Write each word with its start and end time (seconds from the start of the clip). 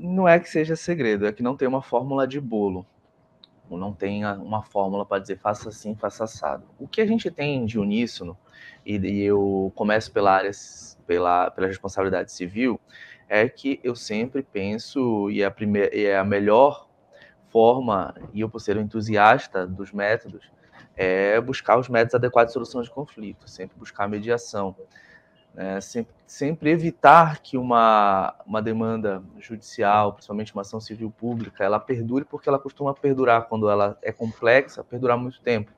não 0.00 0.28
é 0.28 0.38
que 0.38 0.48
seja 0.48 0.76
segredo, 0.76 1.26
é 1.26 1.32
que 1.32 1.42
não 1.42 1.56
tem 1.56 1.66
uma 1.66 1.82
fórmula 1.82 2.26
de 2.26 2.40
bolo. 2.40 2.86
Não 3.70 3.92
tem 3.92 4.24
uma 4.24 4.62
fórmula 4.62 5.04
para 5.04 5.20
dizer 5.20 5.38
faça 5.38 5.68
assim, 5.68 5.94
faça 5.94 6.24
assado. 6.24 6.64
O 6.78 6.88
que 6.88 7.02
a 7.02 7.06
gente 7.06 7.30
tem 7.30 7.66
de 7.66 7.78
uníssono, 7.78 8.36
e, 8.84 8.96
e 8.96 9.22
eu 9.22 9.70
começo 9.74 10.10
pela 10.10 10.32
área, 10.32 10.50
pela, 11.06 11.50
pela 11.50 11.66
responsabilidade 11.66 12.32
civil, 12.32 12.80
é 13.28 13.46
que 13.46 13.78
eu 13.84 13.94
sempre 13.94 14.42
penso, 14.42 15.30
e 15.30 15.42
é 15.42 15.44
a, 15.44 15.50
primeira, 15.50 15.94
e 15.94 16.06
é 16.06 16.16
a 16.16 16.24
melhor 16.24 16.88
forma, 17.50 18.14
e 18.32 18.40
eu 18.40 18.48
por 18.48 18.60
ser 18.60 18.78
um 18.78 18.80
entusiasta 18.80 19.66
dos 19.66 19.92
métodos, 19.92 20.50
é 20.96 21.40
buscar 21.40 21.78
os 21.78 21.88
métodos 21.88 22.14
adequados 22.14 22.50
de 22.50 22.54
solução 22.54 22.82
de 22.82 22.90
conflito, 22.90 23.48
sempre 23.48 23.78
buscar 23.78 24.08
mediação. 24.08 24.74
Né? 25.58 25.80
Sempre, 25.80 26.14
sempre, 26.24 26.70
evitar 26.70 27.40
que 27.42 27.58
uma, 27.58 28.32
uma 28.46 28.62
demanda 28.62 29.20
judicial, 29.40 30.12
principalmente 30.12 30.54
uma 30.54 30.62
ação 30.62 30.80
civil 30.80 31.10
pública, 31.10 31.64
ela 31.64 31.80
perdure, 31.80 32.24
porque 32.24 32.48
ela 32.48 32.60
costuma 32.60 32.94
perdurar 32.94 33.48
quando 33.48 33.68
ela 33.68 33.98
é 34.00 34.12
complexa, 34.12 34.84
perdurar 34.84 35.18
muito 35.18 35.40
tempo. 35.40 35.72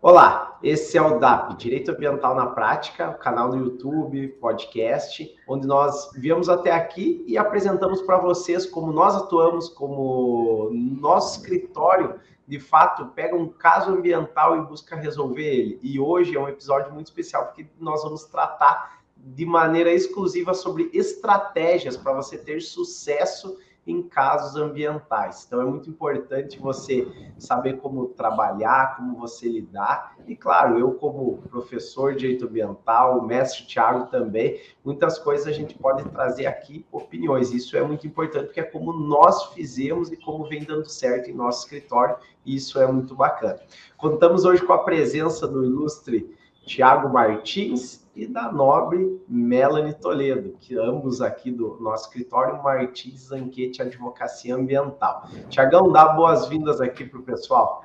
Olá, 0.00 0.43
esse 0.64 0.96
é 0.96 1.02
o 1.02 1.18
DAP, 1.18 1.58
Direito 1.58 1.90
Ambiental 1.90 2.34
na 2.34 2.46
Prática, 2.46 3.12
canal 3.12 3.50
no 3.50 3.66
YouTube, 3.66 4.28
podcast, 4.40 5.30
onde 5.46 5.66
nós 5.66 6.10
viemos 6.14 6.48
até 6.48 6.72
aqui 6.72 7.22
e 7.26 7.36
apresentamos 7.36 8.00
para 8.00 8.16
vocês 8.16 8.64
como 8.64 8.90
nós 8.90 9.14
atuamos, 9.14 9.68
como 9.68 10.70
nosso 10.72 11.38
escritório, 11.38 12.18
de 12.48 12.58
fato, 12.58 13.06
pega 13.08 13.36
um 13.36 13.46
caso 13.46 13.90
ambiental 13.90 14.56
e 14.56 14.66
busca 14.66 14.96
resolver 14.96 15.44
ele. 15.44 15.78
E 15.82 16.00
hoje 16.00 16.34
é 16.34 16.40
um 16.40 16.48
episódio 16.48 16.90
muito 16.92 17.08
especial, 17.08 17.44
porque 17.44 17.66
nós 17.78 18.02
vamos 18.02 18.24
tratar 18.24 19.00
de 19.16 19.44
maneira 19.44 19.92
exclusiva 19.92 20.54
sobre 20.54 20.90
estratégias 20.94 21.94
para 21.94 22.14
você 22.14 22.38
ter 22.38 22.62
sucesso 22.62 23.58
em 23.86 24.02
casos 24.02 24.56
ambientais. 24.56 25.44
Então 25.46 25.60
é 25.60 25.64
muito 25.64 25.90
importante 25.90 26.58
você 26.58 27.06
saber 27.38 27.78
como 27.78 28.06
trabalhar, 28.08 28.96
como 28.96 29.16
você 29.16 29.48
lidar. 29.48 30.16
E 30.26 30.34
claro, 30.34 30.78
eu 30.78 30.92
como 30.92 31.38
professor 31.50 32.12
de 32.12 32.20
direito 32.20 32.46
ambiental, 32.46 33.18
o 33.18 33.26
mestre 33.26 33.66
Tiago 33.66 34.06
também, 34.10 34.60
muitas 34.84 35.18
coisas 35.18 35.46
a 35.46 35.52
gente 35.52 35.76
pode 35.76 36.04
trazer 36.10 36.46
aqui 36.46 36.86
opiniões. 36.90 37.52
Isso 37.52 37.76
é 37.76 37.82
muito 37.82 38.06
importante 38.06 38.46
porque 38.46 38.60
é 38.60 38.64
como 38.64 38.92
nós 38.92 39.52
fizemos 39.52 40.10
e 40.10 40.16
como 40.16 40.48
vem 40.48 40.64
dando 40.64 40.88
certo 40.88 41.30
em 41.30 41.34
nosso 41.34 41.64
escritório. 41.64 42.16
E 42.44 42.56
isso 42.56 42.80
é 42.80 42.86
muito 42.90 43.14
bacana. 43.14 43.60
Contamos 43.96 44.44
hoje 44.44 44.62
com 44.62 44.72
a 44.72 44.78
presença 44.78 45.46
do 45.46 45.64
ilustre 45.64 46.34
Tiago 46.66 47.12
Martins 47.12 48.03
e 48.14 48.26
da 48.26 48.52
nobre 48.52 49.20
Melanie 49.28 49.94
Toledo, 49.94 50.56
que 50.60 50.78
ambos 50.78 51.20
aqui 51.20 51.50
do 51.50 51.78
nosso 51.80 52.06
escritório 52.06 52.62
Martins 52.62 53.28
Zanquete 53.28 53.82
Advocacia 53.82 54.54
Ambiental. 54.54 55.28
Tiagão, 55.48 55.90
dá 55.90 56.08
boas-vindas 56.08 56.80
aqui 56.80 57.04
para 57.04 57.18
o 57.18 57.22
pessoal. 57.22 57.84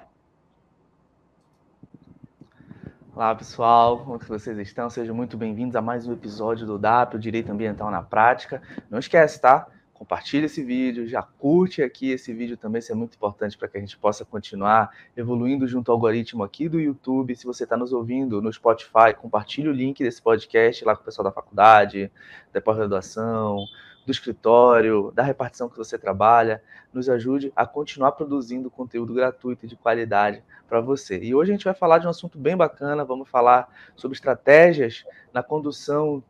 Olá, 3.16 3.36
pessoal, 3.36 4.00
como 4.06 4.20
vocês 4.20 4.58
estão? 4.60 4.90
Sejam 4.90 5.14
muito 5.14 5.36
bem-vindos 5.36 5.76
a 5.76 5.82
mais 5.82 6.08
um 6.08 6.14
episódio 6.14 6.66
do 6.66 6.78
DAP, 6.78 7.16
o 7.16 7.20
Direito 7.20 7.52
Ambiental 7.52 7.92
na 7.92 8.02
Prática. 8.02 8.62
Não 8.90 9.00
esquece, 9.00 9.42
tá? 9.42 9.68
Compartilha 10.00 10.46
esse 10.46 10.64
vídeo, 10.64 11.06
já 11.10 11.22
curte 11.22 11.84
aqui 11.84 12.12
esse 12.12 12.34
vídeo 12.34 12.56
também, 12.56 12.80
isso 12.80 12.90
é 12.90 12.96
muito 12.96 13.16
importante 13.16 13.58
para 13.58 13.68
que 13.68 13.78
a 13.78 13.82
gente 13.82 13.98
possa 13.98 14.24
continuar 14.24 14.96
evoluindo 15.16 15.68
junto 15.68 15.92
ao 15.92 15.98
algoritmo 15.98 16.42
aqui 16.42 16.70
do 16.70 16.80
YouTube. 16.80 17.36
Se 17.36 17.46
você 17.46 17.66
está 17.66 17.76
nos 17.76 17.92
ouvindo 17.92 18.42
no 18.42 18.52
Spotify, 18.52 19.14
compartilhe 19.20 19.68
o 19.68 19.74
link 19.74 20.02
desse 20.02 20.22
podcast 20.22 20.86
lá 20.86 20.96
com 20.96 21.02
o 21.02 21.06
pessoal 21.06 21.26
da 21.26 21.34
faculdade, 21.34 22.10
da 22.54 22.62
pós-graduação, 22.62 23.66
do 24.06 24.12
escritório, 24.12 25.12
da 25.14 25.22
repartição 25.22 25.68
que 25.68 25.78
você 25.78 25.98
trabalha, 25.98 26.64
nos 26.94 27.10
ajude 27.10 27.52
a 27.54 27.66
continuar 27.66 28.14
produzindo 28.14 28.72
conteúdo 28.72 29.14
gratuito 29.14 29.66
e 29.66 29.68
de 29.68 29.76
qualidade 29.76 30.42
para 30.70 30.80
você. 30.80 31.20
E 31.22 31.36
hoje 31.36 31.52
a 31.52 31.56
gente 31.56 31.66
vai 31.66 31.74
falar 31.74 31.98
de 31.98 32.08
um 32.08 32.10
assunto 32.10 32.38
bem 32.38 32.56
bacana, 32.56 33.04
vamos 33.04 33.28
falar 33.28 33.68
sobre 33.98 34.16
estratégias 34.16 35.04
na 35.34 35.44
condução 35.44 36.24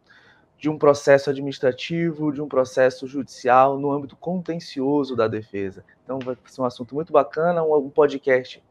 de 0.60 0.70
um 0.70 0.78
processo 0.78 1.30
administrativo, 1.30 2.34
de 2.34 2.42
um 2.42 2.48
processo 2.48 3.08
judicial 3.08 3.80
no 3.80 3.92
âmbito 3.92 4.18
contencioso 4.18 5.16
da 5.16 5.28
defesa. 5.28 5.86
Então 6.04 6.20
vai 6.20 6.36
ser 6.46 6.62
um 6.62 6.66
assunto 6.66 6.94
muito 6.94 7.14
bacana, 7.14 7.64
um 7.64 7.90
podcast 7.90 8.62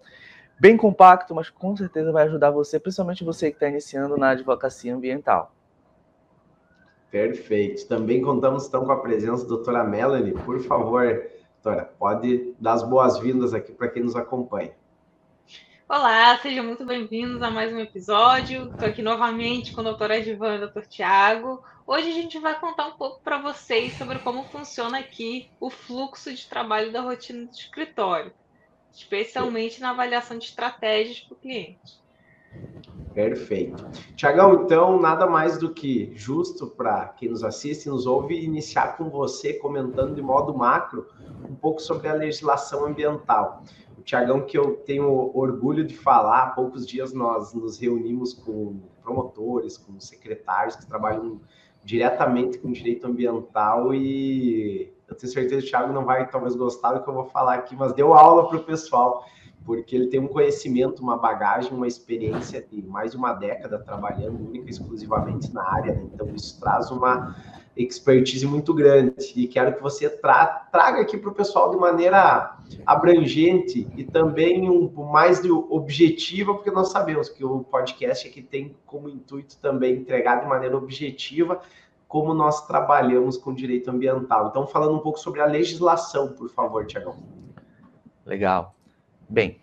bem 0.60 0.76
compacto, 0.76 1.34
mas 1.34 1.48
com 1.48 1.74
certeza 1.74 2.12
vai 2.12 2.24
ajudar 2.24 2.50
você, 2.50 2.78
principalmente 2.78 3.24
você 3.24 3.50
que 3.50 3.56
está 3.56 3.68
iniciando 3.68 4.18
na 4.18 4.30
advocacia 4.30 4.94
ambiental. 4.94 5.50
Perfeito. 7.10 7.88
Também 7.88 8.20
contamos 8.20 8.66
então 8.66 8.84
com 8.84 8.92
a 8.92 9.00
presença 9.00 9.44
da 9.44 9.48
doutora 9.48 9.82
Melanie. 9.82 10.32
Por 10.32 10.60
favor, 10.60 11.22
doutora, 11.62 11.90
pode 11.98 12.54
dar 12.60 12.74
as 12.74 12.82
boas-vindas 12.82 13.54
aqui 13.54 13.72
para 13.72 13.88
quem 13.88 14.02
nos 14.02 14.14
acompanha. 14.14 14.72
Olá, 15.88 16.36
sejam 16.42 16.66
muito 16.66 16.84
bem-vindos 16.84 17.40
a 17.40 17.50
mais 17.50 17.72
um 17.72 17.78
episódio. 17.78 18.68
Estou 18.70 18.86
aqui 18.86 19.00
novamente 19.00 19.72
com 19.72 19.80
a 19.80 19.84
doutora 19.84 20.18
Edivan 20.18 20.52
e 20.52 20.56
o 20.58 20.60
doutor 20.60 20.84
Tiago. 20.84 21.64
Hoje 21.90 22.10
a 22.10 22.12
gente 22.12 22.38
vai 22.38 22.60
contar 22.60 22.86
um 22.86 22.98
pouco 22.98 23.22
para 23.22 23.40
vocês 23.40 23.96
sobre 23.96 24.18
como 24.18 24.44
funciona 24.44 24.98
aqui 24.98 25.50
o 25.58 25.70
fluxo 25.70 26.30
de 26.34 26.46
trabalho 26.46 26.92
da 26.92 27.00
rotina 27.00 27.46
do 27.46 27.50
escritório, 27.50 28.30
especialmente 28.92 29.80
na 29.80 29.88
avaliação 29.88 30.36
de 30.36 30.44
estratégias 30.44 31.20
para 31.20 31.34
o 31.34 31.38
cliente. 31.38 31.98
Perfeito. 33.14 33.82
Tiagão, 34.14 34.64
então, 34.64 35.00
nada 35.00 35.26
mais 35.26 35.56
do 35.56 35.72
que 35.72 36.12
justo 36.14 36.66
para 36.66 37.08
quem 37.08 37.30
nos 37.30 37.42
assiste 37.42 37.86
e 37.86 37.88
nos 37.88 38.06
ouve 38.06 38.38
iniciar 38.38 38.98
com 38.98 39.08
você 39.08 39.54
comentando 39.54 40.14
de 40.14 40.20
modo 40.20 40.54
macro 40.54 41.06
um 41.48 41.54
pouco 41.54 41.80
sobre 41.80 42.06
a 42.06 42.12
legislação 42.12 42.84
ambiental. 42.84 43.62
Tiagão, 44.04 44.44
que 44.44 44.58
eu 44.58 44.76
tenho 44.86 45.10
orgulho 45.34 45.86
de 45.86 45.96
falar, 45.96 46.42
há 46.42 46.50
poucos 46.50 46.86
dias 46.86 47.14
nós 47.14 47.54
nos 47.54 47.78
reunimos 47.78 48.34
com 48.34 48.78
promotores, 49.02 49.78
com 49.78 49.98
secretários 49.98 50.76
que 50.76 50.86
trabalham 50.86 51.40
diretamente 51.84 52.58
com 52.58 52.70
direito 52.70 53.06
ambiental 53.06 53.94
e 53.94 54.92
eu 55.08 55.16
tenho 55.16 55.32
certeza 55.32 55.62
que 55.62 55.68
o 55.68 55.70
Thiago 55.70 55.92
não 55.92 56.04
vai 56.04 56.28
talvez 56.28 56.54
gostar 56.54 56.92
do 56.92 57.02
que 57.02 57.08
eu 57.08 57.14
vou 57.14 57.24
falar 57.24 57.54
aqui, 57.54 57.74
mas 57.74 57.92
deu 57.94 58.12
aula 58.12 58.48
para 58.48 58.58
o 58.58 58.64
pessoal, 58.64 59.24
porque 59.64 59.96
ele 59.96 60.08
tem 60.08 60.20
um 60.20 60.28
conhecimento, 60.28 61.02
uma 61.02 61.16
bagagem, 61.16 61.72
uma 61.72 61.86
experiência 61.86 62.62
de 62.62 62.82
mais 62.82 63.12
de 63.12 63.16
uma 63.16 63.32
década 63.32 63.78
trabalhando 63.78 64.48
única 64.48 64.66
e 64.66 64.70
exclusivamente 64.70 65.52
na 65.52 65.62
área, 65.62 65.94
né? 65.94 66.02
então 66.12 66.28
isso 66.34 66.60
traz 66.60 66.90
uma 66.90 67.34
expertise 67.78 68.44
muito 68.46 68.74
grande 68.74 69.32
e 69.36 69.46
quero 69.46 69.74
que 69.74 69.82
você 69.82 70.10
tra 70.10 70.46
traga 70.72 71.00
aqui 71.00 71.16
para 71.16 71.30
o 71.30 71.34
pessoal 71.34 71.70
de 71.70 71.76
maneira 71.76 72.58
abrangente 72.84 73.86
e 73.96 74.04
também 74.04 74.68
um 74.68 74.90
mais 75.04 75.40
de 75.40 75.50
objetiva, 75.50 76.54
porque 76.54 76.70
nós 76.70 76.90
sabemos 76.90 77.28
que 77.28 77.44
o 77.44 77.60
podcast 77.60 78.26
aqui 78.26 78.42
tem 78.42 78.74
como 78.84 79.08
intuito 79.08 79.56
também 79.58 79.94
entregar 79.94 80.40
de 80.40 80.46
maneira 80.46 80.76
objetiva 80.76 81.60
como 82.08 82.34
nós 82.34 82.66
trabalhamos 82.66 83.36
com 83.36 83.54
direito 83.54 83.90
ambiental. 83.90 84.48
Então, 84.48 84.66
falando 84.66 84.96
um 84.96 85.00
pouco 85.00 85.20
sobre 85.20 85.40
a 85.40 85.46
legislação, 85.46 86.32
por 86.32 86.48
favor, 86.48 86.86
Tiagão. 86.86 87.16
Legal. 88.24 88.74
Bem, 89.28 89.60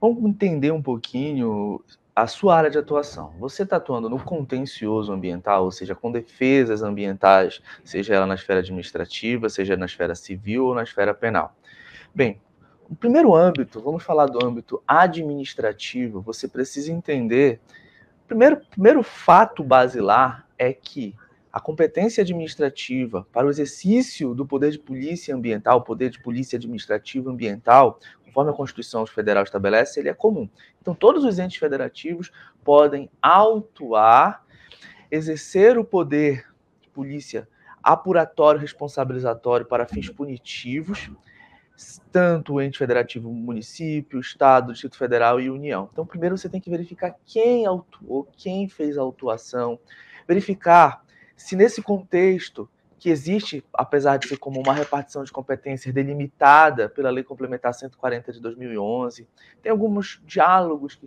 vamos 0.00 0.24
entender 0.24 0.72
um 0.72 0.82
pouquinho 0.82 1.80
a 2.14 2.28
sua 2.28 2.56
área 2.56 2.70
de 2.70 2.78
atuação. 2.78 3.34
Você 3.40 3.64
está 3.64 3.76
atuando 3.76 4.08
no 4.08 4.22
contencioso 4.22 5.12
ambiental, 5.12 5.64
ou 5.64 5.72
seja, 5.72 5.94
com 5.94 6.12
defesas 6.12 6.82
ambientais, 6.82 7.60
seja 7.82 8.14
ela 8.14 8.26
na 8.26 8.34
esfera 8.34 8.60
administrativa, 8.60 9.48
seja 9.48 9.76
na 9.76 9.86
esfera 9.86 10.14
civil 10.14 10.66
ou 10.66 10.74
na 10.74 10.84
esfera 10.84 11.12
penal. 11.12 11.56
Bem, 12.14 12.40
o 12.88 12.94
primeiro 12.94 13.34
âmbito, 13.34 13.80
vamos 13.80 14.04
falar 14.04 14.26
do 14.26 14.44
âmbito 14.44 14.80
administrativo, 14.86 16.20
você 16.20 16.46
precisa 16.46 16.92
entender. 16.92 17.60
Primeiro, 18.28 18.60
primeiro 18.70 19.02
fato 19.02 19.64
basilar 19.64 20.46
é 20.56 20.72
que 20.72 21.16
a 21.52 21.60
competência 21.60 22.22
administrativa 22.22 23.26
para 23.32 23.46
o 23.46 23.50
exercício 23.50 24.34
do 24.34 24.46
poder 24.46 24.70
de 24.70 24.78
polícia 24.78 25.34
ambiental, 25.34 25.82
poder 25.82 26.10
de 26.10 26.20
polícia 26.20 26.56
administrativa 26.56 27.30
ambiental, 27.30 27.98
conforme 28.34 28.50
a 28.50 28.54
Constituição 28.54 29.06
Federal 29.06 29.44
estabelece, 29.44 30.00
ele 30.00 30.08
é 30.08 30.14
comum. 30.14 30.50
Então, 30.82 30.92
todos 30.92 31.24
os 31.24 31.38
entes 31.38 31.56
federativos 31.56 32.32
podem 32.64 33.08
autuar, 33.22 34.44
exercer 35.08 35.78
o 35.78 35.84
poder 35.84 36.44
de 36.82 36.88
polícia 36.88 37.48
apuratório 37.80 38.60
responsabilizatório 38.60 39.64
para 39.64 39.86
fins 39.86 40.10
punitivos, 40.10 41.12
tanto 42.10 42.54
o 42.54 42.60
ente 42.60 42.76
federativo, 42.76 43.32
município, 43.32 44.18
estado, 44.18 44.72
distrito 44.72 44.96
federal 44.96 45.40
e 45.40 45.48
união. 45.48 45.88
Então, 45.92 46.04
primeiro 46.04 46.36
você 46.36 46.48
tem 46.48 46.60
que 46.60 46.70
verificar 46.70 47.14
quem 47.24 47.66
autuou, 47.66 48.26
quem 48.36 48.68
fez 48.68 48.98
a 48.98 49.02
autuação, 49.02 49.78
verificar 50.26 51.04
se 51.36 51.54
nesse 51.54 51.80
contexto 51.80 52.68
que 53.04 53.10
existe, 53.10 53.62
apesar 53.74 54.16
de 54.16 54.26
ser 54.26 54.38
como 54.38 54.58
uma 54.58 54.72
repartição 54.72 55.22
de 55.22 55.30
competências 55.30 55.92
delimitada 55.92 56.88
pela 56.88 57.10
Lei 57.10 57.22
Complementar 57.22 57.74
140 57.74 58.32
de 58.32 58.40
2011. 58.40 59.28
Tem 59.60 59.70
alguns 59.70 60.22
diálogos 60.24 60.94
que 60.94 61.06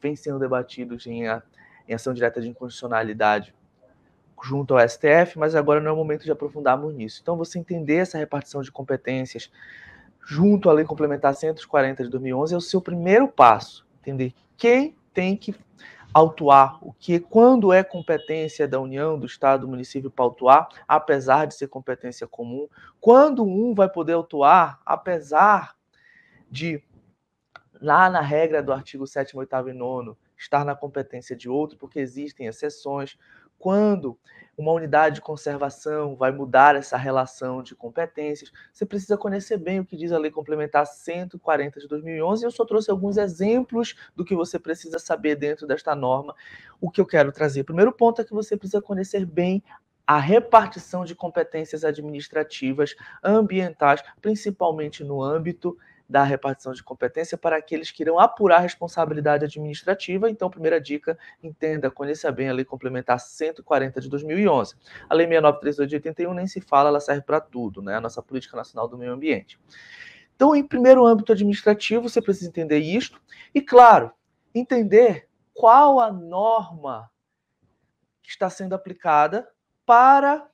vêm 0.00 0.14
sendo 0.14 0.38
debatidos 0.38 1.08
em, 1.08 1.26
a, 1.26 1.42
em 1.88 1.94
ação 1.94 2.14
direta 2.14 2.40
de 2.40 2.48
inconstitucionalidade 2.48 3.52
junto 4.44 4.78
ao 4.78 4.88
STF, 4.88 5.36
mas 5.36 5.56
agora 5.56 5.80
não 5.80 5.90
é 5.90 5.92
o 5.92 5.96
momento 5.96 6.22
de 6.22 6.30
aprofundarmos 6.30 6.94
nisso. 6.94 7.18
Então, 7.20 7.36
você 7.36 7.58
entender 7.58 7.96
essa 7.96 8.16
repartição 8.16 8.62
de 8.62 8.70
competências 8.70 9.50
junto 10.24 10.70
à 10.70 10.72
Lei 10.72 10.84
Complementar 10.84 11.34
140 11.34 12.04
de 12.04 12.10
2011 12.10 12.54
é 12.54 12.56
o 12.56 12.60
seu 12.60 12.80
primeiro 12.80 13.26
passo. 13.26 13.84
Entender 14.00 14.32
quem 14.56 14.94
tem 15.12 15.36
que 15.36 15.52
autuar, 16.14 16.78
o 16.80 16.92
que 16.92 17.18
quando 17.18 17.72
é 17.72 17.82
competência 17.82 18.68
da 18.68 18.80
União, 18.80 19.18
do 19.18 19.26
Estado, 19.26 19.62
do 19.62 19.68
município 19.68 20.08
para 20.08 20.24
autuar, 20.24 20.68
apesar 20.86 21.46
de 21.46 21.54
ser 21.54 21.66
competência 21.66 22.24
comum, 22.28 22.68
quando 23.00 23.44
um 23.44 23.74
vai 23.74 23.88
poder 23.88 24.12
autuar, 24.12 24.80
apesar 24.86 25.74
de 26.48 26.80
lá 27.80 28.08
na 28.08 28.20
regra 28.20 28.62
do 28.62 28.72
artigo 28.72 29.06
7 29.06 29.36
8 29.36 29.52
e 29.70 29.72
9 29.72 30.16
estar 30.38 30.64
na 30.64 30.74
competência 30.74 31.34
de 31.34 31.48
outro, 31.48 31.76
porque 31.76 31.98
existem 31.98 32.46
exceções, 32.46 33.16
quando 33.64 34.18
uma 34.58 34.72
unidade 34.72 35.14
de 35.14 35.20
conservação 35.22 36.14
vai 36.16 36.30
mudar 36.30 36.76
essa 36.76 36.98
relação 36.98 37.62
de 37.62 37.74
competências, 37.74 38.52
você 38.70 38.84
precisa 38.84 39.16
conhecer 39.16 39.56
bem 39.56 39.80
o 39.80 39.86
que 39.86 39.96
diz 39.96 40.12
a 40.12 40.18
Lei 40.18 40.30
Complementar 40.30 40.86
140 40.86 41.80
de 41.80 41.88
2011. 41.88 42.44
Eu 42.44 42.50
só 42.50 42.66
trouxe 42.66 42.90
alguns 42.90 43.16
exemplos 43.16 43.94
do 44.14 44.22
que 44.22 44.34
você 44.34 44.58
precisa 44.58 44.98
saber 44.98 45.36
dentro 45.36 45.66
desta 45.66 45.94
norma. 45.94 46.34
O 46.78 46.90
que 46.90 47.00
eu 47.00 47.06
quero 47.06 47.32
trazer, 47.32 47.62
o 47.62 47.64
primeiro 47.64 47.90
ponto 47.90 48.20
é 48.20 48.24
que 48.24 48.34
você 48.34 48.54
precisa 48.54 48.82
conhecer 48.82 49.24
bem 49.24 49.64
a 50.06 50.18
repartição 50.18 51.02
de 51.02 51.14
competências 51.14 51.86
administrativas 51.86 52.94
ambientais, 53.24 54.02
principalmente 54.20 55.02
no 55.02 55.22
âmbito 55.22 55.74
da 56.08 56.22
repartição 56.22 56.72
de 56.72 56.82
competência 56.82 57.36
para 57.36 57.56
aqueles 57.56 57.90
que 57.90 58.02
irão 58.02 58.18
apurar 58.18 58.56
a 58.56 58.60
responsabilidade 58.60 59.44
administrativa. 59.44 60.28
Então, 60.28 60.50
primeira 60.50 60.80
dica, 60.80 61.18
entenda, 61.42 61.90
conheça 61.90 62.30
bem 62.30 62.48
a 62.48 62.52
Lei 62.52 62.64
Complementar 62.64 63.18
140 63.18 64.00
de 64.00 64.08
2011. 64.08 64.76
A 65.08 65.14
Lei 65.14 65.26
6932 65.26 65.88
de 65.88 65.96
81 65.96 66.34
nem 66.34 66.46
se 66.46 66.60
fala, 66.60 66.88
ela 66.88 67.00
serve 67.00 67.22
para 67.22 67.40
tudo, 67.40 67.82
né? 67.82 67.96
A 67.96 68.00
nossa 68.00 68.22
Política 68.22 68.56
Nacional 68.56 68.86
do 68.86 68.98
Meio 68.98 69.12
Ambiente. 69.12 69.58
Então, 70.36 70.54
em 70.54 70.66
primeiro 70.66 71.06
âmbito 71.06 71.32
administrativo, 71.32 72.08
você 72.08 72.20
precisa 72.20 72.48
entender 72.48 72.78
isto 72.78 73.20
e, 73.54 73.60
claro, 73.60 74.12
entender 74.54 75.28
qual 75.52 76.00
a 76.00 76.12
norma 76.12 77.10
que 78.22 78.30
está 78.30 78.50
sendo 78.50 78.74
aplicada 78.74 79.48
para 79.86 80.48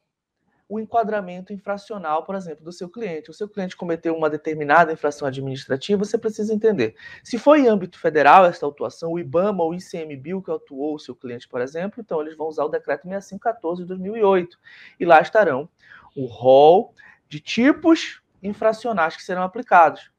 o 0.71 0.79
enquadramento 0.79 1.53
infracional, 1.53 2.25
por 2.25 2.37
exemplo, 2.37 2.65
do 2.65 2.71
seu 2.71 2.89
cliente. 2.89 3.29
O 3.29 3.35
seu 3.35 3.49
cliente 3.49 3.77
cometeu 3.77 4.15
uma 4.15 4.31
determinada 4.31 4.93
infração 4.93 5.27
administrativa, 5.27 6.05
você 6.05 6.17
precisa 6.17 6.55
entender. 6.55 6.95
Se 7.25 7.39
foi 7.39 7.63
em 7.63 7.67
âmbito 7.67 7.99
federal 7.99 8.47
esta 8.47 8.65
autuação, 8.65 9.11
o 9.11 9.19
IBAMA 9.19 9.65
ou 9.65 9.71
o 9.71 9.75
ICMBio 9.75 10.41
que 10.41 10.53
atuou 10.53 10.95
o 10.95 10.99
seu 10.99 11.17
cliente, 11.17 11.49
por 11.49 11.61
exemplo, 11.61 12.01
então 12.01 12.21
eles 12.21 12.37
vão 12.37 12.47
usar 12.47 12.65
o 12.65 12.69
decreto 12.69 13.03
6514 13.03 13.83
de 13.83 13.89
2008 13.89 14.57
e 15.01 15.05
lá 15.05 15.21
estarão 15.21 15.69
o 16.15 16.27
rol 16.27 16.95
de 17.29 17.41
tipos 17.41 18.23
infracionais 18.41 19.17
que 19.17 19.25
serão 19.25 19.43
aplicados. 19.43 20.13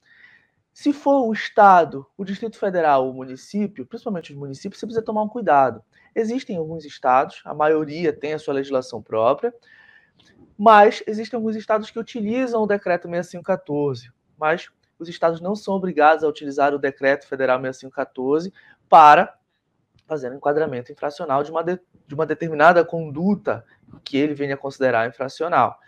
Se 0.74 0.92
for 0.92 1.26
o 1.30 1.32
Estado, 1.32 2.06
o 2.18 2.26
Distrito 2.26 2.58
Federal, 2.58 3.10
o 3.10 3.14
município, 3.14 3.86
principalmente 3.86 4.34
os 4.34 4.38
municípios, 4.38 4.82
você 4.82 4.86
precisa 4.86 5.06
tomar 5.06 5.24
um 5.24 5.30
cuidado. 5.30 5.82
Existem 6.14 6.58
alguns 6.58 6.84
estados, 6.84 7.42
a 7.46 7.54
maioria 7.54 8.12
tem 8.12 8.34
a 8.34 8.40
sua 8.40 8.54
legislação 8.54 9.02
própria, 9.02 9.54
mas 10.64 11.02
existem 11.08 11.36
alguns 11.36 11.56
estados 11.56 11.90
que 11.90 11.98
utilizam 11.98 12.62
o 12.62 12.68
decreto 12.68 13.10
6514, 13.10 14.12
mas 14.38 14.70
os 15.00 15.10
estados 15.10 15.42
não 15.42 15.56
são 15.56 15.74
obrigados 15.74 16.24
a 16.24 16.28
utilizar 16.28 16.72
o 16.72 16.78
decreto 16.78 17.28
federal 17.28 17.60
6514 17.60 18.54
para 18.88 19.36
fazer 20.06 20.32
um 20.32 20.36
enquadramento 20.36 20.92
infracional 20.92 21.42
de 21.42 21.50
uma, 21.50 21.64
de, 21.64 21.80
de 22.06 22.14
uma 22.14 22.28
determinada 22.28 22.86
conduta 22.86 23.66
que 24.04 24.16
ele 24.16 24.36
venha 24.36 24.54
a 24.54 24.58
considerar 24.58 25.10
infracional. 25.10 25.80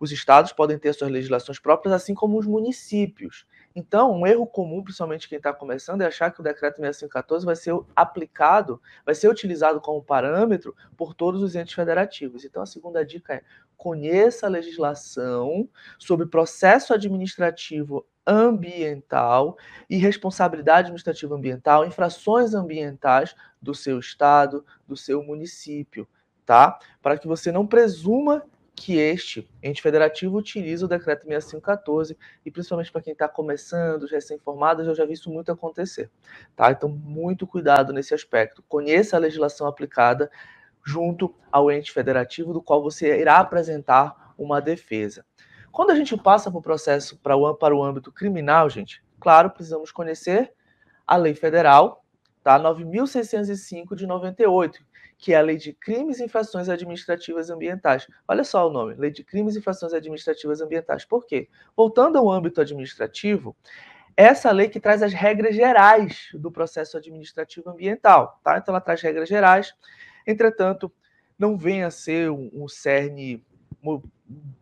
Os 0.00 0.10
estados 0.10 0.50
podem 0.50 0.78
ter 0.78 0.94
suas 0.94 1.10
legislações 1.10 1.58
próprias, 1.58 1.92
assim 1.92 2.14
como 2.14 2.38
os 2.38 2.46
municípios. 2.46 3.46
Então, 3.78 4.10
um 4.10 4.26
erro 4.26 4.46
comum, 4.46 4.82
principalmente 4.82 5.28
quem 5.28 5.36
está 5.36 5.52
começando, 5.52 6.00
é 6.00 6.06
achar 6.06 6.30
que 6.30 6.40
o 6.40 6.42
decreto 6.42 6.76
6514 6.76 7.44
vai 7.44 7.54
ser 7.54 7.78
aplicado, 7.94 8.80
vai 9.04 9.14
ser 9.14 9.28
utilizado 9.28 9.82
como 9.82 10.02
parâmetro 10.02 10.74
por 10.96 11.12
todos 11.12 11.42
os 11.42 11.54
entes 11.54 11.74
federativos. 11.74 12.42
Então, 12.42 12.62
a 12.62 12.66
segunda 12.66 13.04
dica 13.04 13.34
é 13.34 13.42
conheça 13.76 14.46
a 14.46 14.48
legislação 14.48 15.68
sobre 15.98 16.24
processo 16.24 16.94
administrativo 16.94 18.06
ambiental 18.26 19.58
e 19.90 19.98
responsabilidade 19.98 20.86
administrativa 20.86 21.34
ambiental, 21.34 21.84
infrações 21.84 22.54
ambientais 22.54 23.36
do 23.60 23.74
seu 23.74 23.98
estado, 23.98 24.64
do 24.88 24.96
seu 24.96 25.22
município, 25.22 26.08
tá? 26.46 26.78
Para 27.02 27.18
que 27.18 27.28
você 27.28 27.52
não 27.52 27.66
presuma 27.66 28.42
que 28.76 28.98
este 28.98 29.48
ente 29.62 29.80
federativo 29.80 30.36
utiliza 30.36 30.84
o 30.84 30.88
decreto 30.88 31.26
6514 31.26 32.16
e 32.44 32.50
principalmente 32.50 32.92
para 32.92 33.00
quem 33.00 33.14
está 33.14 33.26
começando, 33.26 34.02
os 34.02 34.10
recém-formados, 34.10 34.86
eu 34.86 34.94
já 34.94 35.06
vi 35.06 35.14
isso 35.14 35.30
muito 35.30 35.50
acontecer, 35.50 36.10
tá? 36.54 36.70
Então, 36.70 36.88
muito 36.88 37.46
cuidado 37.46 37.90
nesse 37.90 38.12
aspecto. 38.12 38.62
Conheça 38.68 39.16
a 39.16 39.18
legislação 39.18 39.66
aplicada 39.66 40.30
junto 40.84 41.34
ao 41.50 41.70
ente 41.70 41.90
federativo 41.90 42.52
do 42.52 42.62
qual 42.62 42.82
você 42.82 43.18
irá 43.18 43.38
apresentar 43.38 44.34
uma 44.36 44.60
defesa. 44.60 45.24
Quando 45.72 45.90
a 45.90 45.96
gente 45.96 46.16
passa 46.16 46.50
para 46.50 46.58
o 46.58 46.62
processo 46.62 47.18
para 47.18 47.34
o, 47.34 47.54
para 47.54 47.74
o 47.74 47.82
âmbito 47.82 48.12
criminal, 48.12 48.68
gente, 48.68 49.02
claro, 49.18 49.50
precisamos 49.50 49.90
conhecer 49.90 50.52
a 51.06 51.16
lei 51.16 51.34
federal, 51.34 52.04
tá? 52.42 52.60
9.605 52.60 53.96
de 53.96 54.06
98, 54.06 54.85
que 55.18 55.32
é 55.32 55.36
a 55.36 55.40
Lei 55.40 55.56
de 55.56 55.72
Crimes 55.72 56.20
e 56.20 56.24
Infrações 56.24 56.68
Administrativas 56.68 57.50
Ambientais. 57.50 58.06
Olha 58.28 58.44
só 58.44 58.68
o 58.68 58.70
nome, 58.70 58.94
Lei 58.94 59.10
de 59.10 59.24
Crimes 59.24 59.54
e 59.54 59.58
Infrações 59.58 59.92
Administrativas 59.92 60.60
Ambientais. 60.60 61.04
Por 61.04 61.26
quê? 61.26 61.48
Voltando 61.76 62.18
ao 62.18 62.30
âmbito 62.30 62.60
administrativo, 62.60 63.56
essa 64.16 64.50
lei 64.50 64.68
que 64.68 64.80
traz 64.80 65.02
as 65.02 65.12
regras 65.12 65.54
gerais 65.54 66.28
do 66.32 66.50
processo 66.50 66.96
administrativo 66.96 67.68
ambiental, 67.68 68.40
tá? 68.42 68.56
Então 68.56 68.72
ela 68.72 68.80
traz 68.80 69.02
regras 69.02 69.28
gerais 69.28 69.74
Entretanto, 70.26 70.92
não 71.38 71.56
venha 71.56 71.86
a 71.86 71.90
ser 71.90 72.30
um, 72.30 72.50
um 72.52 72.68
cerne, 72.68 73.44
um 73.82 74.02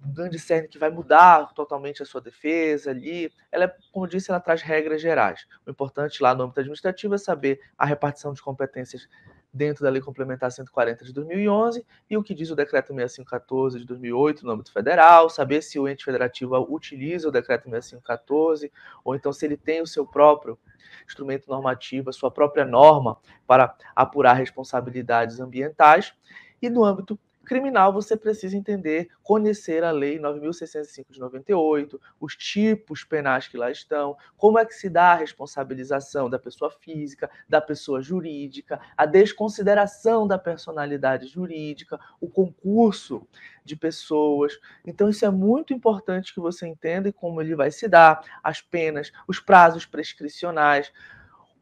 grande 0.04 0.38
cerne 0.38 0.68
que 0.68 0.78
vai 0.78 0.90
mudar 0.90 1.54
totalmente 1.54 2.02
a 2.02 2.06
sua 2.06 2.20
defesa 2.20 2.90
ali. 2.90 3.32
Ela, 3.50 3.64
é, 3.64 3.74
como 3.90 4.06
disse, 4.06 4.30
ela 4.30 4.40
traz 4.40 4.60
regras 4.60 5.00
gerais. 5.00 5.46
O 5.66 5.70
importante 5.70 6.22
lá 6.22 6.34
no 6.34 6.44
âmbito 6.44 6.60
administrativo 6.60 7.14
é 7.14 7.18
saber 7.18 7.60
a 7.78 7.86
repartição 7.86 8.34
de 8.34 8.42
competências 8.42 9.08
dentro 9.54 9.84
da 9.84 9.90
Lei 9.90 10.02
Complementar 10.02 10.50
140 10.50 11.04
de 11.04 11.12
2011 11.12 11.86
e 12.10 12.16
o 12.16 12.22
que 12.24 12.34
diz 12.34 12.50
o 12.50 12.56
Decreto 12.56 12.88
6514 12.88 13.78
de 13.78 13.86
2008 13.86 14.44
no 14.44 14.50
âmbito 14.50 14.72
federal, 14.72 15.30
saber 15.30 15.62
se 15.62 15.78
o 15.78 15.86
ente 15.86 16.04
federativo 16.04 16.56
utiliza 16.68 17.28
o 17.28 17.30
Decreto 17.30 17.70
6514 17.70 18.72
ou 19.04 19.14
então 19.14 19.32
se 19.32 19.46
ele 19.46 19.56
tem 19.56 19.80
o 19.80 19.86
seu 19.86 20.04
próprio 20.04 20.58
instrumento 21.06 21.48
normativo, 21.48 22.10
a 22.10 22.12
sua 22.12 22.30
própria 22.30 22.64
norma 22.64 23.16
para 23.46 23.76
apurar 23.94 24.34
responsabilidades 24.34 25.38
ambientais. 25.38 26.12
E 26.60 26.68
no 26.68 26.84
âmbito 26.84 27.18
criminal, 27.44 27.92
você 27.92 28.16
precisa 28.16 28.56
entender, 28.56 29.08
conhecer 29.22 29.84
a 29.84 29.90
Lei 29.90 30.18
9.605 30.18 31.06
de 31.10 31.20
98, 31.20 32.00
os 32.20 32.34
tipos 32.34 33.04
penais 33.04 33.46
que 33.46 33.56
lá 33.56 33.70
estão, 33.70 34.16
como 34.36 34.58
é 34.58 34.64
que 34.64 34.74
se 34.74 34.88
dá 34.88 35.12
a 35.12 35.16
responsabilização 35.16 36.28
da 36.28 36.38
pessoa 36.38 36.70
física, 36.70 37.30
da 37.48 37.60
pessoa 37.60 38.02
jurídica, 38.02 38.80
a 38.96 39.06
desconsideração 39.06 40.26
da 40.26 40.38
personalidade 40.38 41.26
jurídica, 41.26 42.00
o 42.20 42.28
concurso 42.28 43.26
de 43.64 43.76
pessoas. 43.76 44.58
Então, 44.86 45.08
isso 45.08 45.24
é 45.24 45.30
muito 45.30 45.72
importante 45.72 46.34
que 46.34 46.40
você 46.40 46.66
entenda 46.66 47.12
como 47.12 47.40
ele 47.40 47.54
vai 47.54 47.70
se 47.70 47.88
dar, 47.88 48.22
as 48.42 48.60
penas, 48.60 49.12
os 49.26 49.40
prazos 49.40 49.86
prescricionais, 49.86 50.92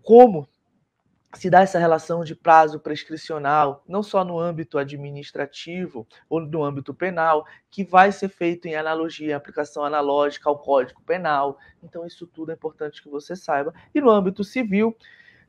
como 0.03 0.49
se 1.35 1.49
dá 1.49 1.63
essa 1.63 1.79
relação 1.79 2.25
de 2.25 2.35
prazo 2.35 2.79
prescricional, 2.79 3.83
não 3.89 4.03
só 4.03 4.25
no 4.25 4.39
âmbito 4.39 4.77
administrativo 4.79 6.07
ou 6.29 6.41
no 6.41 6.63
âmbito 6.63 6.93
penal, 6.93 7.47
que 7.71 7.83
vai 7.83 8.13
ser 8.13 8.29
feito 8.29 8.67
em 8.67 8.75
analogia, 8.75 9.37
aplicação 9.37 9.85
analógica 9.85 10.49
ao 10.49 10.59
Código 10.59 11.03
Penal. 11.03 11.59
Então, 11.83 12.07
isso 12.07 12.27
tudo 12.27 12.51
é 12.51 12.55
importante 12.55 13.03
que 13.03 13.09
você 13.09 13.35
saiba. 13.35 13.73
E 13.95 14.01
no 14.01 14.11
âmbito 14.11 14.45
civil, 14.45 14.95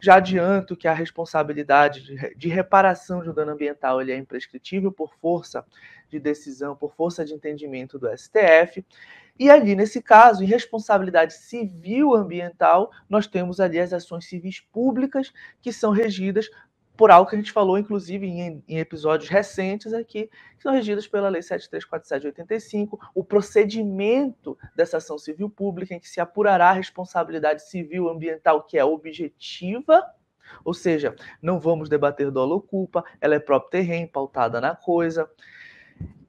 já 0.03 0.15
adianto 0.15 0.75
que 0.75 0.85
a 0.85 0.93
responsabilidade 0.93 2.35
de, 2.35 2.49
reparação 2.49 3.23
de 3.23 3.29
um 3.29 3.33
dano 3.33 3.53
ambiental 3.53 4.01
ele 4.01 4.11
é 4.11 4.17
imprescritível 4.17 4.91
por 4.91 5.15
força 5.15 5.65
de 6.09 6.19
decisão, 6.19 6.75
por 6.75 6.93
força 6.93 7.23
de 7.23 7.33
entendimento 7.33 7.97
do 7.97 8.09
STF. 8.09 8.85
E 9.39 9.49
ali, 9.49 9.77
nesse 9.77 10.01
caso, 10.01 10.43
em 10.43 10.45
responsabilidade 10.45 11.35
civil 11.35 12.13
ambiental, 12.13 12.91
nós 13.09 13.27
temos 13.27 13.61
ali 13.61 13.79
as 13.79 13.93
ações 13.93 14.25
civis 14.25 14.59
públicas 14.59 15.31
que 15.61 15.71
são 15.71 15.91
regidas 15.91 16.49
por 17.03 17.11
algo 17.11 17.29
que 17.29 17.35
a 17.35 17.37
gente 17.37 17.51
falou, 17.51 17.77
inclusive, 17.77 18.25
em, 18.25 18.63
em 18.65 18.79
episódios 18.79 19.29
recentes 19.29 19.91
aqui, 19.91 20.29
que 20.55 20.63
são 20.63 20.71
regidas 20.71 21.05
pela 21.05 21.27
Lei 21.27 21.41
734785, 21.41 22.97
o 23.13 23.21
procedimento 23.25 24.57
dessa 24.73 24.95
ação 24.95 25.17
civil 25.17 25.49
pública, 25.49 25.93
em 25.93 25.99
que 25.99 26.07
se 26.07 26.21
apurará 26.21 26.69
a 26.69 26.71
responsabilidade 26.71 27.67
civil 27.67 28.07
ambiental, 28.07 28.63
que 28.63 28.77
é 28.77 28.85
objetiva, 28.85 30.01
ou 30.63 30.73
seja, 30.73 31.13
não 31.41 31.59
vamos 31.59 31.89
debater 31.89 32.31
dolo 32.31 32.53
ou 32.53 32.61
culpa, 32.61 33.03
ela 33.19 33.35
é 33.35 33.39
próprio 33.39 33.71
terreno, 33.71 34.07
pautada 34.07 34.61
na 34.61 34.73
coisa. 34.73 35.29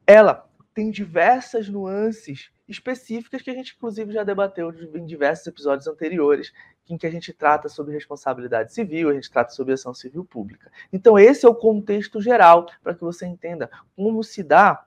Ela 0.05 0.45
tem 0.75 0.91
diversas 0.91 1.69
nuances 1.69 2.51
específicas 2.69 3.43
que 3.43 3.51
a 3.51 3.55
gente, 3.55 3.75
inclusive, 3.77 4.13
já 4.13 4.25
debateu 4.25 4.73
em 4.95 5.05
diversos 5.05 5.47
episódios 5.47 5.87
anteriores, 5.87 6.53
em 6.89 6.97
que 6.97 7.07
a 7.07 7.11
gente 7.11 7.33
trata 7.33 7.69
sobre 7.69 7.95
responsabilidade 7.95 8.73
civil, 8.73 9.11
a 9.11 9.15
gente 9.15 9.31
trata 9.31 9.51
sobre 9.51 9.75
ação 9.75 9.93
civil 9.93 10.25
pública. 10.25 10.71
Então, 10.93 11.19
esse 11.19 11.45
é 11.45 11.49
o 11.49 11.55
contexto 11.55 12.21
geral 12.21 12.67
para 12.83 12.95
que 12.95 13.03
você 13.03 13.27
entenda 13.27 13.71
como 13.95 14.23
se 14.23 14.43
dá 14.43 14.87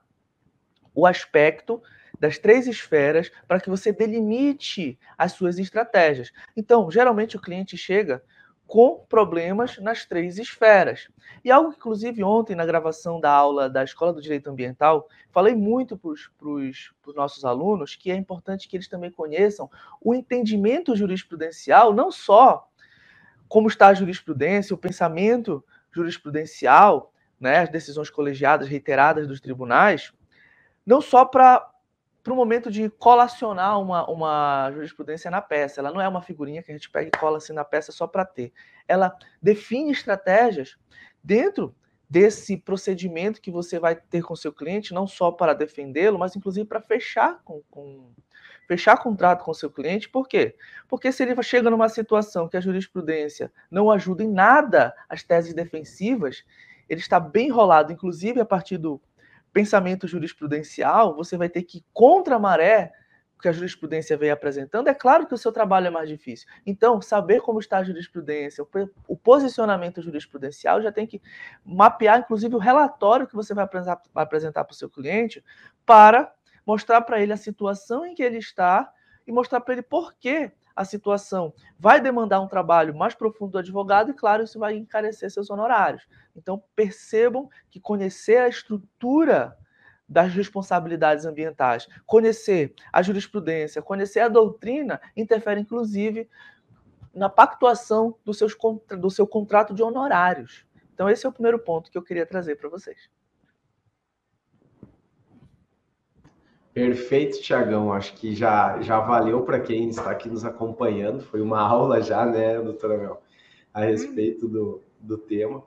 o 0.94 1.06
aspecto 1.06 1.80
das 2.18 2.38
três 2.38 2.66
esferas 2.66 3.30
para 3.46 3.60
que 3.60 3.70
você 3.70 3.92
delimite 3.92 4.98
as 5.16 5.32
suas 5.32 5.58
estratégias. 5.58 6.32
Então, 6.56 6.90
geralmente 6.90 7.36
o 7.36 7.40
cliente 7.40 7.76
chega 7.76 8.22
com 8.68 9.02
problemas 9.08 9.78
nas 9.78 10.04
três 10.04 10.38
esferas. 10.38 11.08
E 11.42 11.50
algo 11.50 11.70
que, 11.72 11.78
inclusive, 11.78 12.22
ontem, 12.22 12.54
na 12.54 12.66
gravação 12.66 13.18
da 13.18 13.32
aula 13.32 13.68
da 13.68 13.82
Escola 13.82 14.12
do 14.12 14.20
Direito 14.20 14.50
Ambiental, 14.50 15.08
falei 15.32 15.54
muito 15.54 15.96
para 15.96 16.10
os 16.10 16.92
nossos 17.16 17.46
alunos 17.46 17.96
que 17.96 18.10
é 18.10 18.14
importante 18.14 18.68
que 18.68 18.76
eles 18.76 18.86
também 18.86 19.10
conheçam 19.10 19.70
o 20.02 20.14
entendimento 20.14 20.94
jurisprudencial, 20.94 21.94
não 21.94 22.12
só 22.12 22.68
como 23.48 23.68
está 23.68 23.88
a 23.88 23.94
jurisprudência, 23.94 24.74
o 24.74 24.78
pensamento 24.78 25.64
jurisprudencial, 25.90 27.10
né, 27.40 27.60
as 27.60 27.70
decisões 27.70 28.10
colegiadas 28.10 28.68
reiteradas 28.68 29.26
dos 29.26 29.40
tribunais, 29.40 30.12
não 30.84 31.00
só 31.00 31.24
para 31.24 31.66
para 32.28 32.34
o 32.34 32.36
momento 32.36 32.70
de 32.70 32.90
colacionar 32.90 33.80
uma, 33.80 34.06
uma 34.06 34.70
jurisprudência 34.70 35.30
na 35.30 35.40
peça. 35.40 35.80
Ela 35.80 35.90
não 35.90 35.98
é 35.98 36.06
uma 36.06 36.20
figurinha 36.20 36.62
que 36.62 36.70
a 36.70 36.74
gente 36.74 36.90
pega 36.90 37.08
e 37.08 37.18
cola 37.18 37.38
assim 37.38 37.54
na 37.54 37.64
peça 37.64 37.90
só 37.90 38.06
para 38.06 38.22
ter. 38.22 38.52
Ela 38.86 39.16
define 39.40 39.92
estratégias 39.92 40.76
dentro 41.24 41.74
desse 42.08 42.58
procedimento 42.58 43.40
que 43.40 43.50
você 43.50 43.78
vai 43.78 43.96
ter 43.96 44.22
com 44.22 44.36
seu 44.36 44.52
cliente, 44.52 44.92
não 44.92 45.06
só 45.06 45.32
para 45.32 45.54
defendê-lo, 45.54 46.18
mas 46.18 46.36
inclusive 46.36 46.68
para 46.68 46.82
fechar 46.82 47.40
com, 47.44 47.62
com, 47.70 48.12
fechar 48.66 48.98
contrato 48.98 49.42
com 49.42 49.54
seu 49.54 49.70
cliente. 49.70 50.06
Por 50.06 50.28
quê? 50.28 50.54
Porque 50.86 51.10
se 51.10 51.22
ele 51.22 51.42
chega 51.42 51.70
numa 51.70 51.88
situação 51.88 52.46
que 52.46 52.58
a 52.58 52.60
jurisprudência 52.60 53.50
não 53.70 53.90
ajuda 53.90 54.22
em 54.22 54.30
nada 54.30 54.94
as 55.08 55.22
teses 55.22 55.54
defensivas, 55.54 56.44
ele 56.90 57.00
está 57.00 57.18
bem 57.18 57.48
enrolado, 57.48 57.90
inclusive 57.90 58.38
a 58.38 58.44
partir 58.44 58.76
do 58.76 59.00
pensamento 59.58 60.06
jurisprudencial, 60.06 61.16
você 61.16 61.36
vai 61.36 61.48
ter 61.48 61.64
que 61.64 61.78
ir 61.78 61.84
contra 61.92 62.36
a 62.36 62.38
maré 62.38 62.92
que 63.42 63.48
a 63.48 63.52
jurisprudência 63.52 64.16
vem 64.16 64.30
apresentando, 64.30 64.86
é 64.86 64.94
claro 64.94 65.26
que 65.26 65.34
o 65.34 65.38
seu 65.38 65.50
trabalho 65.50 65.88
é 65.88 65.90
mais 65.90 66.08
difícil. 66.08 66.48
Então, 66.64 67.00
saber 67.00 67.40
como 67.40 67.58
está 67.58 67.78
a 67.78 67.84
jurisprudência, 67.84 68.64
o 69.08 69.16
posicionamento 69.16 70.00
jurisprudencial, 70.00 70.80
já 70.80 70.92
tem 70.92 71.08
que 71.08 71.20
mapear, 71.64 72.20
inclusive, 72.20 72.54
o 72.54 72.58
relatório 72.58 73.26
que 73.26 73.34
você 73.34 73.52
vai 73.52 73.64
apresentar, 73.64 74.64
para 74.64 74.72
o 74.72 74.76
seu 74.76 74.88
cliente, 74.88 75.44
para 75.84 76.32
mostrar 76.64 77.00
para 77.00 77.20
ele 77.20 77.32
a 77.32 77.36
situação 77.36 78.06
em 78.06 78.14
que 78.14 78.22
ele 78.22 78.38
está 78.38 78.92
e 79.26 79.32
mostrar 79.32 79.60
para 79.60 79.74
ele 79.74 79.82
por 79.82 80.14
que 80.14 80.52
a 80.78 80.84
situação 80.84 81.52
vai 81.76 82.00
demandar 82.00 82.40
um 82.40 82.46
trabalho 82.46 82.94
mais 82.94 83.12
profundo 83.12 83.50
do 83.50 83.58
advogado 83.58 84.12
e, 84.12 84.14
claro, 84.14 84.44
isso 84.44 84.60
vai 84.60 84.76
encarecer 84.76 85.28
seus 85.28 85.50
honorários. 85.50 86.06
Então, 86.36 86.62
percebam 86.76 87.50
que 87.68 87.80
conhecer 87.80 88.36
a 88.36 88.48
estrutura 88.48 89.56
das 90.08 90.32
responsabilidades 90.32 91.26
ambientais, 91.26 91.88
conhecer 92.06 92.72
a 92.92 93.02
jurisprudência, 93.02 93.82
conhecer 93.82 94.20
a 94.20 94.28
doutrina, 94.28 95.00
interfere, 95.16 95.60
inclusive, 95.60 96.30
na 97.12 97.28
pactuação 97.28 98.14
do, 98.24 98.32
seus, 98.32 98.56
do 99.00 99.10
seu 99.10 99.26
contrato 99.26 99.74
de 99.74 99.82
honorários. 99.82 100.64
Então, 100.94 101.10
esse 101.10 101.26
é 101.26 101.28
o 101.28 101.32
primeiro 101.32 101.58
ponto 101.58 101.90
que 101.90 101.98
eu 101.98 102.04
queria 102.04 102.24
trazer 102.24 102.54
para 102.54 102.68
vocês. 102.68 103.10
Perfeito, 106.72 107.40
Tiagão. 107.40 107.92
Acho 107.92 108.14
que 108.14 108.34
já, 108.34 108.80
já 108.80 109.00
valeu 109.00 109.42
para 109.42 109.60
quem 109.60 109.88
está 109.88 110.10
aqui 110.10 110.28
nos 110.28 110.44
acompanhando. 110.44 111.22
Foi 111.22 111.40
uma 111.40 111.60
aula 111.66 112.00
já, 112.00 112.24
né, 112.24 112.60
doutora 112.60 112.98
Mel, 112.98 113.22
a 113.72 113.80
respeito 113.80 114.48
do, 114.48 114.82
do 115.00 115.18
tema. 115.18 115.62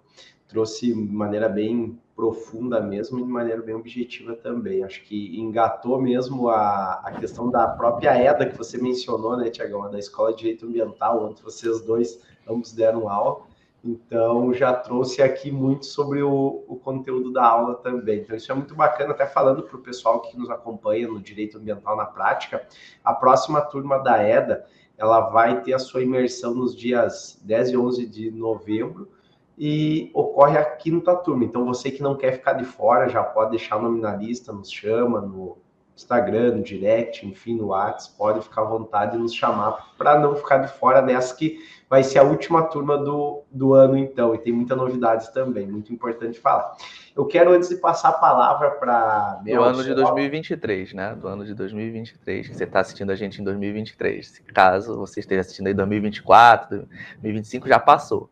Trouxe 0.48 0.88
de 0.88 0.96
maneira 0.96 1.48
bem 1.48 2.00
profunda 2.16 2.80
mesmo 2.80 3.20
e 3.20 3.24
de 3.24 3.30
maneira 3.30 3.62
bem 3.62 3.74
objetiva 3.74 4.36
também. 4.36 4.84
Acho 4.84 5.04
que 5.04 5.40
engatou 5.40 6.00
mesmo 6.00 6.50
a, 6.50 7.02
a 7.04 7.12
questão 7.14 7.50
da 7.50 7.68
própria 7.68 8.16
EDA 8.22 8.46
que 8.46 8.58
você 8.58 8.78
mencionou, 8.78 9.38
né, 9.38 9.50
Tiagão, 9.50 9.90
da 9.90 9.98
Escola 9.98 10.32
de 10.32 10.40
Direito 10.40 10.66
Ambiental, 10.66 11.26
onde 11.26 11.42
vocês 11.42 11.82
dois 11.82 12.22
ambos 12.48 12.74
deram 12.74 13.10
aula. 13.10 13.51
Então, 13.84 14.54
já 14.54 14.74
trouxe 14.74 15.24
aqui 15.24 15.52
muito 15.52 15.88
sobre 15.88 16.22
o, 16.22 16.64
o, 16.68 16.76
conteúdo 16.76 17.32
da 17.32 17.44
aula 17.44 17.76
também. 17.76 18.20
Então, 18.20 18.36
isso 18.36 18.52
é 18.52 18.56
muito 18.56 18.76
bacana, 18.76 19.12
até 19.12 19.26
falando 19.26 19.64
para 19.64 19.76
o 19.76 19.82
pessoal 19.82 20.22
que 20.22 20.38
nos 20.38 20.52
acompanha 20.52 21.08
no 21.08 21.20
Direito 21.20 21.58
Ambiental 21.58 21.96
na 21.96 22.06
Prática, 22.06 22.68
a 23.04 23.12
próxima 23.12 23.60
turma 23.60 23.98
da 23.98 24.24
EDA, 24.24 24.66
ela 24.98 25.22
vai 25.22 25.62
ter 25.62 25.74
a 25.74 25.80
sua 25.80 26.04
imersão 26.04 26.54
nos 26.54 26.76
dias 26.76 27.42
10 27.44 27.70
e 27.72 27.78
11 27.78 28.06
de 28.06 28.30
novembro, 28.30 29.10
e 29.58 30.12
ocorre 30.14 30.58
a 30.58 30.66
quinta 30.66 31.16
turma. 31.16 31.44
Então, 31.44 31.66
você 31.66 31.90
que 31.92 32.04
não 32.04 32.16
quer 32.16 32.34
ficar 32.34 32.54
de 32.54 32.64
fora, 32.64 33.10
já 33.10 33.24
pode 33.24 33.52
deixar 33.52 33.78
o 33.78 33.82
nome 33.82 34.00
na 34.00 34.16
lista, 34.16 34.54
nos 34.54 34.72
chama 34.72 35.22
no 35.22 35.58
Instagram, 35.96 36.56
no 36.56 36.64
direct, 36.64 37.26
enfim, 37.26 37.56
no 37.56 37.68
WhatsApp, 37.68 38.18
pode 38.18 38.42
ficar 38.42 38.62
à 38.62 38.66
vontade 38.66 39.14
de 39.14 39.18
nos 39.18 39.34
chamar 39.34 39.94
para 39.98 40.20
não 40.20 40.36
ficar 40.36 40.58
de 40.58 40.72
fora 40.72 41.02
dessa 41.02 41.36
que 41.36 41.60
vai 41.90 42.04
ser 42.04 42.20
a 42.20 42.24
última 42.24 42.64
turma 42.64 42.98
do, 42.98 43.44
do 43.52 43.74
ano, 43.74 43.98
então, 43.98 44.34
e 44.34 44.38
tem 44.38 44.54
muita 44.54 44.76
novidades 44.76 45.28
também, 45.30 45.68
muito 45.68 45.92
importante 45.94 46.40
falar. 46.40 46.76
Eu 47.14 47.26
quero, 47.26 47.52
antes 47.52 47.68
de 47.68 47.76
passar 47.76 48.10
a 48.10 48.14
palavra 48.14 48.72
para 48.72 49.42
Do 49.44 49.62
ano 49.62 49.84
de 49.84 49.94
2023, 49.94 50.94
né? 50.94 51.14
Do 51.14 51.28
ano 51.28 51.44
de 51.46 51.54
2023, 51.54 52.48
que 52.48 52.56
você 52.56 52.64
está 52.64 52.80
assistindo 52.80 53.12
a 53.12 53.16
gente 53.16 53.42
em 53.42 53.44
2023. 53.44 54.42
Caso 54.54 54.98
você 54.98 55.20
esteja 55.20 55.42
assistindo 55.42 55.68
aí 55.68 55.74
em 55.74 55.76
2024, 55.76 56.88
2025, 57.22 57.68
já 57.68 57.78
passou. 57.80 58.30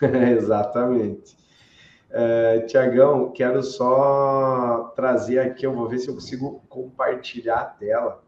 Exatamente. 0.00 1.36
Uh, 2.14 2.64
Tiagão, 2.68 3.32
quero 3.32 3.60
só 3.60 4.92
trazer 4.94 5.40
aqui, 5.40 5.66
eu 5.66 5.74
vou 5.74 5.88
ver 5.88 5.98
se 5.98 6.06
eu 6.06 6.14
consigo 6.14 6.62
compartilhar 6.68 7.56
a 7.56 7.64
tela 7.64 8.22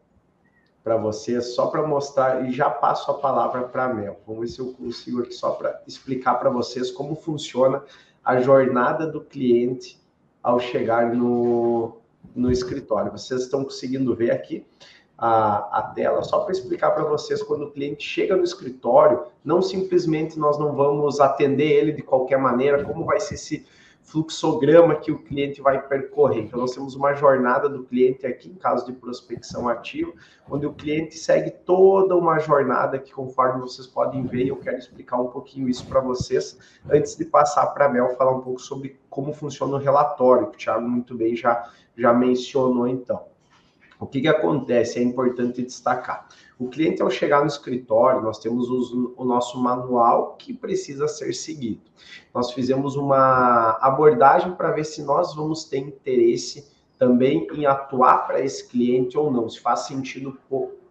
para 0.82 0.96
você, 0.96 1.40
só 1.40 1.68
para 1.68 1.86
mostrar, 1.86 2.44
e 2.48 2.52
já 2.52 2.68
passo 2.68 3.08
a 3.12 3.14
palavra 3.14 3.62
para 3.62 3.84
a 3.84 3.94
Mel. 3.94 4.20
Vamos 4.26 4.40
ver 4.40 4.48
se 4.48 4.58
eu 4.58 4.72
consigo 4.72 5.20
aqui 5.20 5.32
só 5.32 5.52
para 5.52 5.80
explicar 5.86 6.34
para 6.34 6.50
vocês 6.50 6.90
como 6.90 7.14
funciona 7.14 7.80
a 8.24 8.40
jornada 8.40 9.06
do 9.06 9.20
cliente 9.20 10.04
ao 10.42 10.58
chegar 10.58 11.14
no, 11.14 11.98
no 12.34 12.50
escritório. 12.50 13.12
Vocês 13.12 13.42
estão 13.42 13.62
conseguindo 13.62 14.16
ver 14.16 14.32
aqui 14.32 14.66
a, 15.18 15.78
a 15.78 15.82
tela, 15.94 16.22
só 16.22 16.40
para 16.40 16.52
explicar 16.52 16.90
para 16.90 17.04
vocês, 17.04 17.42
quando 17.42 17.66
o 17.66 17.70
cliente 17.70 18.04
chega 18.04 18.36
no 18.36 18.44
escritório, 18.44 19.24
não 19.44 19.62
simplesmente 19.62 20.38
nós 20.38 20.58
não 20.58 20.74
vamos 20.74 21.20
atender 21.20 21.70
ele 21.70 21.92
de 21.92 22.02
qualquer 22.02 22.38
maneira, 22.38 22.84
como 22.84 23.04
vai 23.04 23.18
ser 23.20 23.34
esse 23.34 23.66
fluxograma 24.06 24.94
que 24.94 25.10
o 25.10 25.18
cliente 25.18 25.60
vai 25.60 25.84
percorrer. 25.84 26.44
Então, 26.44 26.60
nós 26.60 26.72
temos 26.72 26.94
uma 26.94 27.12
jornada 27.14 27.68
do 27.68 27.82
cliente 27.82 28.24
aqui, 28.24 28.48
em 28.48 28.54
caso 28.54 28.86
de 28.86 28.92
prospecção 28.92 29.68
ativa, 29.68 30.12
onde 30.48 30.64
o 30.64 30.72
cliente 30.72 31.16
segue 31.16 31.50
toda 31.50 32.16
uma 32.16 32.38
jornada 32.38 33.00
que, 33.00 33.12
conforme 33.12 33.60
vocês 33.60 33.86
podem 33.86 34.24
ver, 34.24 34.46
eu 34.46 34.56
quero 34.56 34.78
explicar 34.78 35.20
um 35.20 35.26
pouquinho 35.26 35.68
isso 35.68 35.84
para 35.86 36.00
vocês, 36.00 36.56
antes 36.88 37.16
de 37.16 37.24
passar 37.24 37.66
para 37.68 37.86
a 37.86 37.88
Mel 37.88 38.16
falar 38.16 38.36
um 38.36 38.40
pouco 38.42 38.60
sobre 38.60 39.00
como 39.10 39.32
funciona 39.32 39.74
o 39.74 39.80
relatório, 39.80 40.50
que 40.50 40.56
o 40.56 40.58
Thiago 40.58 40.88
muito 40.88 41.16
bem 41.16 41.34
já, 41.34 41.68
já 41.96 42.12
mencionou 42.12 42.86
então. 42.86 43.35
O 43.98 44.06
que, 44.06 44.20
que 44.20 44.28
acontece? 44.28 44.98
É 44.98 45.02
importante 45.02 45.62
destacar. 45.62 46.28
O 46.58 46.68
cliente, 46.68 47.02
ao 47.02 47.10
chegar 47.10 47.40
no 47.40 47.46
escritório, 47.46 48.22
nós 48.22 48.38
temos 48.38 48.68
os, 48.68 48.92
o 48.92 49.24
nosso 49.24 49.58
manual 49.58 50.36
que 50.36 50.54
precisa 50.54 51.06
ser 51.08 51.34
seguido. 51.34 51.82
Nós 52.34 52.52
fizemos 52.52 52.96
uma 52.96 53.78
abordagem 53.80 54.52
para 54.52 54.70
ver 54.70 54.84
se 54.84 55.02
nós 55.02 55.34
vamos 55.34 55.64
ter 55.64 55.78
interesse 55.78 56.66
também 56.98 57.46
em 57.52 57.66
atuar 57.66 58.26
para 58.26 58.40
esse 58.40 58.66
cliente 58.68 59.18
ou 59.18 59.30
não, 59.30 59.48
se 59.48 59.60
faz 59.60 59.80
sentido 59.80 60.38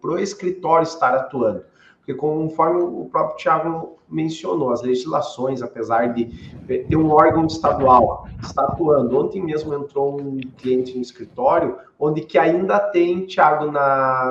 para 0.00 0.10
o 0.10 0.18
escritório 0.18 0.84
estar 0.84 1.14
atuando. 1.14 1.64
Porque, 2.06 2.14
conforme 2.14 2.82
o 2.82 3.08
próprio 3.10 3.36
Tiago 3.36 3.98
mencionou, 4.08 4.70
as 4.70 4.80
legislações, 4.80 5.60
apesar 5.60 6.14
de 6.14 6.26
ter 6.66 6.96
um 6.96 7.10
órgão 7.10 7.46
estadual 7.46 8.28
está 8.40 8.62
atuando. 8.62 9.18
Ontem 9.18 9.42
mesmo 9.42 9.74
entrou 9.74 10.20
um 10.20 10.38
cliente 10.56 10.94
no 10.94 11.02
escritório, 11.02 11.76
onde 11.98 12.20
que 12.20 12.38
ainda 12.38 12.78
tem, 12.78 13.26
Tiago, 13.26 13.72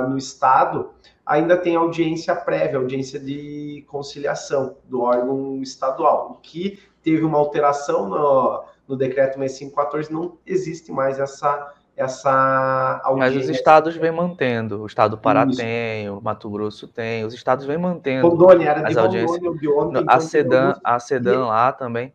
no 0.09 0.17
estado, 0.17 0.91
ainda 1.25 1.57
tem 1.57 1.75
audiência 1.75 2.33
prévia, 2.33 2.77
audiência 2.77 3.19
de 3.19 3.83
conciliação 3.89 4.77
do 4.85 5.01
órgão 5.01 5.61
estadual, 5.61 6.31
o 6.31 6.35
que 6.35 6.79
teve 7.03 7.25
uma 7.25 7.37
alteração 7.37 8.07
no, 8.07 8.63
no 8.87 8.95
decreto 8.95 9.37
6514, 9.37 10.13
não 10.13 10.37
existe 10.45 10.93
mais 10.93 11.19
essa 11.19 11.74
essa 11.95 13.01
audiência. 13.03 13.35
Mas 13.35 13.45
os 13.45 13.49
estados 13.49 13.95
vêm 13.95 14.11
mantendo. 14.11 14.81
O 14.81 14.85
estado 14.85 15.11
do 15.11 15.17
Pará 15.17 15.45
Isso. 15.45 15.57
tem, 15.57 16.09
o 16.09 16.21
Mato 16.21 16.49
Grosso 16.49 16.87
tem, 16.87 17.23
os 17.23 17.33
estados 17.33 17.65
vêm 17.65 17.77
mantendo. 17.77 18.27
Rondônia, 18.27 18.69
era 18.69 18.81
de 18.81 18.91
as 18.91 18.97
audiências. 18.97 19.41
Rondônia, 19.41 19.75
ontem, 19.77 20.05
a 20.07 20.19
Sedan, 20.19 20.73
a 20.83 20.99
Sedan 20.99 21.45
lá 21.45 21.71
também. 21.71 22.13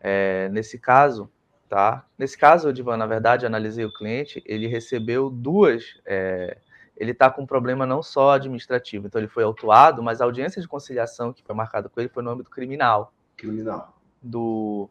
É, 0.00 0.48
nesse 0.50 0.78
caso, 0.78 1.28
tá? 1.68 2.04
Nesse 2.16 2.38
caso, 2.38 2.72
Divan, 2.72 2.96
na 2.96 3.06
verdade, 3.06 3.44
analisei 3.44 3.84
o 3.84 3.92
cliente, 3.92 4.42
ele 4.46 4.66
recebeu 4.66 5.28
duas. 5.28 6.00
É, 6.06 6.56
ele 6.96 7.10
está 7.10 7.28
com 7.30 7.42
um 7.42 7.46
problema 7.46 7.84
não 7.84 8.02
só 8.02 8.32
administrativo, 8.32 9.06
então 9.06 9.20
ele 9.20 9.28
foi 9.28 9.42
autuado, 9.42 10.02
mas 10.02 10.20
a 10.20 10.24
audiência 10.24 10.62
de 10.62 10.68
conciliação 10.68 11.32
que 11.32 11.42
foi 11.42 11.54
marcada 11.54 11.88
com 11.88 12.00
ele 12.00 12.08
foi 12.08 12.22
no 12.22 12.30
âmbito 12.30 12.50
criminal. 12.50 13.12
Criminal. 13.36 13.98
Do, 14.22 14.88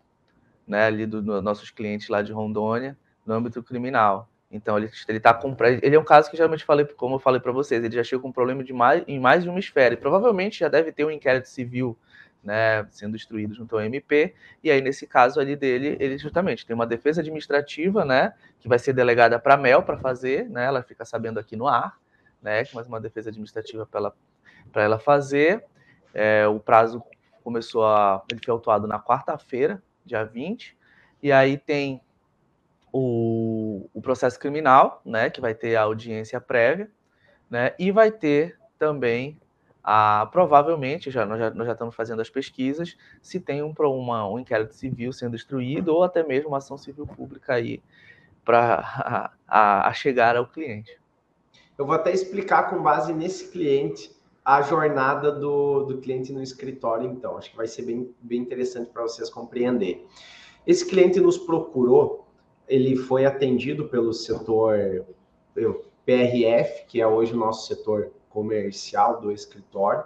né, 0.68 0.88
ali 0.88 1.06
dos 1.06 1.24
do 1.24 1.41
nossos 1.41 1.70
clientes 1.70 2.10
lá 2.10 2.22
de 2.22 2.34
Rondônia 2.34 2.98
no 3.25 3.34
âmbito 3.34 3.62
criminal. 3.63 4.28
Então 4.51 4.78
ele 4.78 4.92
ele 5.08 5.20
tá 5.20 5.34
com 5.34 5.56
ele 5.82 5.96
é 5.96 6.00
um 6.00 6.04
caso 6.04 6.30
que 6.30 6.36
geralmente 6.36 6.66
falei, 6.66 6.86
como 6.86 7.16
eu 7.16 7.20
falei 7.20 7.40
para 7.40 7.51
vocês, 7.51 7.84
ele 7.84 7.96
já 7.96 8.04
chega 8.04 8.22
com 8.22 8.28
um 8.28 8.34
problema 8.34 8.63
de 8.63 8.74
mais 8.74 9.04
em 9.08 9.20
mais 9.20 9.44
de 9.44 9.50
uma 9.50 9.60
esfera. 9.60 9.94
E 9.94 9.98
provavelmente 9.98 10.60
já 10.60 10.68
deve 10.68 10.92
ter 10.92 11.06
um 11.06 11.12
inquérito 11.12 11.48
civil, 11.48 11.98
né, 12.44 12.86
sendo 12.92 13.16
instruído 13.16 13.54
junto 13.54 13.75
ao 13.78 13.82
MP. 13.82 14.34
E 14.62 14.70
aí 14.70 14.82
nesse 14.82 15.08
caso 15.08 15.40
ali 15.40 15.56
dele, 15.56 15.96
ele 16.00 16.18
justamente 16.18 16.66
tem 16.66 16.75
uma 16.75 16.86
defesa 16.86 17.22
administrativa, 17.22 18.04
né, 18.04 18.34
que 18.60 18.68
vai 18.68 18.78
ser 18.78 18.92
delegada 18.94 19.40
para 19.40 19.56
Mel 19.56 19.84
para 19.84 19.98
fazer, 19.98 20.50
né? 20.50 20.66
Ela 20.66 20.84
fica 20.84 21.06
sabendo 21.06 21.40
aqui 21.40 21.56
no 21.56 21.68
ar, 21.68 21.98
né, 22.42 22.63
mais 22.74 22.88
uma 22.88 23.00
defesa 23.00 23.30
administrativa 23.30 23.86
para 23.86 24.00
ela 24.01 24.16
ela 24.75 25.00
fazer. 25.00 25.63
É, 26.13 26.46
o 26.48 26.60
prazo 26.60 27.01
começou 27.44 27.86
a 27.86 28.22
ele 28.30 28.42
foi 28.44 28.51
autuado 28.51 28.86
na 28.86 29.00
quarta-feira, 29.00 29.82
dia 30.06 30.24
20. 30.24 30.78
E 31.24 31.32
aí 31.32 31.58
tem 31.58 32.01
o, 32.91 33.89
o 33.93 34.01
processo 34.01 34.39
criminal, 34.39 35.01
né, 35.05 35.29
que 35.29 35.41
vai 35.41 35.53
ter 35.53 35.75
a 35.75 35.83
audiência 35.83 36.39
prévia, 36.41 36.89
né, 37.50 37.74
e 37.79 37.91
vai 37.91 38.12
ter 38.12 38.57
também 38.77 39.38
a, 39.83 40.27
provavelmente, 40.31 41.10
já 41.10 41.25
nós, 41.25 41.39
já 41.39 41.50
nós 41.51 41.65
já 41.65 41.74
estamos 41.74 41.95
fazendo 41.95 42.21
as 42.21 42.29
pesquisas, 42.29 42.98
se 43.21 43.39
tem 43.39 43.63
um, 43.63 43.74
uma, 43.79 44.27
um 44.29 44.39
inquérito 44.39 44.75
civil 44.75 45.12
sendo 45.12 45.36
instruído 45.36 45.93
ou 45.93 46.03
até 46.03 46.24
mesmo 46.24 46.50
uma 46.50 46.57
ação 46.57 46.77
civil 46.77 47.07
pública 47.07 47.53
aí 47.53 47.81
para 48.45 49.31
a, 49.48 49.88
a, 49.88 49.93
chegar 49.93 50.36
ao 50.36 50.45
cliente. 50.45 51.00
Eu 51.77 51.86
vou 51.86 51.95
até 51.95 52.12
explicar 52.12 52.69
com 52.69 52.81
base 52.81 53.12
nesse 53.12 53.51
cliente 53.51 54.15
a 54.43 54.62
jornada 54.62 55.31
do, 55.31 55.83
do 55.83 55.98
cliente 56.00 56.31
no 56.31 56.41
escritório, 56.41 57.10
então. 57.10 57.38
Acho 57.38 57.51
que 57.51 57.57
vai 57.57 57.67
ser 57.67 57.83
bem, 57.83 58.13
bem 58.21 58.41
interessante 58.41 58.89
para 58.91 59.03
vocês 59.03 59.29
compreenderem. 59.29 60.05
Esse 60.65 60.88
cliente 60.88 61.19
nos 61.19 61.38
procurou 61.38 62.21
ele 62.72 62.96
foi 62.96 63.25
atendido 63.25 63.90
pelo 63.90 64.13
setor 64.13 65.06
PRF, 66.06 66.86
que 66.88 67.01
é 67.01 67.06
hoje 67.06 67.34
o 67.34 67.38
nosso 67.38 67.68
setor 67.68 68.12
comercial 68.30 69.20
do 69.20 69.30
escritório. 69.30 70.06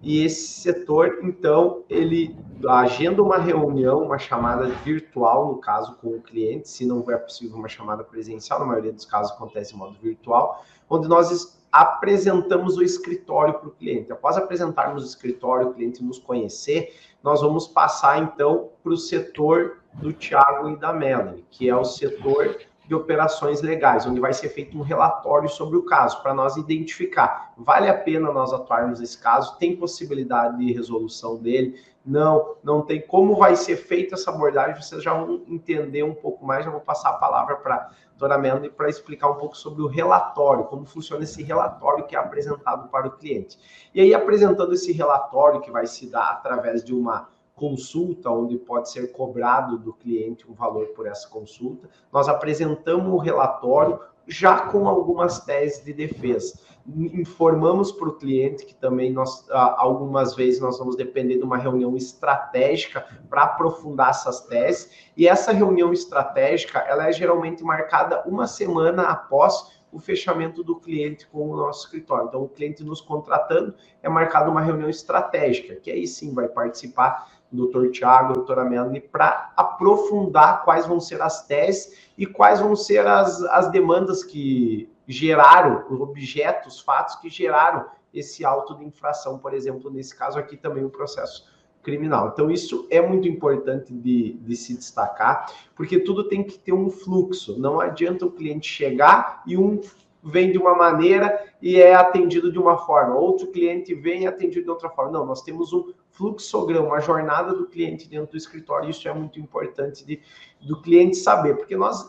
E 0.00 0.24
esse 0.24 0.60
setor, 0.60 1.18
então, 1.24 1.82
ele 1.88 2.36
agenda 2.68 3.20
uma 3.20 3.38
reunião, 3.38 4.04
uma 4.04 4.18
chamada 4.18 4.66
virtual, 4.66 5.48
no 5.48 5.58
caso, 5.58 5.96
com 5.96 6.10
o 6.10 6.20
cliente, 6.20 6.68
se 6.68 6.86
não 6.86 7.04
é 7.10 7.16
possível 7.16 7.56
uma 7.56 7.68
chamada 7.68 8.04
presencial, 8.04 8.60
na 8.60 8.66
maioria 8.66 8.92
dos 8.92 9.04
casos 9.04 9.32
acontece 9.32 9.74
em 9.74 9.78
modo 9.78 9.96
virtual, 10.00 10.62
onde 10.88 11.08
nós 11.08 11.58
apresentamos 11.72 12.76
o 12.76 12.82
escritório 12.82 13.54
para 13.54 13.68
o 13.68 13.72
cliente. 13.72 14.12
Após 14.12 14.36
apresentarmos 14.36 15.02
o 15.02 15.06
escritório, 15.06 15.68
o 15.70 15.74
cliente 15.74 16.04
nos 16.04 16.20
conhecer, 16.20 16.94
nós 17.24 17.40
vamos 17.40 17.66
passar, 17.66 18.22
então, 18.22 18.70
para 18.84 18.92
o 18.92 18.96
setor 18.96 19.78
do 19.94 20.12
Tiago 20.12 20.68
e 20.68 20.76
da 20.76 20.92
Melanie, 20.92 21.44
que 21.50 21.68
é 21.68 21.76
o 21.76 21.84
setor 21.84 22.56
de 22.86 22.94
operações 22.94 23.62
legais, 23.62 24.06
onde 24.06 24.20
vai 24.20 24.32
ser 24.32 24.50
feito 24.50 24.76
um 24.78 24.82
relatório 24.82 25.48
sobre 25.48 25.78
o 25.78 25.84
caso, 25.84 26.22
para 26.22 26.34
nós 26.34 26.56
identificar, 26.56 27.52
vale 27.56 27.88
a 27.88 27.96
pena 27.96 28.30
nós 28.30 28.52
atuarmos 28.52 29.00
nesse 29.00 29.18
caso, 29.18 29.56
tem 29.58 29.76
possibilidade 29.76 30.58
de 30.58 30.72
resolução 30.72 31.36
dele, 31.36 31.80
não, 32.04 32.56
não 32.62 32.82
tem. 32.82 33.00
Como 33.00 33.34
vai 33.36 33.56
ser 33.56 33.76
feita 33.76 34.14
essa 34.14 34.30
abordagem, 34.30 34.80
vocês 34.80 35.02
já 35.02 35.14
vão 35.14 35.42
entender 35.48 36.02
um 36.02 36.14
pouco 36.14 36.44
mais, 36.44 36.64
já 36.64 36.70
vou 36.70 36.80
passar 36.80 37.10
a 37.10 37.14
palavra 37.14 37.56
para 37.56 37.74
a 37.76 37.90
doutora 38.10 38.36
Melanie 38.36 38.68
para 38.68 38.90
explicar 38.90 39.30
um 39.30 39.36
pouco 39.36 39.56
sobre 39.56 39.82
o 39.82 39.86
relatório, 39.86 40.64
como 40.64 40.84
funciona 40.84 41.24
esse 41.24 41.42
relatório 41.42 42.06
que 42.06 42.14
é 42.14 42.18
apresentado 42.18 42.88
para 42.88 43.08
o 43.08 43.12
cliente. 43.12 43.58
E 43.94 44.00
aí, 44.02 44.14
apresentando 44.14 44.74
esse 44.74 44.92
relatório, 44.92 45.62
que 45.62 45.70
vai 45.70 45.86
se 45.86 46.10
dar 46.10 46.32
através 46.32 46.84
de 46.84 46.92
uma 46.92 47.28
consulta, 47.54 48.30
onde 48.30 48.58
pode 48.58 48.90
ser 48.90 49.12
cobrado 49.12 49.78
do 49.78 49.92
cliente 49.92 50.50
um 50.50 50.54
valor 50.54 50.88
por 50.88 51.06
essa 51.06 51.28
consulta. 51.28 51.88
Nós 52.12 52.28
apresentamos 52.28 53.12
o 53.12 53.18
relatório 53.18 54.00
já 54.26 54.68
com 54.68 54.88
algumas 54.88 55.40
teses 55.40 55.84
de 55.84 55.92
defesa. 55.92 56.58
Informamos 56.86 57.92
para 57.92 58.08
o 58.08 58.16
cliente 58.16 58.66
que 58.66 58.74
também 58.74 59.12
nós, 59.12 59.46
algumas 59.50 60.34
vezes, 60.34 60.60
nós 60.60 60.78
vamos 60.78 60.96
depender 60.96 61.38
de 61.38 61.44
uma 61.44 61.56
reunião 61.56 61.96
estratégica 61.96 63.06
para 63.28 63.44
aprofundar 63.44 64.10
essas 64.10 64.40
teses. 64.42 64.90
E 65.16 65.28
essa 65.28 65.52
reunião 65.52 65.92
estratégica, 65.92 66.80
ela 66.80 67.08
é 67.08 67.12
geralmente 67.12 67.62
marcada 67.62 68.22
uma 68.26 68.46
semana 68.46 69.04
após 69.04 69.82
o 69.92 70.00
fechamento 70.00 70.64
do 70.64 70.76
cliente 70.76 71.26
com 71.28 71.50
o 71.50 71.56
nosso 71.56 71.84
escritório. 71.84 72.26
Então, 72.26 72.42
o 72.42 72.48
cliente 72.48 72.82
nos 72.82 73.00
contratando 73.00 73.74
é 74.02 74.08
marcado 74.08 74.50
uma 74.50 74.60
reunião 74.60 74.90
estratégica, 74.90 75.76
que 75.76 75.90
aí 75.90 76.06
sim 76.06 76.34
vai 76.34 76.48
participar 76.48 77.32
doutor 77.54 77.90
Tiago, 77.90 78.34
doutora 78.34 78.64
Melanie, 78.64 79.00
para 79.00 79.52
aprofundar 79.56 80.64
quais 80.64 80.86
vão 80.86 81.00
ser 81.00 81.22
as 81.22 81.46
teses 81.46 82.10
e 82.16 82.26
quais 82.26 82.60
vão 82.60 82.74
ser 82.76 83.06
as, 83.06 83.42
as 83.44 83.70
demandas 83.70 84.22
que 84.22 84.88
geraram, 85.06 85.84
os 85.90 86.00
objetos, 86.00 86.80
fatos 86.80 87.16
que 87.16 87.28
geraram 87.28 87.86
esse 88.12 88.44
auto 88.44 88.76
de 88.76 88.84
infração, 88.84 89.38
por 89.38 89.52
exemplo, 89.52 89.90
nesse 89.90 90.16
caso 90.16 90.38
aqui 90.38 90.56
também 90.56 90.84
o 90.84 90.90
processo 90.90 91.52
criminal. 91.82 92.30
Então, 92.32 92.50
isso 92.50 92.86
é 92.90 93.00
muito 93.00 93.28
importante 93.28 93.92
de, 93.92 94.32
de, 94.32 94.56
se 94.56 94.74
destacar, 94.74 95.52
porque 95.76 95.98
tudo 95.98 96.24
tem 96.24 96.42
que 96.42 96.58
ter 96.58 96.72
um 96.72 96.88
fluxo. 96.88 97.58
Não 97.58 97.80
adianta 97.80 98.24
o 98.24 98.30
cliente 98.30 98.66
chegar 98.66 99.42
e 99.46 99.56
um 99.56 99.80
vem 100.22 100.50
de 100.50 100.56
uma 100.56 100.74
maneira 100.74 101.44
e 101.60 101.76
é 101.76 101.94
atendido 101.94 102.50
de 102.50 102.58
uma 102.58 102.78
forma, 102.78 103.14
outro 103.14 103.48
cliente 103.48 103.94
vem 103.94 104.22
e 104.22 104.24
é 104.24 104.28
atendido 104.28 104.64
de 104.64 104.70
outra 104.70 104.88
forma. 104.88 105.12
Não, 105.12 105.26
nós 105.26 105.42
temos 105.42 105.72
um 105.72 105.92
fluxograma, 106.14 106.86
uma 106.86 107.00
jornada 107.00 107.54
do 107.54 107.66
cliente 107.66 108.08
dentro 108.08 108.32
do 108.32 108.36
escritório, 108.36 108.88
isso 108.88 109.06
é 109.06 109.12
muito 109.12 109.38
importante 109.38 110.04
de, 110.04 110.20
do 110.60 110.80
cliente 110.80 111.16
saber, 111.16 111.56
porque 111.56 111.76
nós 111.76 112.08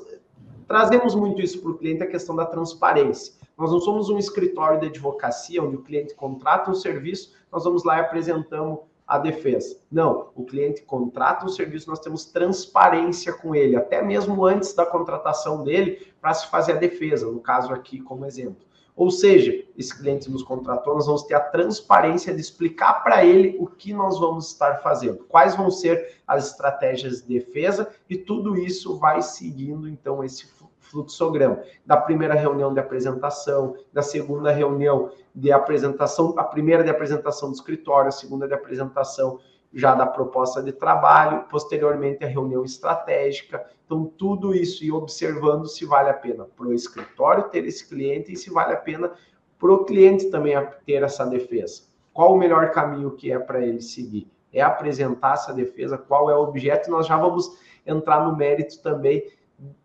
trazemos 0.68 1.14
muito 1.14 1.42
isso 1.42 1.62
para 1.62 1.72
o 1.72 1.78
cliente, 1.78 2.04
a 2.04 2.08
questão 2.08 2.36
da 2.36 2.46
transparência. 2.46 3.34
Nós 3.58 3.72
não 3.72 3.80
somos 3.80 4.10
um 4.10 4.18
escritório 4.18 4.80
de 4.80 4.88
advocacia 4.88 5.64
onde 5.64 5.78
o 5.78 5.82
cliente 5.82 6.14
contrata 6.14 6.70
um 6.70 6.76
serviço, 6.76 7.34
nós 7.52 7.64
vamos 7.64 7.84
lá 7.84 7.98
e 7.98 8.02
apresentamos 8.02 8.80
a 9.08 9.18
defesa. 9.18 9.78
Não, 9.92 10.32
o 10.36 10.44
cliente 10.44 10.82
contrata 10.82 11.46
um 11.46 11.50
serviço, 11.50 11.90
nós 11.90 12.00
temos 12.00 12.26
transparência 12.26 13.34
com 13.34 13.56
ele, 13.56 13.76
até 13.76 14.02
mesmo 14.02 14.46
antes 14.46 14.74
da 14.74 14.86
contratação 14.86 15.64
dele, 15.64 16.12
para 16.20 16.34
se 16.34 16.48
fazer 16.48 16.74
a 16.74 16.78
defesa, 16.78 17.30
no 17.30 17.40
caso 17.40 17.72
aqui 17.72 18.00
como 18.00 18.26
exemplo. 18.26 18.66
Ou 18.96 19.12
seja, 19.12 19.64
esse 19.78 19.98
cliente 19.98 20.32
nos 20.32 20.42
contratou, 20.42 20.96
nós 20.96 21.06
vamos 21.06 21.24
ter 21.24 21.34
a 21.34 21.40
transparência 21.40 22.34
de 22.34 22.40
explicar 22.40 23.04
para 23.04 23.26
ele 23.26 23.58
o 23.60 23.68
que 23.68 23.94
nós 23.94 24.18
vamos 24.20 24.48
estar 24.48 24.82
fazendo, 24.82 25.26
quais 25.28 25.56
vão 25.56 25.70
ser 25.70 26.22
as 26.26 26.52
estratégias 26.52 27.22
de 27.22 27.40
defesa, 27.40 27.90
e 28.10 28.16
tudo 28.16 28.58
isso 28.58 28.98
vai 28.98 29.22
seguindo 29.22 29.90
então 29.90 30.24
esse 30.24 30.48
fluxograma. 30.80 31.62
Da 31.86 31.98
primeira 31.98 32.36
reunião 32.36 32.74
de 32.74 32.80
apresentação, 32.80 33.76
da 33.92 34.02
segunda 34.02 34.52
reunião 34.52 35.12
de 35.34 35.52
apresentação, 35.52 36.34
a 36.38 36.44
primeira 36.44 36.84
de 36.84 36.90
apresentação 36.90 37.50
do 37.50 37.56
escritório, 37.56 38.08
a 38.08 38.14
segunda 38.14 38.48
de 38.48 38.54
apresentação 38.54 39.40
já 39.76 39.94
da 39.94 40.06
proposta 40.06 40.64
de 40.64 40.72
trabalho, 40.72 41.44
posteriormente 41.50 42.24
a 42.24 42.28
reunião 42.28 42.64
estratégica. 42.64 43.66
Então, 43.86 44.06
tudo 44.06 44.56
isso 44.56 44.86
e 44.86 44.92
observando 44.92 45.68
se 45.68 45.86
vale 45.86 46.10
a 46.10 46.14
pena 46.14 46.46
para 46.46 46.66
o 46.66 46.74
escritório 46.74 47.50
ter 47.50 47.66
esse 47.66 47.88
cliente 47.88 48.32
e 48.32 48.38
se 48.38 48.50
vale 48.50 48.74
a 48.74 48.78
pena 48.78 49.12
para 49.60 49.72
o 49.74 49.84
cliente 49.84 50.32
também 50.32 50.56
ter 50.86 51.04
essa 51.04 51.26
defesa. 51.26 51.84
Qual 52.14 52.34
o 52.34 52.38
melhor 52.38 52.72
caminho 52.72 53.12
que 53.12 53.32
é 53.32 53.38
para 53.38 53.62
ele 53.62 53.82
seguir? 53.82 54.32
É 54.54 54.62
apresentar 54.62 55.34
essa 55.34 55.54
defesa, 55.54 55.98
qual 55.98 56.30
é 56.30 56.36
o 56.36 56.44
objeto, 56.44 56.90
nós 56.90 57.06
já 57.06 57.18
vamos 57.18 57.60
entrar 57.86 58.26
no 58.26 58.36
mérito 58.38 58.82
também 58.82 59.30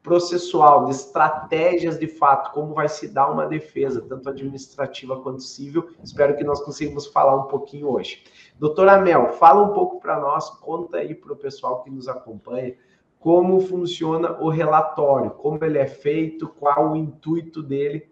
processual, 0.03 0.87
de 0.87 0.93
estratégias 0.93 1.99
de 1.99 2.09
fato, 2.09 2.53
como 2.53 2.75
vai 2.75 2.89
se 2.89 3.09
dar 3.09 3.31
uma 3.31 3.47
defesa, 3.47 4.01
tanto 4.09 4.29
administrativa 4.29 5.21
quanto 5.21 5.43
civil. 5.43 5.91
Espero 6.03 6.37
que 6.37 6.45
nós 6.45 6.61
consigamos 6.61 7.07
falar 7.07 7.37
um 7.37 7.49
pouquinho 7.49 7.89
hoje. 7.89 8.25
Doutora 8.59 8.99
Mel, 8.99 9.33
fala 9.33 9.63
um 9.63 9.73
pouco 9.73 10.01
para 10.01 10.19
nós, 10.19 10.51
conta 10.51 10.99
aí 10.99 11.15
para 11.15 11.33
o 11.33 11.37
pessoal 11.37 11.83
que 11.83 11.91
nos 11.91 12.09
acompanha, 12.09 12.75
como 13.19 13.61
funciona 13.61 14.41
o 14.41 14.49
relatório, 14.49 15.31
como 15.33 15.63
ele 15.65 15.79
é 15.79 15.87
feito, 15.87 16.49
qual 16.49 16.93
o 16.93 16.97
intuito 16.97 17.63
dele 17.63 18.11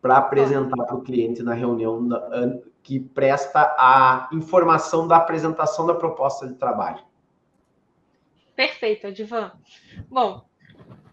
para 0.00 0.18
apresentar 0.18 0.84
para 0.84 0.94
o 0.94 1.02
cliente 1.02 1.42
na 1.42 1.54
reunião 1.54 2.08
que 2.82 3.00
presta 3.00 3.74
a 3.76 4.28
informação 4.32 5.08
da 5.08 5.16
apresentação 5.16 5.86
da 5.86 5.94
proposta 5.94 6.46
de 6.46 6.54
trabalho. 6.54 7.02
Perfeito, 8.54 9.08
Adivan. 9.08 9.52
Bom, 10.08 10.46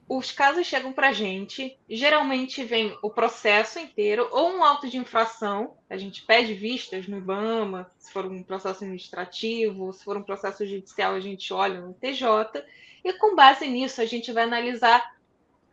os 0.07 0.31
casos 0.31 0.67
chegam 0.67 0.91
para 0.91 1.09
a 1.09 1.13
gente, 1.13 1.77
geralmente 1.89 2.63
vem 2.63 2.97
o 3.01 3.09
processo 3.09 3.79
inteiro 3.79 4.27
ou 4.31 4.51
um 4.51 4.63
auto 4.63 4.89
de 4.89 4.97
infração, 4.97 5.75
a 5.89 5.97
gente 5.97 6.23
pede 6.23 6.53
vistas 6.53 7.07
no 7.07 7.17
IBAMA, 7.17 7.89
se 7.97 8.11
for 8.11 8.25
um 8.25 8.43
processo 8.43 8.83
administrativo, 8.83 9.93
se 9.93 10.03
for 10.03 10.17
um 10.17 10.23
processo 10.23 10.65
judicial, 10.65 11.13
a 11.13 11.19
gente 11.19 11.53
olha 11.53 11.79
no 11.79 11.93
TJ, 11.93 12.63
e 13.03 13.13
com 13.13 13.35
base 13.35 13.67
nisso 13.67 14.01
a 14.01 14.05
gente 14.05 14.31
vai 14.31 14.43
analisar 14.43 15.15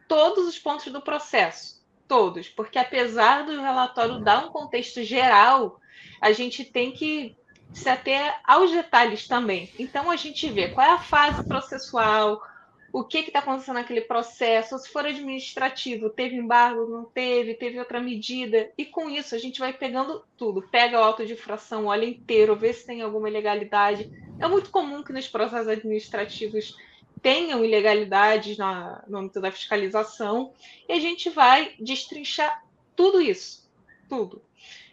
todos 0.06 0.46
os 0.46 0.58
pontos 0.58 0.92
do 0.92 1.00
processo, 1.00 1.84
todos, 2.06 2.48
porque 2.48 2.78
apesar 2.78 3.44
do 3.44 3.60
relatório 3.60 4.20
dar 4.20 4.44
um 4.44 4.50
contexto 4.50 5.02
geral, 5.02 5.80
a 6.20 6.32
gente 6.32 6.64
tem 6.64 6.92
que 6.92 7.36
se 7.72 7.88
ater 7.88 8.40
aos 8.44 8.70
detalhes 8.70 9.26
também. 9.28 9.72
Então 9.78 10.10
a 10.10 10.16
gente 10.16 10.48
vê 10.50 10.68
qual 10.68 10.86
é 10.86 10.90
a 10.90 10.98
fase 10.98 11.44
processual, 11.44 12.42
o 12.92 13.04
que 13.04 13.18
está 13.18 13.38
acontecendo 13.38 13.76
naquele 13.76 14.00
processo, 14.00 14.76
se 14.78 14.88
for 14.88 15.06
administrativo, 15.06 16.10
teve 16.10 16.36
embargo, 16.36 16.86
não 16.86 17.04
teve, 17.04 17.54
teve 17.54 17.78
outra 17.78 18.00
medida, 18.00 18.70
e 18.76 18.84
com 18.84 19.08
isso 19.08 19.34
a 19.34 19.38
gente 19.38 19.60
vai 19.60 19.72
pegando 19.72 20.24
tudo, 20.36 20.62
pega 20.62 20.98
o 20.98 21.02
auto 21.02 21.24
de 21.24 21.34
infração, 21.34 21.86
olha 21.86 22.04
inteiro, 22.04 22.56
vê 22.56 22.72
se 22.72 22.84
tem 22.84 23.00
alguma 23.00 23.28
ilegalidade. 23.28 24.10
É 24.40 24.48
muito 24.48 24.70
comum 24.70 25.04
que 25.04 25.12
nos 25.12 25.28
processos 25.28 25.68
administrativos 25.68 26.76
tenham 27.22 27.64
ilegalidades 27.64 28.56
na, 28.56 29.04
no 29.06 29.18
âmbito 29.18 29.40
da 29.40 29.52
fiscalização, 29.52 30.52
e 30.88 30.92
a 30.92 30.98
gente 30.98 31.30
vai 31.30 31.74
destrinchar 31.78 32.64
tudo 32.96 33.20
isso, 33.20 33.70
tudo. 34.08 34.42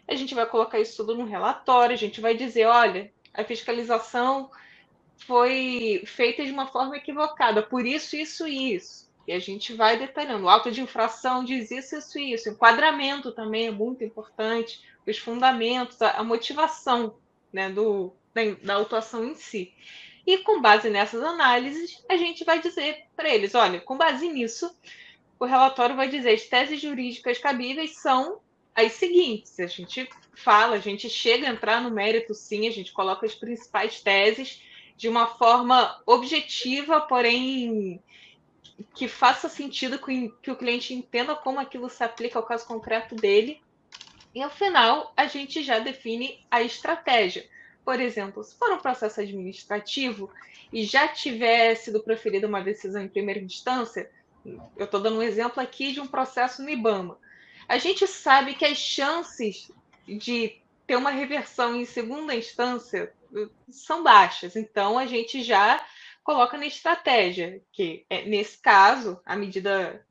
A 0.06 0.14
gente 0.14 0.34
vai 0.34 0.46
colocar 0.46 0.78
isso 0.78 0.96
tudo 0.96 1.16
no 1.16 1.24
relatório, 1.24 1.94
a 1.94 1.98
gente 1.98 2.20
vai 2.20 2.36
dizer, 2.36 2.66
olha, 2.66 3.10
a 3.34 3.42
fiscalização 3.42 4.50
foi 5.26 6.02
feita 6.06 6.44
de 6.44 6.52
uma 6.52 6.66
forma 6.66 6.96
equivocada, 6.96 7.62
por 7.62 7.84
isso, 7.86 8.16
isso 8.16 8.46
e 8.46 8.74
isso. 8.74 9.08
E 9.26 9.32
a 9.32 9.38
gente 9.38 9.74
vai 9.74 9.98
detalhando. 9.98 10.46
O 10.46 10.48
auto 10.48 10.70
de 10.70 10.80
infração 10.80 11.44
diz 11.44 11.70
isso, 11.70 11.96
isso 11.96 12.18
e 12.18 12.32
isso. 12.32 12.48
O 12.48 12.52
enquadramento 12.52 13.30
também 13.32 13.66
é 13.66 13.70
muito 13.70 14.02
importante, 14.02 14.82
os 15.06 15.18
fundamentos, 15.18 16.00
a, 16.00 16.24
motivação 16.24 17.16
né, 17.52 17.68
do, 17.68 18.12
da, 18.32 18.42
da 18.62 18.74
autuação 18.74 19.24
em 19.24 19.34
si. 19.34 19.74
E 20.26 20.38
com 20.38 20.60
base 20.60 20.88
nessas 20.88 21.22
análises, 21.22 22.02
a 22.08 22.16
gente 22.16 22.44
vai 22.44 22.60
dizer 22.60 23.04
para 23.16 23.28
eles: 23.28 23.54
olha, 23.54 23.80
com 23.80 23.96
base 23.96 24.28
nisso, 24.28 24.74
o 25.38 25.44
relatório 25.44 25.96
vai 25.96 26.08
dizer 26.08 26.32
as 26.32 26.42
teses 26.42 26.80
jurídicas 26.80 27.38
cabíveis 27.38 27.96
são 27.98 28.40
as 28.74 28.92
seguintes. 28.92 29.58
A 29.58 29.66
gente 29.66 30.08
fala, 30.34 30.76
a 30.76 30.80
gente 30.80 31.08
chega 31.10 31.46
a 31.46 31.50
entrar 31.50 31.82
no 31.82 31.90
mérito, 31.90 32.34
sim, 32.34 32.66
a 32.66 32.70
gente 32.70 32.92
coloca 32.92 33.26
as 33.26 33.34
principais 33.34 34.00
teses 34.00 34.62
de 34.98 35.08
uma 35.08 35.28
forma 35.28 36.02
objetiva, 36.04 37.00
porém 37.00 38.02
que 38.92 39.06
faça 39.06 39.48
sentido 39.48 39.96
que 39.96 40.50
o 40.50 40.56
cliente 40.56 40.92
entenda 40.92 41.36
como 41.36 41.60
aquilo 41.60 41.88
se 41.88 42.02
aplica 42.02 42.36
ao 42.36 42.44
caso 42.44 42.66
concreto 42.66 43.14
dele. 43.14 43.62
E 44.34 44.42
ao 44.42 44.50
final, 44.50 45.12
a 45.16 45.26
gente 45.26 45.62
já 45.62 45.78
define 45.78 46.44
a 46.50 46.62
estratégia. 46.62 47.48
Por 47.84 48.00
exemplo, 48.00 48.42
se 48.42 48.56
for 48.56 48.72
um 48.72 48.78
processo 48.78 49.20
administrativo 49.20 50.30
e 50.72 50.84
já 50.84 51.06
tiver 51.06 51.76
sido 51.76 52.00
proferida 52.00 52.48
uma 52.48 52.60
decisão 52.60 53.00
em 53.00 53.08
primeira 53.08 53.40
instância, 53.40 54.10
eu 54.76 54.84
estou 54.84 55.00
dando 55.00 55.18
um 55.18 55.22
exemplo 55.22 55.62
aqui 55.62 55.92
de 55.92 56.00
um 56.00 56.08
processo 56.08 56.60
no 56.60 56.70
IBAMA. 56.70 57.16
A 57.68 57.78
gente 57.78 58.04
sabe 58.08 58.54
que 58.54 58.64
as 58.64 58.78
chances 58.78 59.70
de 60.08 60.56
ter 60.88 60.96
uma 60.96 61.10
reversão 61.10 61.76
em 61.76 61.84
segunda 61.84 62.34
instância 62.34 63.12
são 63.70 64.02
baixas. 64.02 64.56
Então, 64.56 64.98
a 64.98 65.06
gente 65.06 65.42
já 65.42 65.84
coloca 66.22 66.58
na 66.58 66.66
estratégia, 66.66 67.62
que 67.72 68.04
é, 68.10 68.26
nesse 68.26 68.60
caso, 68.60 69.20
a 69.24 69.34
medida, 69.34 70.04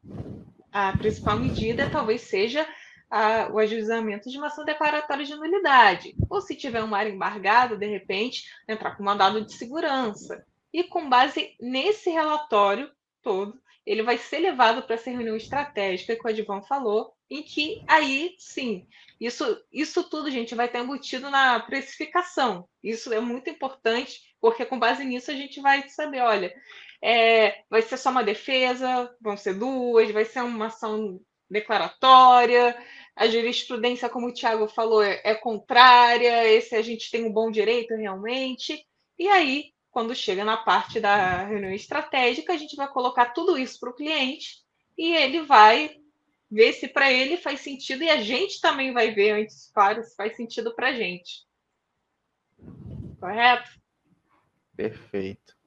a 0.71 0.97
principal 0.97 1.37
medida 1.37 1.89
talvez 1.89 2.21
seja 2.21 2.67
a, 3.09 3.49
o 3.51 3.59
ajuizamento 3.59 4.29
de 4.29 4.37
uma 4.37 4.47
ação 4.47 4.65
declaratória 4.65 5.25
de 5.25 5.35
nulidade. 5.35 6.15
Ou 6.29 6.41
se 6.41 6.55
tiver 6.55 6.83
uma 6.83 6.97
área 6.97 7.11
embargada, 7.11 7.77
de 7.77 7.85
repente, 7.85 8.45
entrar 8.67 8.95
com 8.95 9.03
mandado 9.03 9.45
de 9.45 9.53
segurança. 9.53 10.45
E 10.73 10.83
com 10.83 11.09
base 11.09 11.55
nesse 11.59 12.09
relatório 12.09 12.91
todo, 13.21 13.59
ele 13.87 14.03
vai 14.03 14.17
ser 14.17 14.39
levado 14.39 14.83
para 14.83 14.95
essa 14.95 15.09
reunião 15.09 15.37
estratégica 15.37 16.13
que 16.13 16.25
o 16.25 16.29
Advan 16.29 16.61
falou, 16.61 17.13
em 17.29 17.41
que 17.41 17.81
aí 17.87 18.35
sim, 18.37 18.85
isso, 19.19 19.63
isso 19.71 20.03
tudo, 20.09 20.29
gente, 20.29 20.53
vai 20.53 20.65
estar 20.65 20.79
embutido 20.79 21.29
na 21.29 21.57
precificação. 21.61 22.67
Isso 22.83 23.13
é 23.13 23.21
muito 23.21 23.49
importante, 23.49 24.19
porque 24.41 24.65
com 24.65 24.77
base 24.77 25.05
nisso 25.05 25.31
a 25.31 25.33
gente 25.33 25.61
vai 25.61 25.87
saber, 25.87 26.19
olha, 26.19 26.53
é, 27.01 27.63
vai 27.69 27.81
ser 27.81 27.95
só 27.95 28.09
uma 28.09 28.25
defesa, 28.25 29.09
vão 29.21 29.37
ser 29.37 29.53
duas, 29.53 30.11
vai 30.11 30.25
ser 30.25 30.41
uma 30.41 30.65
ação 30.65 31.21
declaratória, 31.49 32.77
a 33.15 33.25
jurisprudência, 33.27 34.09
como 34.09 34.27
o 34.27 34.33
Tiago 34.33 34.67
falou, 34.67 35.01
é, 35.01 35.21
é 35.23 35.33
contrária, 35.33 36.45
esse 36.51 36.75
a 36.75 36.81
gente 36.81 37.09
tem 37.09 37.23
um 37.23 37.31
bom 37.31 37.49
direito 37.49 37.95
realmente, 37.95 38.85
e 39.17 39.29
aí 39.29 39.71
quando 39.91 40.15
chega 40.15 40.43
na 40.43 40.57
parte 40.57 40.99
da 40.99 41.43
reunião 41.45 41.71
estratégica, 41.71 42.53
a 42.53 42.57
gente 42.57 42.75
vai 42.75 42.87
colocar 42.87 43.27
tudo 43.33 43.57
isso 43.57 43.79
para 43.79 43.89
o 43.89 43.95
cliente 43.95 44.63
e 44.97 45.13
ele 45.13 45.41
vai 45.41 45.99
ver 46.49 46.73
se 46.73 46.87
para 46.87 47.11
ele 47.11 47.37
faz 47.37 47.61
sentido 47.61 48.03
e 48.03 48.09
a 48.09 48.21
gente 48.21 48.61
também 48.61 48.93
vai 48.93 49.11
ver 49.11 49.31
antes, 49.31 49.69
claro, 49.73 50.03
se 50.03 50.15
faz 50.15 50.35
sentido 50.35 50.73
para 50.75 50.89
a 50.89 50.93
gente. 50.93 51.45
Correto? 53.19 53.69
Perfeito. 54.75 55.57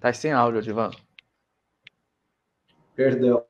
Tá 0.00 0.12
sem 0.12 0.32
áudio, 0.32 0.62
Divan. 0.62 0.90
Perdão 2.94 3.44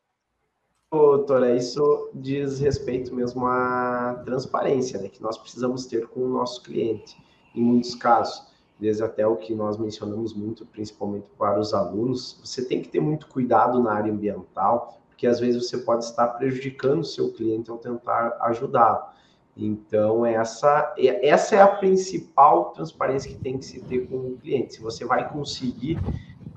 doutora, 0.90 1.54
isso 1.54 2.10
diz 2.14 2.58
respeito 2.58 3.14
mesmo 3.14 3.46
à 3.46 4.22
transparência, 4.24 4.98
né, 4.98 5.08
que 5.08 5.22
nós 5.22 5.36
precisamos 5.36 5.84
ter 5.84 6.06
com 6.08 6.20
o 6.20 6.28
nosso 6.28 6.62
cliente, 6.62 7.16
em 7.54 7.62
muitos 7.62 7.94
casos, 7.94 8.46
desde 8.80 9.02
até 9.02 9.26
o 9.26 9.36
que 9.36 9.54
nós 9.54 9.76
mencionamos 9.76 10.32
muito, 10.32 10.64
principalmente 10.64 11.26
para 11.36 11.60
os 11.60 11.74
alunos, 11.74 12.40
você 12.42 12.64
tem 12.64 12.80
que 12.80 12.88
ter 12.88 13.00
muito 13.00 13.26
cuidado 13.26 13.82
na 13.82 13.92
área 13.92 14.12
ambiental, 14.12 14.98
porque 15.08 15.26
às 15.26 15.38
vezes 15.40 15.68
você 15.68 15.78
pode 15.78 16.04
estar 16.04 16.28
prejudicando 16.28 17.00
o 17.00 17.04
seu 17.04 17.32
cliente 17.32 17.70
ao 17.70 17.76
tentar 17.76 18.38
ajudá-lo. 18.42 19.18
Então, 19.56 20.24
essa, 20.24 20.94
essa 20.96 21.56
é 21.56 21.60
a 21.60 21.66
principal 21.66 22.70
transparência 22.70 23.28
que 23.28 23.40
tem 23.40 23.58
que 23.58 23.64
se 23.64 23.80
ter 23.80 24.06
com 24.06 24.16
o 24.16 24.38
cliente. 24.38 24.74
Se 24.74 24.80
você 24.80 25.04
vai 25.04 25.28
conseguir 25.28 25.98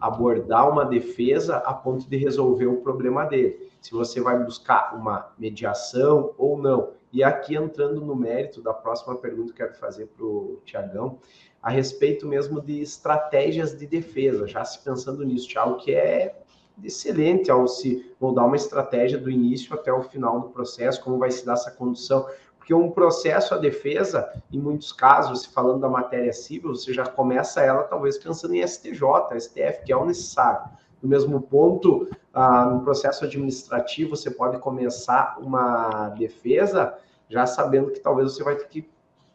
abordar 0.01 0.67
uma 0.67 0.83
defesa 0.83 1.57
a 1.57 1.73
ponto 1.73 2.09
de 2.09 2.17
resolver 2.17 2.65
o 2.65 2.81
problema 2.81 3.23
dele 3.25 3.69
se 3.79 3.91
você 3.91 4.19
vai 4.19 4.43
buscar 4.43 4.95
uma 4.95 5.31
mediação 5.37 6.33
ou 6.37 6.57
não. 6.57 6.93
E 7.13 7.23
aqui 7.23 7.55
entrando 7.55 8.01
no 8.01 8.15
mérito 8.15 8.61
da 8.61 8.73
próxima 8.73 9.15
pergunta 9.15 9.53
que 9.53 9.61
eu 9.61 9.67
quero 9.67 9.79
fazer 9.79 10.07
para 10.07 10.25
o 10.25 10.59
Tiagão, 10.65 11.19
a 11.61 11.69
respeito 11.69 12.27
mesmo 12.27 12.61
de 12.61 12.81
estratégias 12.81 13.77
de 13.77 13.85
defesa, 13.85 14.47
já 14.47 14.65
se 14.65 14.83
pensando 14.83 15.23
nisso, 15.23 15.47
Tiago, 15.47 15.77
que 15.77 15.93
é 15.93 16.41
excelente 16.83 17.51
ao 17.51 17.67
se 17.67 18.13
moldar 18.19 18.47
uma 18.47 18.55
estratégia 18.55 19.17
do 19.17 19.29
início 19.29 19.73
até 19.73 19.91
o 19.91 20.01
final 20.01 20.39
do 20.39 20.49
processo, 20.49 21.03
como 21.03 21.19
vai 21.19 21.29
se 21.29 21.45
dar 21.45 21.53
essa 21.53 21.69
condução, 21.69 22.25
porque 22.61 22.75
um 22.75 22.91
processo 22.91 23.55
a 23.55 23.57
defesa, 23.57 24.31
em 24.51 24.59
muitos 24.59 24.93
casos, 24.93 25.47
falando 25.47 25.79
da 25.79 25.89
matéria 25.89 26.31
civil, 26.31 26.75
você 26.75 26.93
já 26.93 27.07
começa 27.07 27.59
ela 27.59 27.81
talvez 27.81 28.19
pensando 28.19 28.53
em 28.53 28.61
STJ, 28.61 29.01
STF, 29.39 29.83
que 29.83 29.91
é 29.91 29.97
o 29.97 30.05
necessário. 30.05 30.69
No 31.01 31.09
mesmo 31.09 31.41
ponto, 31.41 32.07
ah, 32.31 32.65
no 32.65 32.81
processo 32.81 33.25
administrativo, 33.25 34.15
você 34.15 34.29
pode 34.29 34.59
começar 34.59 35.39
uma 35.41 36.09
defesa 36.09 36.95
já 37.27 37.47
sabendo 37.47 37.89
que 37.89 37.99
talvez 37.99 38.31
você 38.31 38.43
vai 38.43 38.55
ter 38.55 38.67
que 38.67 38.87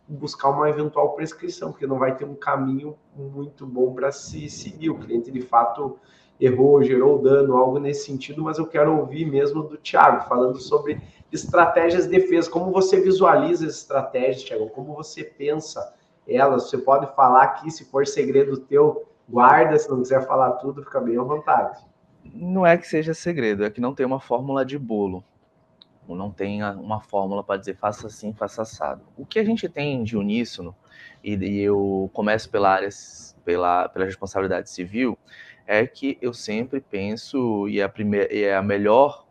buscar 0.06 0.50
uma 0.50 0.70
eventual 0.70 1.14
prescrição, 1.14 1.72
porque 1.72 1.84
não 1.84 1.98
vai 1.98 2.14
ter 2.14 2.24
um 2.24 2.36
caminho 2.36 2.96
muito 3.12 3.66
bom 3.66 3.92
para 3.92 4.12
se 4.12 4.48
seguir. 4.48 4.90
O 4.90 5.00
cliente, 5.00 5.32
de 5.32 5.40
fato, 5.40 5.98
errou, 6.40 6.80
gerou 6.80 7.20
dano, 7.20 7.56
algo 7.56 7.80
nesse 7.80 8.06
sentido, 8.06 8.44
mas 8.44 8.58
eu 8.58 8.68
quero 8.68 8.96
ouvir 8.96 9.24
mesmo 9.24 9.64
do 9.64 9.76
Thiago, 9.76 10.28
falando 10.28 10.60
sobre 10.60 11.02
estratégias 11.32 12.04
de 12.04 12.18
defesa. 12.18 12.50
Como 12.50 12.70
você 12.70 13.00
visualiza 13.00 13.66
as 13.66 13.74
estratégias, 13.74 14.44
Thiago? 14.44 14.68
Como 14.70 14.94
você 14.94 15.24
pensa 15.24 15.94
elas? 16.26 16.64
Você 16.64 16.78
pode 16.78 17.14
falar 17.14 17.42
aqui, 17.42 17.70
se 17.70 17.84
for 17.84 18.06
segredo 18.06 18.58
teu, 18.58 19.08
guarda, 19.28 19.78
se 19.78 19.88
não 19.88 19.98
quiser 19.98 20.26
falar 20.26 20.52
tudo, 20.52 20.82
fica 20.82 21.00
bem 21.00 21.18
à 21.18 21.22
vontade. 21.22 21.78
Não 22.24 22.66
é 22.66 22.76
que 22.76 22.86
seja 22.86 23.14
segredo, 23.14 23.64
é 23.64 23.70
que 23.70 23.80
não 23.80 23.94
tem 23.94 24.04
uma 24.04 24.20
fórmula 24.20 24.64
de 24.64 24.78
bolo. 24.78 25.24
Não 26.08 26.30
tem 26.30 26.62
uma 26.62 27.00
fórmula 27.00 27.42
para 27.42 27.58
dizer 27.58 27.76
faça 27.76 28.06
assim, 28.06 28.32
faça 28.32 28.62
assado. 28.62 29.02
O 29.16 29.26
que 29.26 29.40
a 29.40 29.44
gente 29.44 29.68
tem 29.68 30.04
de 30.04 30.16
uníssono, 30.16 30.74
e, 31.22 31.34
e 31.34 31.60
eu 31.60 32.08
começo 32.12 32.48
pela 32.48 32.70
área, 32.70 32.88
pela, 33.44 33.88
pela 33.88 34.04
responsabilidade 34.04 34.70
civil, 34.70 35.18
é 35.66 35.84
que 35.84 36.16
eu 36.22 36.32
sempre 36.32 36.80
penso, 36.80 37.68
e 37.68 37.80
é 37.80 37.82
a, 37.82 37.88
primeira, 37.88 38.32
e 38.32 38.44
é 38.44 38.54
a 38.54 38.62
melhor 38.62 39.25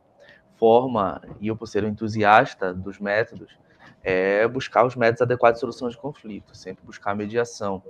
forma, 0.65 1.21
e 1.39 1.47
eu 1.47 1.55
por 1.55 1.67
ser 1.67 1.83
um 1.83 1.87
entusiasta 1.87 2.73
dos 2.73 2.97
métodos, 2.97 3.55
é 4.03 4.47
buscar 4.47 4.83
os 4.83 4.95
métodos 4.95 5.21
adequados 5.21 5.57
de 5.57 5.61
solução 5.61 5.87
de 5.89 5.95
conflito, 5.95 6.57
sempre 6.57 6.83
buscar 6.83 7.15
mediação. 7.15 7.83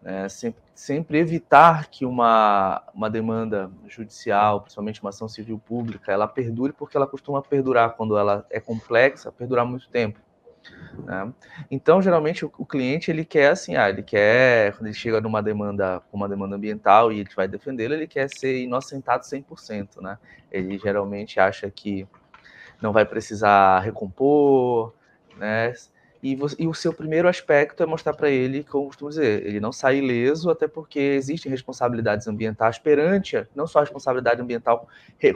Né? 0.00 0.28
Sempre, 0.28 0.62
sempre, 0.72 1.18
evitar 1.18 1.88
que 1.88 2.06
uma, 2.06 2.80
uma 2.94 3.10
demanda 3.10 3.68
judicial, 3.88 4.60
principalmente 4.60 5.02
uma 5.02 5.10
ação 5.10 5.28
civil 5.28 5.58
pública, 5.58 6.12
ela 6.12 6.28
perdure, 6.28 6.72
porque 6.72 6.96
ela 6.96 7.08
costuma 7.08 7.42
perdurar 7.42 7.96
quando 7.96 8.16
ela 8.16 8.46
é 8.50 8.60
complexa, 8.60 9.32
perdurar 9.32 9.66
muito 9.66 9.88
tempo. 9.88 10.20
Né? 11.04 11.32
Então, 11.70 12.00
geralmente, 12.00 12.44
o, 12.44 12.52
o, 12.58 12.64
cliente 12.64 13.10
ele 13.10 13.24
quer 13.24 13.50
assim, 13.50 13.76
ah, 13.76 13.88
ele 13.88 14.02
quer, 14.02 14.72
quando 14.72 14.86
ele 14.86 14.94
chega 14.94 15.20
numa 15.20 15.42
demanda, 15.42 16.02
uma 16.12 16.28
demanda 16.28 16.56
ambiental 16.56 17.12
e 17.12 17.20
ele 17.20 17.30
vai 17.34 17.46
defendê-la, 17.46 17.94
ele 17.94 18.06
quer 18.06 18.28
ser 18.28 18.62
inocentado 18.62 19.24
100%, 19.24 20.00
né? 20.00 20.18
Ele 20.50 20.78
geralmente 20.78 21.38
acha 21.38 21.70
que 21.70 22.06
não 22.80 22.92
vai 22.92 23.04
precisar 23.04 23.80
recompor, 23.80 24.94
né? 25.36 25.72
E, 26.26 26.34
você, 26.34 26.56
e, 26.58 26.66
o 26.66 26.74
seu 26.74 26.92
primeiro 26.92 27.28
aspecto 27.28 27.84
é 27.84 27.86
mostrar 27.86 28.12
para 28.12 28.28
ele, 28.28 28.64
como 28.64 28.82
eu 28.82 28.88
costumo 28.88 29.10
dizer, 29.10 29.46
ele 29.46 29.60
não 29.60 29.70
sai 29.70 29.98
ileso, 29.98 30.50
até 30.50 30.66
porque 30.66 30.98
existem 30.98 31.48
responsabilidades 31.48 32.26
ambientais 32.26 32.80
perante, 32.80 33.46
não 33.54 33.64
só 33.64 33.78
a 33.78 33.82
responsabilidade 33.82 34.42
ambiental 34.42 34.88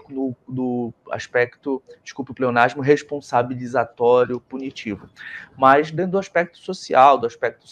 no, 0.09 0.35
do 0.49 0.93
aspecto, 1.13 1.81
desculpe 2.03 2.33
o 2.33 2.35
pleonasmo, 2.35 2.83
responsabilizatório, 2.83 4.41
punitivo, 4.41 5.09
mas 5.57 5.93
dentro 5.93 6.11
do 6.11 6.19
aspecto 6.19 6.59
social, 6.59 7.17
do 7.19 7.27
aspecto 7.29 7.65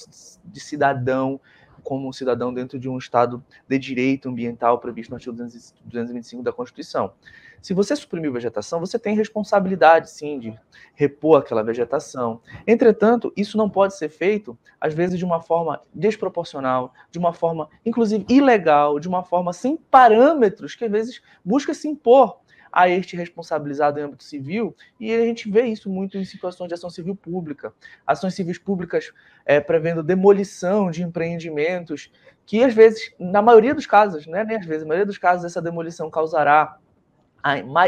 de 0.44 0.60
cidadão, 0.60 1.40
como 1.82 2.08
um 2.08 2.12
cidadão 2.12 2.54
dentro 2.54 2.78
de 2.78 2.88
um 2.88 2.98
Estado 2.98 3.42
de 3.66 3.80
direito 3.80 4.28
ambiental 4.28 4.78
previsto 4.78 5.10
no 5.10 5.16
artigo 5.16 5.34
225 5.34 6.40
da 6.40 6.52
Constituição. 6.52 7.12
Se 7.60 7.74
você 7.74 7.94
suprimir 7.96 8.32
vegetação, 8.32 8.80
você 8.80 8.98
tem 8.98 9.16
responsabilidade, 9.16 10.10
sim, 10.10 10.38
de 10.38 10.58
repor 10.94 11.40
aquela 11.40 11.62
vegetação. 11.62 12.40
Entretanto, 12.66 13.32
isso 13.36 13.56
não 13.56 13.68
pode 13.68 13.96
ser 13.96 14.08
feito, 14.08 14.56
às 14.80 14.94
vezes, 14.94 15.18
de 15.18 15.24
uma 15.24 15.40
forma 15.40 15.80
desproporcional, 15.92 16.92
de 17.10 17.18
uma 17.18 17.32
forma, 17.32 17.68
inclusive, 17.84 18.24
ilegal, 18.28 19.00
de 19.00 19.08
uma 19.08 19.22
forma 19.22 19.52
sem 19.52 19.76
parâmetros, 19.76 20.74
que 20.74 20.84
às 20.84 20.90
vezes 20.90 21.22
busca 21.44 21.74
se 21.74 21.88
impor 21.88 22.38
a 22.70 22.88
este 22.88 23.16
responsabilizado 23.16 23.98
em 23.98 24.02
âmbito 24.02 24.24
civil, 24.24 24.76
e 25.00 25.12
a 25.12 25.22
gente 25.22 25.50
vê 25.50 25.62
isso 25.62 25.88
muito 25.88 26.18
em 26.18 26.24
situações 26.24 26.68
de 26.68 26.74
ação 26.74 26.90
civil 26.90 27.16
pública. 27.16 27.72
Ações 28.06 28.34
civis 28.34 28.58
públicas 28.58 29.12
é, 29.44 29.58
prevendo 29.58 30.02
demolição 30.02 30.90
de 30.90 31.02
empreendimentos, 31.02 32.12
que 32.44 32.62
às 32.62 32.74
vezes, 32.74 33.12
na 33.18 33.42
maioria 33.42 33.74
dos 33.74 33.86
casos, 33.86 34.26
né, 34.26 34.44
nem 34.44 34.58
às 34.58 34.66
vezes, 34.66 34.82
na 34.82 34.88
maioria 34.88 35.06
dos 35.06 35.18
casos, 35.18 35.44
essa 35.44 35.62
demolição 35.62 36.10
causará 36.10 36.78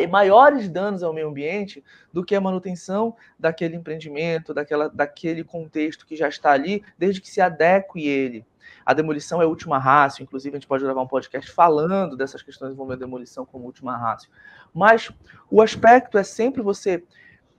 maiores 0.09 0.69
danos 0.69 1.03
ao 1.03 1.13
meio 1.13 1.29
ambiente 1.29 1.85
do 2.13 2.25
que 2.25 2.35
a 2.35 2.41
manutenção 2.41 3.17
daquele 3.39 3.77
empreendimento, 3.77 4.55
daquela, 4.55 4.89
daquele 4.89 5.45
contexto 5.45 6.07
que 6.07 6.17
já 6.17 6.29
está 6.29 6.53
ali, 6.53 6.85
desde 6.97 7.21
que 7.21 7.29
se 7.29 7.41
adeque 7.41 8.07
ele. 8.07 8.47
A 8.85 8.95
demolição 8.95 9.43
é 9.43 9.47
última 9.47 9.79
rácio, 9.79 10.23
inclusive 10.23 10.57
a 10.57 10.59
gente 10.59 10.69
pode 10.69 10.85
gravar 10.85 11.03
um 11.03 11.07
podcast 11.07 11.51
falando 11.51 12.17
dessas 12.17 12.43
questões 12.43 12.73
envolvendo 12.73 12.97
a 12.97 13.07
demolição 13.07 13.45
como 13.45 13.65
última 13.65 13.97
rácio. 13.97 14.31
Mas 14.73 15.11
o 15.51 15.61
aspecto 15.61 16.17
é 16.17 16.23
sempre 16.23 16.63
você 16.63 17.05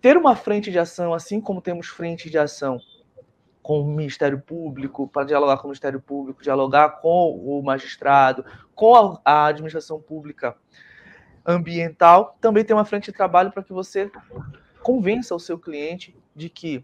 ter 0.01 0.17
uma 0.17 0.35
frente 0.35 0.71
de 0.71 0.79
ação, 0.79 1.13
assim 1.13 1.39
como 1.39 1.61
temos 1.61 1.87
frentes 1.87 2.31
de 2.31 2.37
ação 2.37 2.79
com 3.61 3.81
o 3.81 3.85
Ministério 3.85 4.41
Público, 4.41 5.07
para 5.07 5.25
dialogar 5.25 5.57
com 5.57 5.65
o 5.65 5.67
Ministério 5.67 6.01
Público, 6.01 6.41
dialogar 6.41 7.01
com 7.01 7.37
o 7.37 7.61
magistrado, 7.61 8.43
com 8.73 8.95
a, 8.95 9.21
a 9.23 9.45
administração 9.45 10.01
pública 10.01 10.55
ambiental, 11.45 12.37
também 12.39 12.63
tem 12.63 12.75
uma 12.75 12.85
frente 12.85 13.05
de 13.05 13.17
trabalho 13.17 13.51
para 13.51 13.63
que 13.63 13.73
você 13.73 14.11
convença 14.81 15.35
o 15.35 15.39
seu 15.39 15.57
cliente 15.57 16.15
de 16.35 16.49
que 16.49 16.83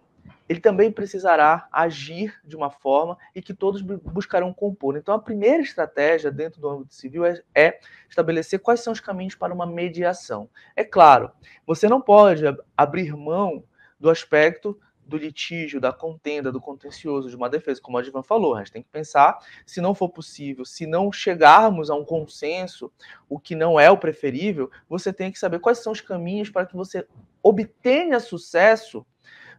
ele 0.49 0.59
também 0.59 0.91
precisará 0.91 1.67
agir 1.71 2.33
de 2.45 2.55
uma 2.55 2.69
forma 2.69 3.17
e 3.35 3.41
que 3.41 3.53
todos 3.53 3.81
buscarão 3.81 4.53
compor. 4.53 4.95
Então, 4.95 5.13
a 5.13 5.19
primeira 5.19 5.61
estratégia 5.61 6.31
dentro 6.31 6.61
do 6.61 6.69
âmbito 6.69 6.95
civil 6.95 7.25
é, 7.25 7.41
é, 7.53 7.79
estabelecer 8.09 8.59
quais 8.59 8.79
são 8.79 8.93
os 8.93 8.99
caminhos 8.99 9.35
para 9.35 9.53
uma 9.53 9.65
mediação. 9.65 10.49
É 10.75 10.83
claro, 10.83 11.31
você 11.65 11.89
não 11.89 11.99
pode 11.99 12.43
abrir 12.77 13.15
mão 13.15 13.63
do 13.99 14.09
aspecto 14.09 14.79
do 15.07 15.17
litígio, 15.17 15.79
da 15.79 15.93
contenda, 15.93 16.51
do 16.51 16.59
contencioso, 16.59 17.29
de 17.29 17.35
uma 17.35 17.49
defesa, 17.49 17.81
como 17.81 17.97
a 17.97 18.01
Divan 18.01 18.21
falou, 18.21 18.55
a 18.55 18.59
gente 18.59 18.73
tem 18.73 18.83
que 18.83 18.89
pensar, 18.89 19.39
se 19.65 19.79
não 19.79 19.95
for 19.95 20.09
possível, 20.09 20.65
se 20.65 20.85
não 20.85 21.11
chegarmos 21.11 21.89
a 21.89 21.95
um 21.95 22.03
consenso, 22.03 22.91
o 23.29 23.39
que 23.39 23.55
não 23.55 23.79
é 23.79 23.89
o 23.89 23.97
preferível, 23.97 24.69
você 24.89 25.13
tem 25.13 25.31
que 25.31 25.39
saber 25.39 25.59
quais 25.59 25.79
são 25.79 25.93
os 25.93 26.01
caminhos 26.01 26.49
para 26.49 26.65
que 26.65 26.75
você 26.75 27.07
obtenha 27.41 28.19
sucesso 28.19 29.05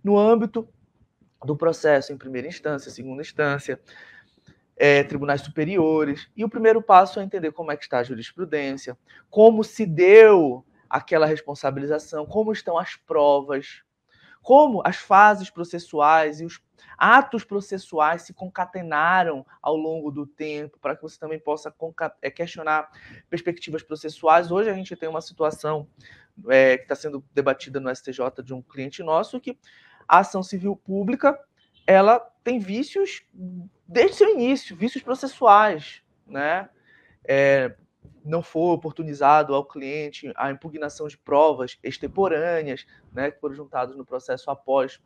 no 0.05 0.19
âmbito 0.19 0.69
do 1.45 1.57
processo 1.57 2.13
em 2.13 2.19
primeira 2.19 2.49
instância, 2.49 2.91
segunda 2.91 3.23
instância, 3.23 3.81
é, 4.77 5.03
tribunais 5.03 5.41
superiores. 5.41 6.29
E 6.37 6.45
o 6.45 6.49
primeiro 6.49 6.83
passo 6.83 7.21
é 7.21 7.23
entender 7.23 7.53
como 7.53 7.73
é 7.73 7.77
que 7.77 7.85
está 7.85 7.99
a 7.99 8.05
jurisprudência, 8.05 8.97
como 9.31 9.65
se 9.65 9.87
deu 9.87 10.65
aquela 10.89 11.27
responsabilização, 11.27 12.25
como 12.25 12.53
estão 12.53 12.79
as 12.79 12.97
provas, 12.97 13.83
como 14.43 14.83
as 14.85 14.97
fases 14.97 15.51
processuais 15.51 16.41
e 16.41 16.45
os 16.45 16.61
atos 16.97 17.45
processuais 17.45 18.23
se 18.23 18.33
concatenaram 18.33 19.47
ao 19.63 19.77
longo 19.77 20.11
do 20.11 20.27
tempo, 20.27 20.79
para 20.81 20.97
que 20.97 21.03
você 21.03 21.19
também 21.19 21.39
possa 21.39 21.75
é, 22.21 22.31
questionar 22.31 22.91
perspectivas 23.31 23.83
processuais. 23.83 24.51
Hoje 24.51 24.71
a 24.71 24.75
gente 24.75 24.97
tem 24.97 25.09
uma 25.09 25.21
situação 25.21 25.89
é, 26.49 26.77
que 26.77 26.85
está 26.85 26.95
sendo 26.95 27.25
debatida 27.33 27.79
no 27.79 27.95
STJ 27.95 28.43
de 28.45 28.55
um 28.55 28.63
cliente 28.63 29.03
nosso 29.03 29.41
que 29.41 29.59
a 30.07 30.19
ação 30.19 30.43
civil 30.43 30.75
pública 30.75 31.39
ela 31.87 32.19
tem 32.45 32.59
vícios 32.59 33.23
desde 33.87 34.17
seu 34.17 34.29
início, 34.29 34.77
vícios 34.77 35.03
processuais, 35.03 36.03
né? 36.27 36.69
É, 37.25 37.75
não 38.25 38.43
foi 38.43 38.75
oportunizado 38.75 39.55
ao 39.55 39.65
cliente 39.65 40.33
a 40.37 40.51
impugnação 40.51 41.09
de 41.09 41.17
provas 41.17 41.79
extemporâneas, 41.83 42.87
né, 43.13 43.31
que 43.31 43.41
foram 43.41 43.55
juntadas 43.55 43.97
no 43.97 44.05
processo 44.05 44.51
após 44.51 45.01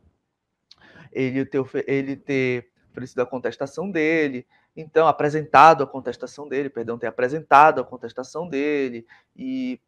ele 1.13 1.45
ter, 1.45 1.63
ele 1.87 2.17
ter 2.17 2.71
oferecido 2.91 3.21
a 3.21 3.27
contestação 3.27 3.91
dele, 3.91 4.47
então 4.77 5.07
apresentado 5.07 5.85
a 5.85 5.87
contestação 5.87 6.49
dele, 6.49 6.71
perdão, 6.71 6.99
ter 6.99 7.07
apresentado 7.07 7.81
a 7.81 7.85
contestação 7.85 8.49
dele, 8.49 9.07
e 9.37 9.81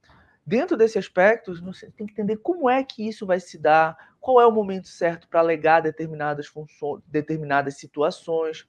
dentro 0.45 0.77
desse 0.77 0.99
aspecto, 0.99 1.55
você 1.63 1.91
tem 1.91 2.07
que 2.07 2.13
entender 2.13 2.37
como 2.39 2.69
é 2.69 2.85
que 2.85 3.07
isso 3.07 3.27
vai 3.27 3.41
se 3.41 3.59
dar, 3.59 4.15
qual 4.21 4.41
é 4.41 4.47
o 4.47 4.53
momento 4.53 4.89
certo 4.89 5.29
para 5.29 5.41
alegar 5.41 5.81
determinadas 5.81 6.47
funções, 6.47 7.03
determinadas 7.07 7.77
situações. 7.77 8.67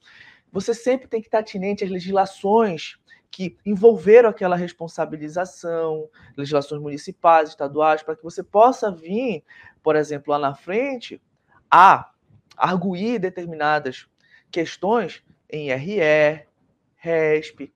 Você 0.51 0.73
sempre 0.73 1.07
tem 1.07 1.21
que 1.21 1.27
estar 1.27 1.39
atinente 1.39 1.83
às 1.83 1.89
legislações 1.89 2.97
que 3.35 3.57
envolveram 3.65 4.29
aquela 4.29 4.55
responsabilização, 4.55 6.09
legislações 6.37 6.81
municipais, 6.81 7.49
estaduais, 7.49 8.01
para 8.01 8.15
que 8.15 8.23
você 8.23 8.41
possa 8.41 8.89
vir, 8.89 9.43
por 9.83 9.97
exemplo, 9.97 10.31
lá 10.31 10.39
na 10.39 10.55
frente, 10.55 11.21
a 11.69 12.13
arguir 12.55 13.19
determinadas 13.19 14.07
questões 14.49 15.21
em 15.49 15.69
RE, 15.73 16.47
RESP. 16.95 17.73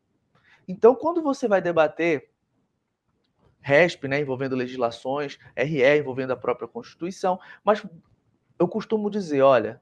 Então, 0.66 0.96
quando 0.96 1.22
você 1.22 1.46
vai 1.46 1.62
debater 1.62 2.30
RESP, 3.60 4.08
né, 4.08 4.22
envolvendo 4.22 4.56
legislações, 4.56 5.38
RE 5.58 5.98
envolvendo 5.98 6.32
a 6.32 6.38
própria 6.38 6.70
Constituição, 6.70 7.38
mas 7.66 7.86
eu 8.58 8.66
costumo 8.66 9.10
dizer, 9.10 9.42
olha, 9.42 9.82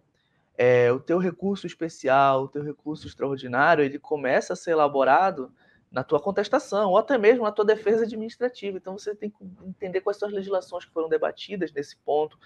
é, 0.58 0.92
o 0.92 1.00
teu 1.00 1.20
recurso 1.20 1.68
especial, 1.68 2.46
o 2.46 2.48
teu 2.48 2.64
recurso 2.64 3.06
extraordinário, 3.06 3.84
ele 3.84 4.00
começa 4.00 4.54
a 4.54 4.56
ser 4.56 4.72
elaborado 4.72 5.54
na 5.92 6.04
tua 6.04 6.20
contestação, 6.20 6.92
ou 6.92 6.98
até 6.98 7.18
mesmo 7.18 7.44
na 7.44 7.52
tua 7.52 7.66
defesa 7.66 8.04
administrativa. 8.04 8.78
Então 8.78 8.98
você 8.98 9.16
tem 9.16 9.30
que 9.30 9.38
entender 9.66 10.02
quais 10.02 10.18
são 10.18 10.28
as 10.28 10.34
legislações 10.34 10.86
que 10.86 10.92
foram 10.92 11.10
debatidas 11.10 11.72
nesse 11.72 11.98
ponto. 11.98 12.38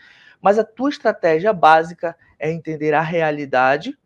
Mas 0.41 0.59
a 0.59 0.63
tua 0.63 0.89
estratégia 0.89 1.51
básica 1.51 2.15
é 2.37 2.51
entender 2.51 2.93
a 2.93 3.01
realidade 3.01 3.97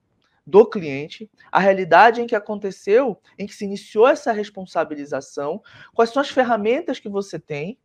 do 0.48 0.66
cliente, 0.66 1.30
a 1.52 1.60
realidade 1.60 2.22
em 2.22 2.28
que 2.28 2.36
aconteceu, 2.36 3.20
em 3.38 3.48
que 3.48 3.54
se 3.54 3.66
iniciou 3.66 4.08
essa 4.08 4.32
responsabilização, 4.32 5.62
quais 5.94 6.12
são 6.12 6.22
as 6.22 6.30
ferramentas 6.30 7.00
que 7.00 7.10
você 7.10 7.40
tem, 7.40 7.80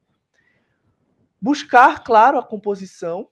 buscar, 1.41 2.05
claro, 2.05 2.39
a 2.39 2.45
composição 2.45 3.29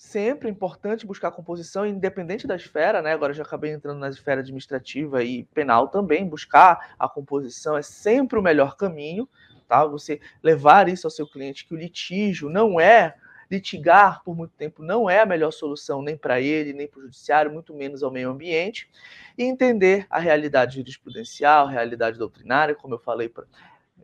sempre 0.00 0.48
é 0.48 0.50
importante 0.50 1.06
buscar 1.06 1.30
composição, 1.30 1.84
independente 1.84 2.46
da 2.46 2.56
esfera, 2.56 3.02
né? 3.02 3.12
Agora 3.12 3.34
já 3.34 3.42
acabei 3.42 3.70
entrando 3.70 3.98
na 3.98 4.08
esfera 4.08 4.40
administrativa 4.40 5.22
e 5.22 5.44
penal 5.44 5.88
também, 5.88 6.26
buscar 6.26 6.94
a 6.98 7.06
composição 7.06 7.76
é 7.76 7.82
sempre 7.82 8.38
o 8.38 8.42
melhor 8.42 8.76
caminho, 8.76 9.28
tá? 9.68 9.84
Você 9.84 10.18
levar 10.42 10.88
isso 10.88 11.06
ao 11.06 11.10
seu 11.10 11.26
cliente, 11.26 11.66
que 11.66 11.74
o 11.74 11.76
litígio 11.76 12.48
não 12.48 12.80
é, 12.80 13.14
litigar 13.50 14.24
por 14.24 14.34
muito 14.34 14.54
tempo 14.56 14.82
não 14.82 15.08
é 15.08 15.20
a 15.20 15.26
melhor 15.26 15.50
solução 15.50 16.00
nem 16.00 16.16
para 16.16 16.40
ele, 16.40 16.72
nem 16.72 16.88
para 16.88 17.00
o 17.00 17.02
judiciário, 17.02 17.52
muito 17.52 17.74
menos 17.74 18.02
ao 18.02 18.10
meio 18.10 18.30
ambiente, 18.30 18.90
e 19.36 19.44
entender 19.44 20.06
a 20.08 20.18
realidade 20.18 20.76
jurisprudencial, 20.76 21.66
a 21.66 21.70
realidade 21.70 22.18
doutrinária, 22.18 22.74
como 22.74 22.94
eu 22.94 22.98
falei 22.98 23.30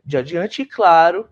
de 0.05 0.15
adiante, 0.15 0.61
e 0.61 0.65
claro, 0.65 1.27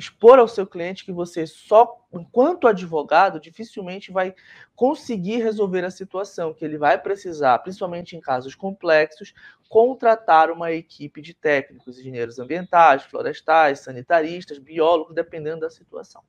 expor 0.00 0.38
ao 0.38 0.48
seu 0.48 0.66
cliente 0.66 1.04
que 1.04 1.12
você 1.12 1.46
só, 1.46 2.06
enquanto 2.12 2.66
advogado, 2.66 3.38
dificilmente 3.38 4.10
vai 4.10 4.34
conseguir 4.74 5.36
resolver 5.36 5.84
a 5.84 5.90
situação, 5.90 6.54
que 6.54 6.64
ele 6.64 6.78
vai 6.78 6.98
precisar, 6.98 7.58
principalmente 7.58 8.16
em 8.16 8.20
casos 8.20 8.54
complexos, 8.54 9.34
contratar 9.68 10.50
uma 10.50 10.72
equipe 10.72 11.20
de 11.20 11.34
técnicos, 11.34 11.98
engenheiros 11.98 12.38
ambientais, 12.38 13.04
florestais, 13.04 13.80
sanitaristas, 13.80 14.58
biólogos, 14.58 15.14
dependendo 15.14 15.60
da 15.60 15.70
situação. 15.70 16.22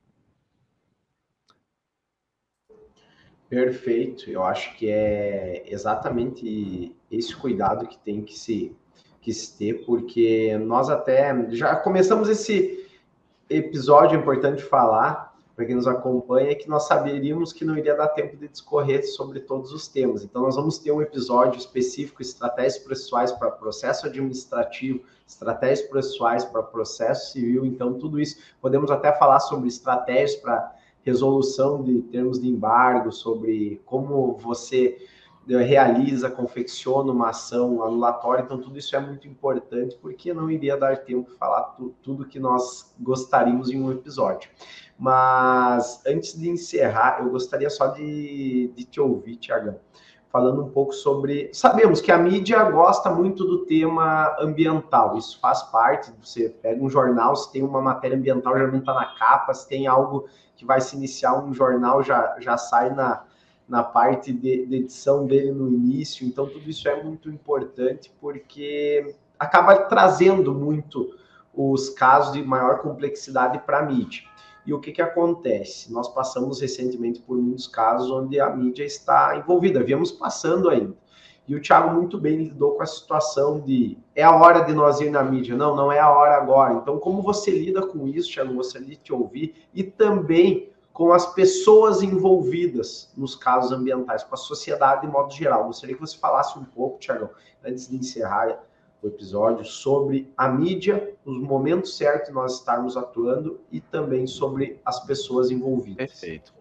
Perfeito. 3.50 4.30
Eu 4.30 4.44
acho 4.44 4.76
que 4.76 4.90
é 4.90 5.64
exatamente 5.66 6.96
esse 7.10 7.36
cuidado 7.36 7.88
que 7.88 7.98
tem 7.98 8.22
que 8.22 8.38
se, 8.38 8.76
que 9.22 9.34
se 9.34 9.58
ter, 9.58 9.86
porque 9.86 10.58
nós 10.58 10.90
até 10.90 11.34
já 11.52 11.76
começamos 11.76 12.30
esse 12.30 12.81
episódio 13.56 14.20
importante 14.20 14.64
falar 14.64 15.32
para 15.56 15.66
quem 15.66 15.76
nos 15.76 15.88
acompanha 15.88 16.52
é 16.52 16.56
que 16.56 16.70
nós 16.70 16.88
saberíamos 16.88 17.54
que 17.54 17.64
não 17.64 17.78
iria 17.78 17.96
dar 17.96 18.08
tempo 18.08 18.36
de 18.38 18.48
discorrer 18.48 19.06
sobre 19.06 19.42
todos 19.42 19.72
os 19.72 19.88
temas. 19.88 20.24
Então, 20.24 20.42
nós 20.42 20.56
vamos 20.56 20.80
ter 20.80 20.92
um 20.92 21.02
episódio 21.02 21.60
específico, 21.60 22.22
estratégias 22.22 22.80
processuais 22.80 23.32
para 23.32 23.52
processo 23.52 24.08
administrativo, 24.08 25.02
estratégias 25.28 25.88
processuais 25.88 26.46
para 26.46 26.64
processo 26.64 27.34
civil. 27.34 27.66
Então, 27.66 27.94
tudo 27.94 28.20
isso, 28.20 28.38
podemos 28.62 28.90
até 28.90 29.12
falar 29.12 29.40
sobre 29.40 29.68
estratégias 29.68 30.36
para 30.36 30.74
resolução 31.04 31.84
de 31.84 32.02
termos 32.04 32.40
de 32.40 32.48
embargo, 32.48 33.12
sobre 33.12 33.82
como 33.86 34.38
você 34.38 34.98
realiza, 35.48 36.30
confecciona 36.30 37.12
uma 37.12 37.30
ação 37.30 37.84
anulatória, 37.84 38.44
então 38.44 38.60
tudo 38.60 38.78
isso 38.78 38.96
é 38.96 39.00
muito 39.00 39.28
importante, 39.28 39.98
porque 40.02 40.34
não 40.34 40.50
iria 40.50 40.78
dar 40.78 40.98
tempo 40.98 41.32
de 41.32 41.38
falar 41.38 41.64
tu, 41.76 41.96
tudo 42.02 42.28
que 42.28 42.40
nós 42.40 42.94
gostaríamos 43.00 43.70
em 43.72 43.82
um 43.82 43.92
episódio. 43.92 44.50
Mas 44.98 46.02
antes 46.06 46.40
de 46.40 46.48
encerrar, 46.48 47.22
eu 47.22 47.30
gostaria 47.32 47.70
só 47.70 47.88
de, 47.88 48.72
de 48.76 48.84
te 48.84 49.02
ouvir, 49.02 49.36
Tiagão, 49.38 49.80
falando 50.32 50.64
um 50.64 50.70
pouco 50.70 50.94
sobre. 50.94 51.50
Sabemos 51.54 52.00
que 52.00 52.12
a 52.12 52.18
mídia 52.20 52.64
gosta 52.70 53.10
muito 53.10 53.44
do 53.44 53.66
tema 53.66 54.36
ambiental, 54.40 55.18
isso 55.18 55.40
faz 55.40 55.64
parte. 55.64 56.14
Você 56.24 56.50
pega 56.50 56.84
um 56.84 56.90
jornal, 56.90 57.36
se 57.36 57.52
tem 57.52 57.64
uma 57.64 57.82
matéria 57.82 58.16
ambiental, 58.16 58.58
já 58.58 58.68
está 58.68 58.94
na 58.94 59.06
capa, 59.16 59.54
se 59.56 59.68
tem 59.68 59.88
algo 59.88 60.28
que 60.56 60.64
vai 60.64 60.80
se 60.80 60.96
iniciar 60.96 61.44
um 61.44 61.52
jornal, 61.52 62.04
já, 62.04 62.36
já 62.40 62.56
sai 62.56 62.94
na 62.94 63.24
na 63.72 63.82
parte 63.82 64.34
de, 64.34 64.66
de, 64.66 64.76
edição 64.76 65.26
dele 65.26 65.50
no 65.54 65.72
início. 65.72 66.28
Então, 66.28 66.46
tudo 66.46 66.70
isso 66.70 66.90
é 66.90 67.02
muito 67.02 67.30
importante 67.30 68.14
porque 68.20 69.16
acaba 69.40 69.78
trazendo 69.86 70.54
muito 70.54 71.16
os 71.54 71.90
casos 71.90 72.34
de 72.34 72.44
maior 72.44 72.82
complexidade 72.82 73.60
para 73.60 73.80
a 73.80 73.86
mídia. 73.86 74.24
E 74.66 74.74
o 74.74 74.80
que, 74.82 74.92
que 74.92 75.02
acontece? 75.02 75.92
Nós 75.92 76.10
passamos 76.10 76.60
recentemente 76.60 77.22
por 77.22 77.38
muitos 77.38 77.66
casos 77.66 78.12
onde 78.12 78.42
a 78.42 78.50
mídia 78.50 78.84
está 78.84 79.38
envolvida, 79.38 79.82
viemos 79.82 80.12
passando 80.12 80.70
ainda. 80.70 80.94
E 81.48 81.56
o 81.56 81.62
Thiago 81.62 81.94
muito 81.94 82.20
bem 82.20 82.44
lidou 82.44 82.74
com 82.76 82.84
a 82.84 82.86
situação 82.86 83.62
de 83.62 83.98
é 84.14 84.22
a 84.22 84.36
hora 84.36 84.66
de 84.66 84.74
nós 84.74 85.00
ir 85.00 85.10
na 85.10 85.24
mídia. 85.24 85.56
Não, 85.56 85.78
não 85.78 85.90
é 85.90 86.00
a 86.00 86.10
hora 86.10 86.36
agora. 86.36 86.74
Então, 86.74 87.00
como 87.00 87.22
você 87.22 87.52
lida 87.52 87.88
com 87.88 88.06
isso, 88.06 88.34
Thiago? 88.34 88.54
Você 88.56 88.82
de 88.82 88.98
te 88.98 89.14
ouvir 89.14 89.56
e 89.74 89.82
também 89.82 90.70
com 90.94 91.14
as 91.14 91.34
pessoas 91.34 92.02
envolvidas 92.02 93.12
nos 93.16 93.36
casos 93.36 93.72
ambientais, 93.72 94.24
com 94.24 94.36
a 94.36 94.38
sociedade 94.38 95.02
de 95.02 95.08
modo 95.08 95.34
geral. 95.34 95.66
Gostaria 95.66 95.96
que 95.96 96.02
você 96.02 96.18
falasse 96.18 96.58
um 96.60 96.64
pouco, 96.64 97.00
Tiago, 97.00 97.30
antes 97.66 97.90
de 97.90 97.96
encerrar 97.96 98.64
o 99.02 99.08
episódio, 99.08 99.66
sobre 99.66 100.32
a 100.38 100.48
mídia, 100.48 101.16
os 101.26 101.42
momentos 101.42 101.98
certos 101.98 102.28
de 102.28 102.34
nós 102.34 102.60
estarmos 102.60 102.96
atuando 102.96 103.62
e 103.72 103.82
também 103.82 104.28
sobre 104.28 104.80
as 104.86 105.00
pessoas 105.06 105.50
envolvidas. 105.50 105.98
Perfeito. 105.98 106.54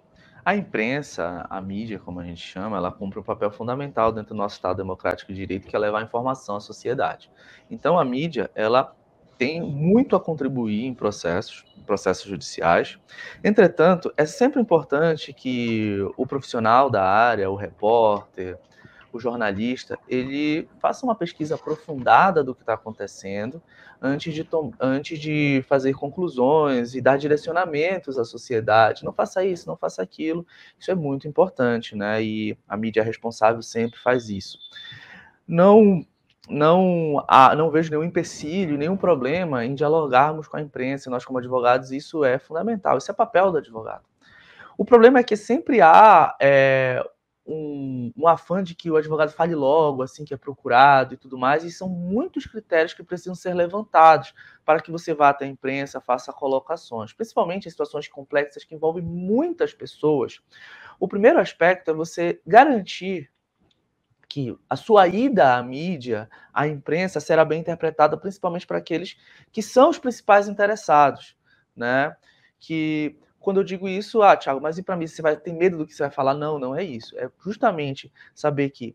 A 0.43 0.57
imprensa, 0.57 1.47
a 1.51 1.61
mídia, 1.61 1.99
como 1.99 2.19
a 2.19 2.25
gente 2.25 2.41
chama, 2.41 2.79
ela 2.79 2.91
cumpre 2.91 3.19
um 3.19 3.23
papel 3.23 3.51
fundamental 3.51 4.11
dentro 4.11 4.35
do 4.35 4.39
nosso 4.39 4.55
Estado 4.55 4.79
democrático 4.79 5.33
de 5.33 5.39
direito, 5.39 5.69
que 5.69 5.77
é 5.77 5.79
levar 5.79 6.03
informação 6.03 6.57
à 6.57 6.61
sociedade. 6.61 7.31
Então, 7.71 7.99
a 7.99 8.05
mídia, 8.05 8.51
ela 8.55 8.97
tem 9.41 9.63
muito 9.63 10.15
a 10.15 10.21
contribuir 10.21 10.85
em 10.85 10.93
processos, 10.93 11.65
processos 11.87 12.27
judiciais. 12.27 12.99
Entretanto, 13.43 14.13
é 14.15 14.27
sempre 14.27 14.61
importante 14.61 15.33
que 15.33 15.97
o 16.15 16.27
profissional 16.27 16.91
da 16.91 17.03
área, 17.03 17.51
o 17.51 17.55
repórter, 17.55 18.59
o 19.11 19.19
jornalista, 19.19 19.99
ele 20.07 20.69
faça 20.79 21.07
uma 21.07 21.15
pesquisa 21.15 21.55
aprofundada 21.55 22.45
do 22.45 22.55
que 22.55 22.61
está 22.61 22.75
acontecendo 22.75 23.63
antes 23.99 24.35
de, 24.35 24.47
antes 24.79 25.19
de 25.19 25.65
fazer 25.67 25.95
conclusões 25.95 26.95
e 26.95 27.01
dar 27.01 27.17
direcionamentos 27.17 28.19
à 28.19 28.27
sociedade. 28.27 29.07
Não 29.07 29.13
faça 29.15 29.43
isso, 29.43 29.67
não 29.67 29.75
faça 29.75 30.03
aquilo. 30.03 30.47
Isso 30.79 30.91
é 30.91 30.95
muito 30.95 31.27
importante, 31.27 31.97
né? 31.97 32.23
E 32.23 32.59
a 32.69 32.77
mídia 32.77 33.03
responsável 33.03 33.63
sempre 33.63 33.99
faz 33.99 34.29
isso. 34.29 34.59
Não 35.49 36.05
não, 36.51 37.25
há, 37.29 37.55
não 37.55 37.71
vejo 37.71 37.91
nenhum 37.91 38.05
empecilho, 38.05 38.77
nenhum 38.77 38.97
problema 38.97 39.65
em 39.65 39.75
dialogarmos 39.75 40.49
com 40.49 40.57
a 40.57 40.61
imprensa. 40.61 41.09
Nós, 41.11 41.25
como 41.25 41.39
advogados, 41.39 41.93
isso 41.93 42.25
é 42.25 42.39
fundamental, 42.39 42.99
isso 42.99 43.11
é 43.11 43.15
papel 43.15 43.53
do 43.53 43.59
advogado. 43.59 44.05
O 44.77 44.85
problema 44.85 45.21
é 45.21 45.23
que 45.23 45.37
sempre 45.37 45.81
há 45.81 46.35
é, 46.41 47.05
um, 47.47 48.13
um, 48.17 48.27
afã 48.27 48.63
de 48.63 48.75
que 48.75 48.91
o 48.91 48.97
advogado 48.97 49.31
fale 49.31 49.55
logo, 49.55 50.03
assim 50.03 50.25
que 50.25 50.33
é 50.33 50.37
procurado 50.37 51.15
e 51.15 51.17
tudo 51.17 51.37
mais, 51.39 51.65
e 51.65 51.71
são 51.71 51.89
muitos 51.89 52.47
critérios 52.47 52.95
que 52.95 53.03
precisam 53.03 53.35
ser 53.35 53.55
levantados 53.55 54.33
para 54.65 54.81
que 54.81 54.91
você 54.91 55.13
vá 55.13 55.31
até 55.31 55.45
a 55.45 55.49
imprensa, 55.49 56.01
faça 56.01 56.33
colocações, 56.33 57.13
principalmente 57.13 57.67
em 57.67 57.71
situações 57.71 58.09
complexas 58.09 58.65
que 58.65 58.75
envolvem 58.75 59.03
muitas 59.03 59.75
pessoas. 59.75 60.41
O 60.99 61.07
primeiro 61.07 61.39
aspecto 61.39 61.91
é 61.91 61.95
você 61.95 62.41
garantir 62.47 63.31
que 64.31 64.57
a 64.71 64.77
sua 64.77 65.09
ida 65.09 65.57
à 65.57 65.63
mídia, 65.63 66.31
à 66.55 66.69
imprensa, 66.69 67.19
será 67.19 67.45
bem 67.45 67.61
interpretada 67.61 68.17
principalmente 68.17 68.65
para 68.65 68.79
aqueles 68.79 69.17
que 69.51 69.61
são 69.61 69.91
os 69.91 69.99
principais 69.99 70.47
interessados, 70.47 71.37
né? 71.75 72.17
Que 72.61 73.19
quando 73.41 73.59
eu 73.59 73.65
digo 73.65 73.89
isso, 73.89 74.23
ah, 74.23 74.37
Thiago, 74.37 74.61
mas 74.61 74.79
e 74.79 74.85
para 74.85 74.97
mim 74.97 75.09
você 75.09 75.21
vai 75.21 75.37
ter 75.37 75.53
medo 75.53 75.79
do 75.79 75.87
que 75.87 75.93
você 75.93 76.05
vai 76.05 76.13
falar? 76.13 76.35
Não, 76.35 76.61
não 76.61 76.77
é 76.77 76.85
isso. 76.85 77.19
É 77.19 77.29
justamente 77.45 78.13
saber 78.33 78.71
que 78.71 78.95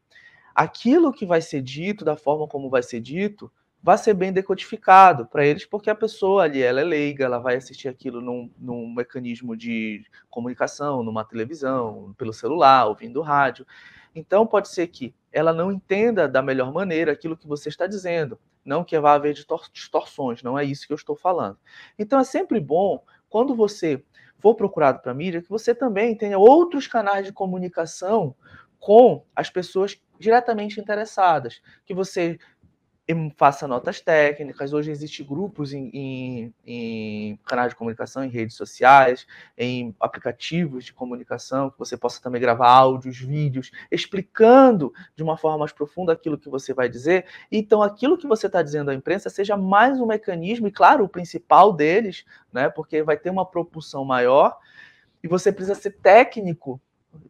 aquilo 0.56 1.12
que 1.12 1.26
vai 1.26 1.42
ser 1.42 1.62
dito, 1.62 2.06
da 2.06 2.16
forma 2.16 2.48
como 2.48 2.70
vai 2.70 2.82
ser 2.82 3.02
dito, 3.02 3.52
vai 3.84 3.98
ser 3.98 4.14
bem 4.14 4.32
decodificado 4.32 5.26
para 5.28 5.46
eles, 5.46 5.66
porque 5.66 5.90
a 5.90 5.96
pessoa 5.96 6.44
ali 6.44 6.62
ela 6.62 6.80
é 6.80 6.84
leiga, 6.84 7.26
ela 7.26 7.40
vai 7.40 7.58
assistir 7.58 7.90
aquilo 7.90 8.22
num, 8.22 8.50
num 8.58 8.92
mecanismo 8.94 9.56
de 9.56 10.06
comunicação, 10.30 11.04
numa 11.04 11.26
televisão, 11.26 12.16
pelo 12.18 12.32
celular, 12.32 12.86
ouvindo 12.88 13.22
rádio. 13.22 13.66
Então, 14.16 14.48
pode 14.48 14.70
ser 14.70 14.88
que 14.88 15.14
ela 15.36 15.52
não 15.52 15.70
entenda 15.70 16.30
da 16.30 16.42
melhor 16.42 16.72
maneira 16.72 17.12
aquilo 17.12 17.36
que 17.36 17.46
você 17.46 17.68
está 17.68 17.86
dizendo. 17.86 18.40
Não 18.64 18.86
que 18.86 18.98
vá 18.98 19.16
haver 19.16 19.36
distorções, 19.74 20.42
não 20.42 20.58
é 20.58 20.64
isso 20.64 20.88
que 20.88 20.94
eu 20.94 20.96
estou 20.96 21.14
falando. 21.14 21.60
Então, 22.00 22.18
é 22.18 22.24
sempre 22.24 22.58
bom, 22.58 23.04
quando 23.30 23.54
você 23.54 24.02
for 24.40 24.56
procurado 24.56 25.02
para 25.02 25.14
mídia, 25.14 25.42
que 25.42 25.50
você 25.50 25.76
também 25.76 26.16
tenha 26.16 26.40
outros 26.40 26.88
canais 26.88 27.26
de 27.26 27.34
comunicação 27.34 28.34
com 28.80 29.26
as 29.36 29.50
pessoas 29.50 30.02
diretamente 30.18 30.80
interessadas, 30.80 31.62
que 31.86 31.94
você 31.94 32.38
faça 33.38 33.68
notas 33.68 34.02
técnicas. 34.02 34.74
Hoje 34.74 34.90
existem 34.90 35.26
grupos 35.26 35.74
em, 35.74 35.90
em, 35.94 36.54
em, 36.66 37.40
canais 37.46 37.70
de 37.70 37.76
comunicação, 37.76 38.24
em 38.24 38.30
redes 38.30 38.56
sociais, 38.56 39.28
em 39.56 39.96
aplicativos 40.00 40.86
de 40.86 40.94
comunicação, 40.94 41.70
que 41.70 41.78
você 41.78 41.96
possa 41.96 42.22
também 42.22 42.42
gravar 42.42 42.70
áudios, 42.70 43.20
vídeos, 43.20 43.70
explicando 43.92 44.92
de 45.16 45.22
uma 45.22 45.38
forma 45.38 45.60
mais 45.60 45.72
profunda 45.72 46.14
aquilo 46.14 46.38
que 46.38 46.50
você 46.50 46.74
vai 46.74 46.90
dizer. 46.90 47.26
Então, 47.52 47.84
aquilo 47.84 48.18
que 48.18 48.28
você 48.28 48.48
está 48.48 48.64
dizendo 48.64 48.90
à 48.90 48.96
imprensa 48.96 49.30
seja 49.30 49.56
mais 49.56 50.00
um 50.00 50.08
mecanismo, 50.08 50.68
e 50.68 50.72
claro, 50.72 51.04
o 51.04 51.10
principal 51.10 51.72
deles, 51.72 52.26
né, 52.52 52.70
porque 52.70 53.04
vai 53.04 53.18
ter 53.18 53.30
uma 53.30 53.46
propulsão 53.46 54.04
maior, 54.04 54.58
e 55.24 55.28
você 55.28 55.52
precisa 55.52 55.76
ser 55.76 55.92
técnico 55.92 56.82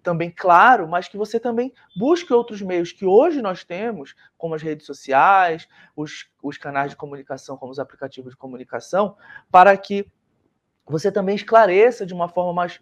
também 0.02 0.32
claro, 0.32 0.88
mas 0.88 1.08
que 1.08 1.18
você 1.18 1.40
também 1.40 1.74
busque 1.96 2.34
outros 2.34 2.62
meios 2.62 2.92
que 2.92 3.06
hoje 3.06 3.42
nós 3.42 3.64
temos, 3.64 4.16
como 4.38 4.56
as 4.56 4.62
redes 4.62 4.86
sociais, 4.86 5.68
os, 5.96 6.30
os 6.42 6.58
canais 6.58 6.92
de 6.92 6.96
comunicação, 6.96 7.58
como 7.58 7.72
os 7.72 7.80
aplicativos 7.80 8.32
de 8.32 8.38
comunicação, 8.38 9.16
para 9.52 9.76
que 9.78 10.10
você 10.86 11.12
também 11.12 11.36
esclareça 11.36 12.06
de 12.06 12.14
uma 12.14 12.30
forma 12.30 12.54
mais 12.54 12.80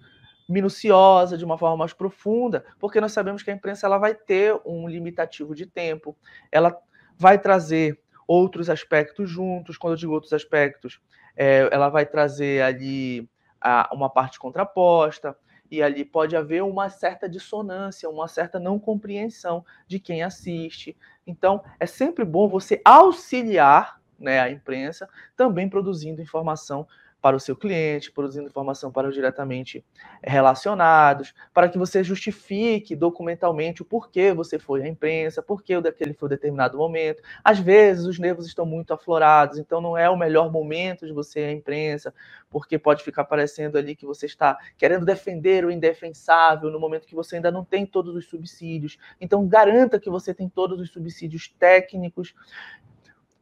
minuciosa, 0.48 1.38
de 1.38 1.46
uma 1.46 1.58
forma 1.58 1.78
mais 1.78 1.94
profunda, 1.94 2.66
porque 2.80 3.00
nós 3.00 3.14
sabemos 3.14 3.42
que 3.42 3.50
a 3.50 3.54
imprensa 3.54 3.88
ela 3.88 3.98
vai 3.98 4.14
ter 4.14 4.60
um 4.66 4.88
limitativo 4.88 5.56
de 5.56 5.66
tempo, 5.66 6.18
ela 6.52 6.78
vai 7.18 7.40
trazer 7.40 8.00
outros 8.28 8.70
aspectos 8.70 9.30
juntos. 9.30 9.78
Quando 9.78 9.94
eu 9.94 9.98
digo 9.98 10.14
outros 10.14 10.34
aspectos, 10.34 11.00
é, 11.36 11.70
ela 11.72 11.90
vai 11.90 12.06
trazer 12.06 12.62
ali 12.62 13.30
a, 13.60 13.90
uma 13.94 14.10
parte 14.10 14.38
contraposta, 14.38 15.36
e 15.74 15.82
ali 15.82 16.06
pode 16.06 16.36
haver 16.36 16.62
uma 16.62 16.88
certa 16.88 17.28
dissonância, 17.28 18.08
uma 18.08 18.28
certa 18.28 18.60
não 18.60 18.78
compreensão 18.78 19.66
de 19.88 20.00
quem 20.00 20.22
assiste. 20.22 20.96
Então, 21.26 21.64
é 21.80 21.88
sempre 21.88 22.24
bom 22.24 22.48
você 22.48 22.80
auxiliar 22.86 24.00
né, 24.20 24.40
a 24.40 24.52
imprensa 24.52 25.10
também 25.36 25.68
produzindo 25.68 26.22
informação 26.22 26.88
para 27.24 27.38
o 27.38 27.40
seu 27.40 27.56
cliente, 27.56 28.12
produzindo 28.12 28.50
informação 28.50 28.92
para 28.92 29.08
os 29.08 29.16
diretamente 29.16 29.82
relacionados, 30.22 31.34
para 31.54 31.70
que 31.70 31.78
você 31.78 32.04
justifique 32.04 32.98
documentalmente 32.98 33.82
o 33.82 33.86
porquê 33.86 34.34
você 34.34 34.60
foi 34.60 34.84
à 34.84 34.90
imprensa, 34.90 35.42
porquê 35.42 35.80
daquele 35.80 36.14
foi 36.14 36.28
determinado 36.28 36.78
momento. 36.78 37.24
Às 37.42 37.60
vezes 37.60 38.06
os 38.06 38.20
nervos 38.20 38.46
estão 38.46 38.66
muito 38.66 38.94
aflorados, 38.94 39.58
então 39.58 39.80
não 39.80 39.98
é 39.98 40.10
o 40.10 40.18
melhor 40.18 40.52
momento 40.52 41.08
de 41.08 41.14
você 41.14 41.40
ir 41.40 41.46
à 41.46 41.52
imprensa, 41.54 42.14
porque 42.50 42.78
pode 42.78 43.02
ficar 43.06 43.24
parecendo 43.24 43.78
ali 43.78 43.96
que 43.96 44.06
você 44.06 44.26
está 44.26 44.58
querendo 44.78 45.06
defender 45.06 45.64
o 45.64 45.72
indefensável 45.72 46.70
no 46.70 46.78
momento 46.78 47.08
que 47.08 47.16
você 47.16 47.38
ainda 47.38 47.50
não 47.50 47.64
tem 47.64 47.86
todos 47.86 48.18
os 48.18 48.26
subsídios. 48.26 48.98
Então 49.22 49.48
garanta 49.48 49.98
que 49.98 50.10
você 50.10 50.34
tem 50.34 50.50
todos 50.50 50.78
os 50.78 50.90
subsídios 50.90 51.48
técnicos, 51.58 52.36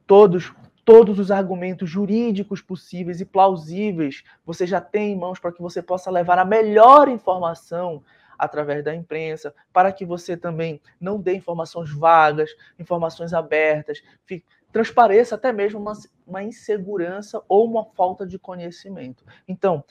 todos 0.05 0.53
todos 0.83 1.19
os 1.19 1.31
argumentos 1.31 1.89
jurídicos 1.89 2.61
possíveis 2.61 3.21
e 3.21 3.25
plausíveis 3.25 4.23
você 4.45 4.65
já 4.65 4.81
tem 4.81 5.13
em 5.13 5.17
mãos 5.17 5.39
para 5.39 5.51
que 5.51 5.61
você 5.61 5.81
possa 5.81 6.09
levar 6.09 6.39
a 6.39 6.45
melhor 6.45 7.07
informação 7.07 8.03
através 8.37 8.83
da 8.83 8.95
imprensa, 8.95 9.53
para 9.71 9.91
que 9.91 10.03
você 10.03 10.35
também 10.35 10.81
não 10.99 11.21
dê 11.21 11.35
informações 11.35 11.93
vagas, 11.93 12.49
informações 12.79 13.33
abertas, 13.33 14.01
fique, 14.25 14.43
transpareça 14.71 15.35
até 15.35 15.51
mesmo 15.53 15.79
uma, 15.79 15.93
uma 16.25 16.41
insegurança 16.41 17.43
ou 17.47 17.69
uma 17.69 17.85
falta 17.85 18.25
de 18.25 18.39
conhecimento. 18.39 19.23
Então, 19.47 19.83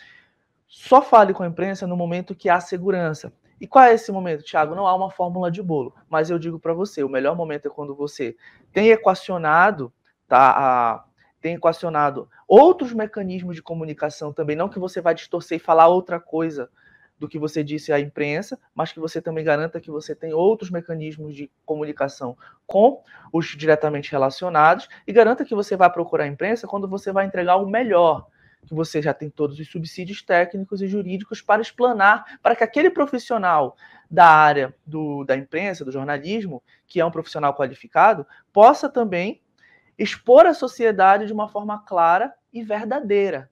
só 0.66 1.00
fale 1.00 1.32
com 1.32 1.44
a 1.44 1.46
imprensa 1.46 1.86
no 1.86 1.96
momento 1.96 2.34
que 2.34 2.48
há 2.48 2.58
segurança. 2.58 3.32
E 3.60 3.66
qual 3.66 3.84
é 3.84 3.94
esse 3.94 4.10
momento, 4.10 4.42
Thiago? 4.42 4.74
Não 4.74 4.86
há 4.86 4.94
uma 4.94 5.10
fórmula 5.10 5.50
de 5.50 5.62
bolo, 5.62 5.94
mas 6.08 6.30
eu 6.30 6.38
digo 6.38 6.58
para 6.58 6.72
você, 6.72 7.04
o 7.04 7.08
melhor 7.08 7.36
momento 7.36 7.66
é 7.66 7.70
quando 7.70 7.94
você 7.94 8.34
tem 8.72 8.88
equacionado 8.88 9.92
tá, 10.30 11.04
tem 11.40 11.54
equacionado 11.54 12.28
outros 12.46 12.92
mecanismos 12.92 13.56
de 13.56 13.62
comunicação 13.62 14.32
também, 14.32 14.54
não 14.54 14.68
que 14.68 14.78
você 14.78 15.00
vai 15.00 15.14
distorcer 15.14 15.56
e 15.56 15.60
falar 15.60 15.88
outra 15.88 16.20
coisa 16.20 16.70
do 17.18 17.28
que 17.28 17.38
você 17.38 17.62
disse 17.62 17.92
à 17.92 18.00
imprensa, 18.00 18.58
mas 18.74 18.92
que 18.92 19.00
você 19.00 19.20
também 19.20 19.44
garanta 19.44 19.80
que 19.80 19.90
você 19.90 20.14
tem 20.14 20.32
outros 20.32 20.70
mecanismos 20.70 21.34
de 21.34 21.50
comunicação 21.66 22.36
com 22.66 23.02
os 23.32 23.46
diretamente 23.48 24.10
relacionados 24.10 24.88
e 25.06 25.12
garanta 25.12 25.44
que 25.44 25.54
você 25.54 25.76
vai 25.76 25.90
procurar 25.92 26.24
a 26.24 26.28
imprensa 26.28 26.66
quando 26.66 26.88
você 26.88 27.12
vai 27.12 27.26
entregar 27.26 27.56
o 27.56 27.68
melhor, 27.68 28.26
que 28.66 28.74
você 28.74 29.02
já 29.02 29.12
tem 29.12 29.28
todos 29.28 29.58
os 29.58 29.68
subsídios 29.68 30.22
técnicos 30.22 30.80
e 30.80 30.86
jurídicos 30.86 31.42
para 31.42 31.60
explanar, 31.60 32.38
para 32.42 32.56
que 32.56 32.64
aquele 32.64 32.88
profissional 32.88 33.76
da 34.10 34.26
área 34.26 34.74
do, 34.86 35.24
da 35.24 35.36
imprensa, 35.36 35.84
do 35.84 35.92
jornalismo, 35.92 36.62
que 36.86 37.00
é 37.00 37.04
um 37.04 37.10
profissional 37.10 37.54
qualificado, 37.54 38.26
possa 38.52 38.88
também 38.88 39.42
expor 40.00 40.46
a 40.46 40.54
sociedade 40.54 41.26
de 41.26 41.32
uma 41.32 41.46
forma 41.46 41.78
clara 41.84 42.32
e 42.50 42.64
verdadeira. 42.64 43.50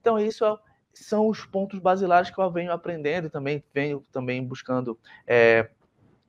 Então, 0.00 0.18
isso 0.18 0.44
é, 0.44 0.54
são 0.92 1.28
os 1.28 1.46
pontos 1.46 1.78
basilares 1.80 2.30
que 2.30 2.38
eu 2.38 2.50
venho 2.50 2.72
aprendendo 2.72 3.26
e 3.26 3.30
também 3.30 3.64
venho 3.72 4.04
também 4.12 4.44
buscando 4.44 4.98
é, 5.26 5.70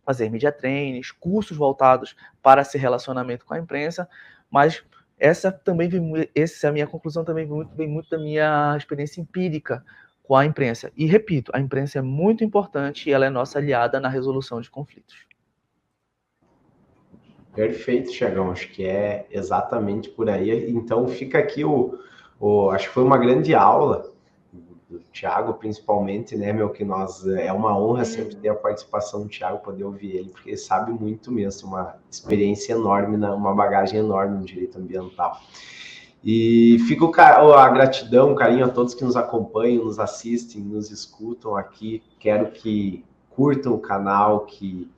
fazer 0.05 0.30
media 0.30 0.51
trainings, 0.51 1.12
cursos 1.12 1.57
voltados 1.57 2.16
para 2.41 2.62
esse 2.62 2.78
relacionamento 2.78 3.45
com 3.45 3.53
a 3.53 3.60
imprensa, 3.60 4.10
mas 4.49 4.82
essa 5.20 5.51
também 5.51 5.89
vem, 5.89 6.30
essa 6.34 6.72
minha 6.72 6.88
conclusão 6.88 7.26
também 7.26 7.45
vem 7.45 7.55
muito, 7.55 7.76
vem 7.76 7.88
muito 7.88 8.10
da 8.10 8.18
minha 8.18 8.78
experiência 8.78 9.20
empírica 9.20 9.84
com 10.24 10.38
a 10.38 10.45
imprensa. 10.45 10.89
E 10.95 11.05
repito, 11.05 11.51
a 11.53 11.60
imprensa 11.60 11.99
é 11.99 12.01
muito 12.01 12.45
importante 12.45 13.10
e 13.10 13.12
ela 13.12 13.26
é 13.26 13.30
nossa 13.30 13.60
aliada 13.60 13.99
na 13.99 14.07
resolução 14.07 14.62
de 14.62 14.70
conflitos. 14.70 15.28
Perfeito, 17.54 18.12
Tiagão. 18.12 18.52
Acho 18.52 18.70
que 18.72 18.86
é 18.86 19.26
exatamente 19.32 20.10
por 20.10 20.30
aí. 20.30 20.70
Então 20.72 21.08
fica 21.08 21.38
aqui 21.39 21.64
o, 21.66 21.97
o 22.39 22.70
acho 22.70 22.88
que 22.88 22.93
foi 22.93 23.04
uma 23.04 23.18
grande 23.18 23.54
aula 23.54 24.12
do 24.89 25.00
Tiago, 25.12 25.54
principalmente, 25.54 26.36
né, 26.36 26.52
meu, 26.52 26.70
que 26.70 26.84
nós 26.84 27.26
é 27.28 27.54
uma 27.54 27.78
honra 27.78 28.04
sempre 28.04 28.36
ter 28.36 28.50
a 28.50 28.56
participação 28.56 29.22
do 29.22 29.30
Tiago, 29.30 29.60
poder 29.60 29.84
ouvir 29.84 30.16
ele, 30.16 30.30
porque 30.30 30.50
ele 30.50 30.58
sabe 30.58 30.91
muito 30.91 31.32
mesmo, 31.32 31.70
uma 31.70 31.95
experiência 32.10 32.74
enorme, 32.74 33.16
uma 33.16 33.54
bagagem 33.54 34.00
enorme 34.00 34.39
no 34.39 34.45
direito 34.45 34.80
ambiental. 34.80 35.39
E 36.24 36.78
fica 36.88 37.06
a 37.24 37.70
gratidão, 37.70 38.34
o 38.34 38.36
carinho 38.36 38.66
a 38.66 38.70
todos 38.70 38.93
que 38.93 39.04
nos 39.04 39.16
acompanham, 39.16 39.86
nos 39.86 40.00
assistem, 40.00 40.62
nos 40.62 40.91
escutam 40.91 41.56
aqui. 41.56 42.04
Quero 42.20 42.52
que 42.52 43.06
curtam 43.30 43.74
o 43.74 43.80
canal, 43.80 44.41
que 44.41 44.89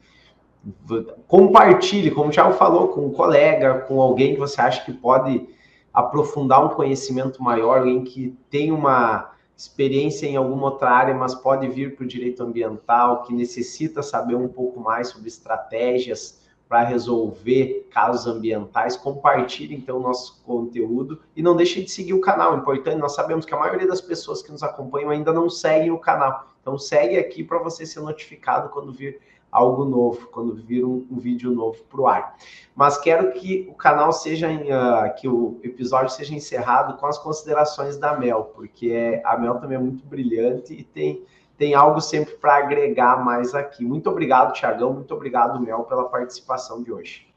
compartilhe, 1.27 2.11
como 2.11 2.29
o 2.29 2.53
falou, 2.53 2.89
com 2.89 3.07
um 3.07 3.11
colega, 3.11 3.79
com 3.81 4.01
alguém 4.01 4.33
que 4.33 4.39
você 4.39 4.61
acha 4.61 4.85
que 4.85 4.93
pode 4.93 5.47
aprofundar 5.93 6.63
um 6.63 6.69
conhecimento 6.69 7.41
maior, 7.41 7.79
alguém 7.79 8.03
que 8.03 8.37
tem 8.49 8.71
uma 8.71 9.31
experiência 9.57 10.25
em 10.25 10.35
alguma 10.35 10.65
outra 10.71 10.89
área, 10.89 11.13
mas 11.13 11.35
pode 11.35 11.67
vir 11.67 11.95
para 11.95 12.03
o 12.03 12.07
direito 12.07 12.41
ambiental, 12.43 13.23
que 13.23 13.33
necessita 13.33 14.01
saber 14.01 14.35
um 14.35 14.47
pouco 14.47 14.79
mais 14.79 15.09
sobre 15.09 15.27
estratégias 15.27 16.41
para 16.67 16.83
resolver 16.83 17.89
casos 17.91 18.33
ambientais, 18.33 18.95
compartilhe 18.95 19.75
então 19.75 19.97
o 19.97 19.99
nosso 19.99 20.41
conteúdo 20.43 21.19
e 21.35 21.43
não 21.43 21.53
deixe 21.53 21.83
de 21.83 21.91
seguir 21.91 22.13
o 22.13 22.21
canal. 22.21 22.57
Importante, 22.57 22.97
nós 22.97 23.13
sabemos 23.13 23.45
que 23.45 23.53
a 23.53 23.59
maioria 23.59 23.85
das 23.85 23.99
pessoas 23.99 24.41
que 24.41 24.53
nos 24.53 24.63
acompanham 24.63 25.09
ainda 25.09 25.33
não 25.33 25.49
seguem 25.49 25.91
o 25.91 25.99
canal. 25.99 26.47
Então 26.61 26.77
segue 26.77 27.17
aqui 27.17 27.43
para 27.43 27.59
você 27.59 27.85
ser 27.85 27.99
notificado 27.99 28.69
quando 28.69 28.93
vir 28.93 29.19
algo 29.51 29.83
novo, 29.83 30.27
quando 30.27 30.55
vir 30.55 30.85
um, 30.85 31.05
um 31.11 31.17
vídeo 31.17 31.51
novo 31.51 31.83
para 31.83 32.01
o 32.01 32.07
ar. 32.07 32.37
Mas 32.73 32.97
quero 32.97 33.31
que 33.33 33.67
o 33.69 33.73
canal 33.73 34.13
seja, 34.13 34.47
uh, 34.49 35.13
que 35.19 35.27
o 35.27 35.59
episódio 35.61 36.09
seja 36.09 36.33
encerrado 36.33 36.97
com 36.97 37.05
as 37.05 37.17
considerações 37.17 37.97
da 37.97 38.17
Mel, 38.17 38.45
porque 38.55 39.21
a 39.25 39.37
Mel 39.37 39.59
também 39.59 39.77
é 39.77 39.81
muito 39.81 40.05
brilhante 40.05 40.73
e 40.73 40.83
tem, 40.83 41.25
tem 41.57 41.73
algo 41.73 41.99
sempre 41.99 42.35
para 42.35 42.55
agregar 42.55 43.23
mais 43.23 43.53
aqui. 43.53 43.83
Muito 43.83 44.09
obrigado, 44.09 44.53
Tiagão, 44.53 44.93
muito 44.93 45.13
obrigado, 45.13 45.59
Mel, 45.59 45.83
pela 45.83 46.07
participação 46.07 46.81
de 46.81 46.91
hoje. 46.91 47.31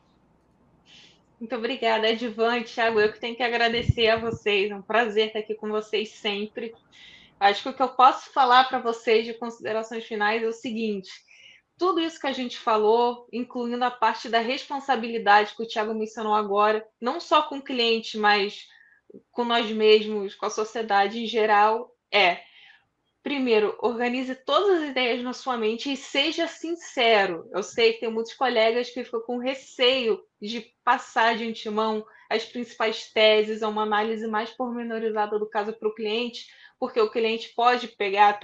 Muito 1.40 1.56
obrigada, 1.56 2.08
Edvan 2.08 2.58
e 2.58 2.64
Thiago. 2.64 3.00
Eu 3.00 3.12
que 3.12 3.20
tenho 3.20 3.36
que 3.36 3.42
agradecer 3.42 4.08
a 4.08 4.16
vocês. 4.16 4.70
É 4.70 4.74
um 4.74 4.80
prazer 4.80 5.26
estar 5.26 5.40
aqui 5.40 5.54
com 5.54 5.68
vocês 5.68 6.10
sempre. 6.10 6.72
Acho 7.38 7.64
que 7.64 7.68
o 7.68 7.74
que 7.74 7.82
eu 7.82 7.88
posso 7.88 8.32
falar 8.32 8.64
para 8.68 8.78
vocês 8.78 9.26
de 9.26 9.34
considerações 9.34 10.04
finais 10.04 10.42
é 10.42 10.46
o 10.46 10.52
seguinte: 10.52 11.10
tudo 11.78 12.00
isso 12.00 12.20
que 12.20 12.26
a 12.26 12.32
gente 12.32 12.58
falou, 12.58 13.28
incluindo 13.32 13.84
a 13.84 13.90
parte 13.90 14.28
da 14.28 14.38
responsabilidade 14.38 15.54
que 15.54 15.62
o 15.62 15.66
Thiago 15.66 15.94
mencionou 15.94 16.34
agora, 16.34 16.86
não 17.00 17.18
só 17.18 17.42
com 17.42 17.58
o 17.58 17.62
cliente, 17.62 18.16
mas 18.16 18.66
com 19.30 19.44
nós 19.44 19.70
mesmos, 19.70 20.34
com 20.34 20.46
a 20.46 20.50
sociedade 20.50 21.22
em 21.22 21.26
geral, 21.26 21.94
é 22.12 22.42
primeiro, 23.24 23.74
organize 23.80 24.34
todas 24.34 24.82
as 24.82 24.90
ideias 24.90 25.22
na 25.22 25.32
sua 25.32 25.56
mente 25.56 25.90
e 25.90 25.96
seja 25.96 26.46
sincero. 26.46 27.48
Eu 27.52 27.62
sei 27.62 27.94
que 27.94 28.00
tem 28.00 28.12
muitos 28.12 28.34
colegas 28.34 28.90
que 28.90 29.02
ficam 29.02 29.22
com 29.22 29.38
receio 29.38 30.22
de 30.40 30.60
passar 30.84 31.34
de 31.34 31.48
antemão 31.48 32.04
as 32.28 32.44
principais 32.44 33.10
teses, 33.12 33.62
a 33.62 33.68
uma 33.68 33.82
análise 33.82 34.26
mais 34.26 34.50
pormenorizada 34.50 35.38
do 35.38 35.48
caso 35.48 35.72
para 35.72 35.88
o 35.88 35.94
cliente, 35.94 36.46
porque 36.78 37.00
o 37.00 37.10
cliente 37.10 37.52
pode 37.54 37.88
pegar 37.88 38.38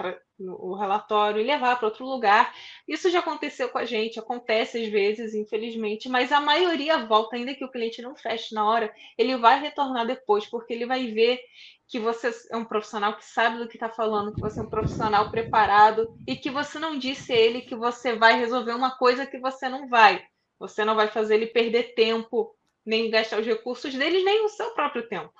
o 0.49 0.75
relatório 0.75 1.39
e 1.41 1.43
levar 1.43 1.77
para 1.77 1.87
outro 1.87 2.05
lugar. 2.05 2.53
Isso 2.87 3.09
já 3.09 3.19
aconteceu 3.19 3.69
com 3.69 3.77
a 3.77 3.85
gente, 3.85 4.19
acontece 4.19 4.81
às 4.81 4.89
vezes, 4.89 5.33
infelizmente, 5.33 6.09
mas 6.09 6.31
a 6.31 6.39
maioria 6.39 7.05
volta, 7.05 7.35
ainda 7.35 7.53
que 7.53 7.65
o 7.65 7.71
cliente 7.71 8.01
não 8.01 8.15
feche 8.15 8.53
na 8.55 8.67
hora, 8.67 8.93
ele 9.17 9.37
vai 9.37 9.59
retornar 9.59 10.05
depois, 10.05 10.45
porque 10.45 10.73
ele 10.73 10.85
vai 10.85 11.07
ver 11.11 11.39
que 11.87 11.99
você 11.99 12.31
é 12.49 12.55
um 12.55 12.63
profissional 12.63 13.17
que 13.17 13.25
sabe 13.25 13.57
do 13.57 13.67
que 13.67 13.75
está 13.75 13.89
falando, 13.89 14.33
que 14.33 14.39
você 14.39 14.61
é 14.61 14.63
um 14.63 14.69
profissional 14.69 15.29
preparado 15.29 16.15
e 16.25 16.37
que 16.37 16.49
você 16.49 16.79
não 16.79 16.97
disse 16.97 17.33
a 17.33 17.35
ele 17.35 17.61
que 17.61 17.75
você 17.75 18.15
vai 18.15 18.39
resolver 18.39 18.71
uma 18.71 18.97
coisa 18.97 19.25
que 19.25 19.37
você 19.37 19.67
não 19.67 19.89
vai. 19.89 20.23
Você 20.57 20.85
não 20.85 20.95
vai 20.95 21.09
fazer 21.09 21.35
ele 21.35 21.47
perder 21.47 21.93
tempo, 21.93 22.55
nem 22.85 23.09
gastar 23.09 23.39
os 23.39 23.45
recursos 23.45 23.93
dele, 23.93 24.23
nem 24.23 24.45
o 24.45 24.49
seu 24.49 24.71
próprio 24.71 25.07
tempo. 25.09 25.33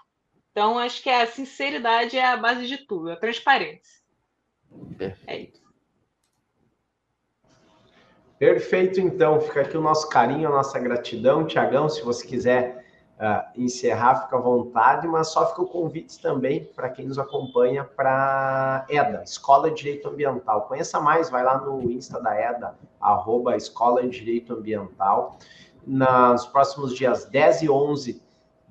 Então, 0.52 0.78
acho 0.78 1.02
que 1.02 1.10
a 1.10 1.26
sinceridade 1.26 2.18
é 2.18 2.26
a 2.26 2.36
base 2.36 2.68
de 2.68 2.86
tudo, 2.86 3.12
a 3.12 3.16
transparência. 3.16 4.01
Perfeito. 4.98 5.60
É. 5.60 5.62
Perfeito, 8.38 9.00
então. 9.00 9.40
Fica 9.40 9.62
aqui 9.62 9.78
o 9.78 9.82
nosso 9.82 10.10
carinho, 10.10 10.48
a 10.48 10.52
nossa 10.52 10.80
gratidão. 10.80 11.46
Tiagão, 11.46 11.88
se 11.88 12.02
você 12.02 12.26
quiser 12.26 12.84
uh, 13.20 13.62
encerrar, 13.62 14.24
fica 14.24 14.38
à 14.38 14.40
vontade, 14.40 15.08
mas 15.08 15.28
só 15.28 15.48
fica 15.50 15.62
o 15.62 15.68
convite 15.68 16.20
também 16.20 16.66
para 16.76 16.90
quem 16.90 17.08
nos 17.08 17.20
acompanha 17.20 17.84
para 17.84 18.86
EDA, 18.90 19.22
Escola 19.24 19.70
de 19.70 19.78
Direito 19.78 20.10
Ambiental. 20.10 20.68
Conheça 20.68 21.00
mais, 21.00 21.30
vai 21.30 21.44
lá 21.44 21.60
no 21.60 21.92
Insta 21.92 22.20
da 22.20 22.36
EDA, 22.36 22.76
arroba 23.00 23.56
Escola 23.56 24.02
de 24.02 24.10
Direito 24.10 24.54
Ambiental. 24.54 25.38
Nos 25.86 26.46
próximos 26.48 26.96
dias 26.96 27.26
10 27.26 27.64
e 27.64 27.70
11 27.70 28.21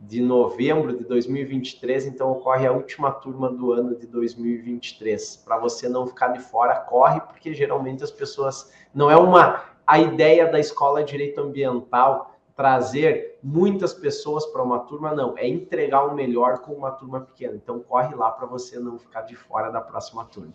de 0.00 0.20
novembro 0.22 0.96
de 0.96 1.04
2023, 1.04 2.06
então 2.06 2.30
ocorre 2.32 2.66
a 2.66 2.72
última 2.72 3.12
turma 3.12 3.50
do 3.50 3.72
ano 3.72 3.94
de 3.94 4.06
2023. 4.06 5.36
Para 5.44 5.58
você 5.58 5.88
não 5.88 6.06
ficar 6.06 6.28
de 6.28 6.40
fora, 6.40 6.74
corre, 6.80 7.20
porque 7.20 7.52
geralmente 7.52 8.02
as 8.02 8.10
pessoas 8.10 8.72
não 8.94 9.10
é 9.10 9.16
uma 9.16 9.62
a 9.86 9.98
ideia 9.98 10.46
da 10.50 10.58
escola 10.58 11.02
de 11.02 11.10
direito 11.10 11.40
ambiental 11.40 12.36
trazer 12.54 13.38
muitas 13.42 13.92
pessoas 13.92 14.46
para 14.46 14.62
uma 14.62 14.80
turma, 14.80 15.14
não, 15.14 15.36
é 15.36 15.48
entregar 15.48 16.04
o 16.04 16.14
melhor 16.14 16.58
com 16.58 16.72
uma 16.72 16.90
turma 16.90 17.20
pequena. 17.20 17.54
Então 17.56 17.80
corre 17.80 18.14
lá 18.14 18.30
para 18.30 18.46
você 18.46 18.78
não 18.78 18.98
ficar 18.98 19.22
de 19.22 19.34
fora 19.34 19.70
da 19.70 19.80
próxima 19.80 20.24
turma. 20.26 20.52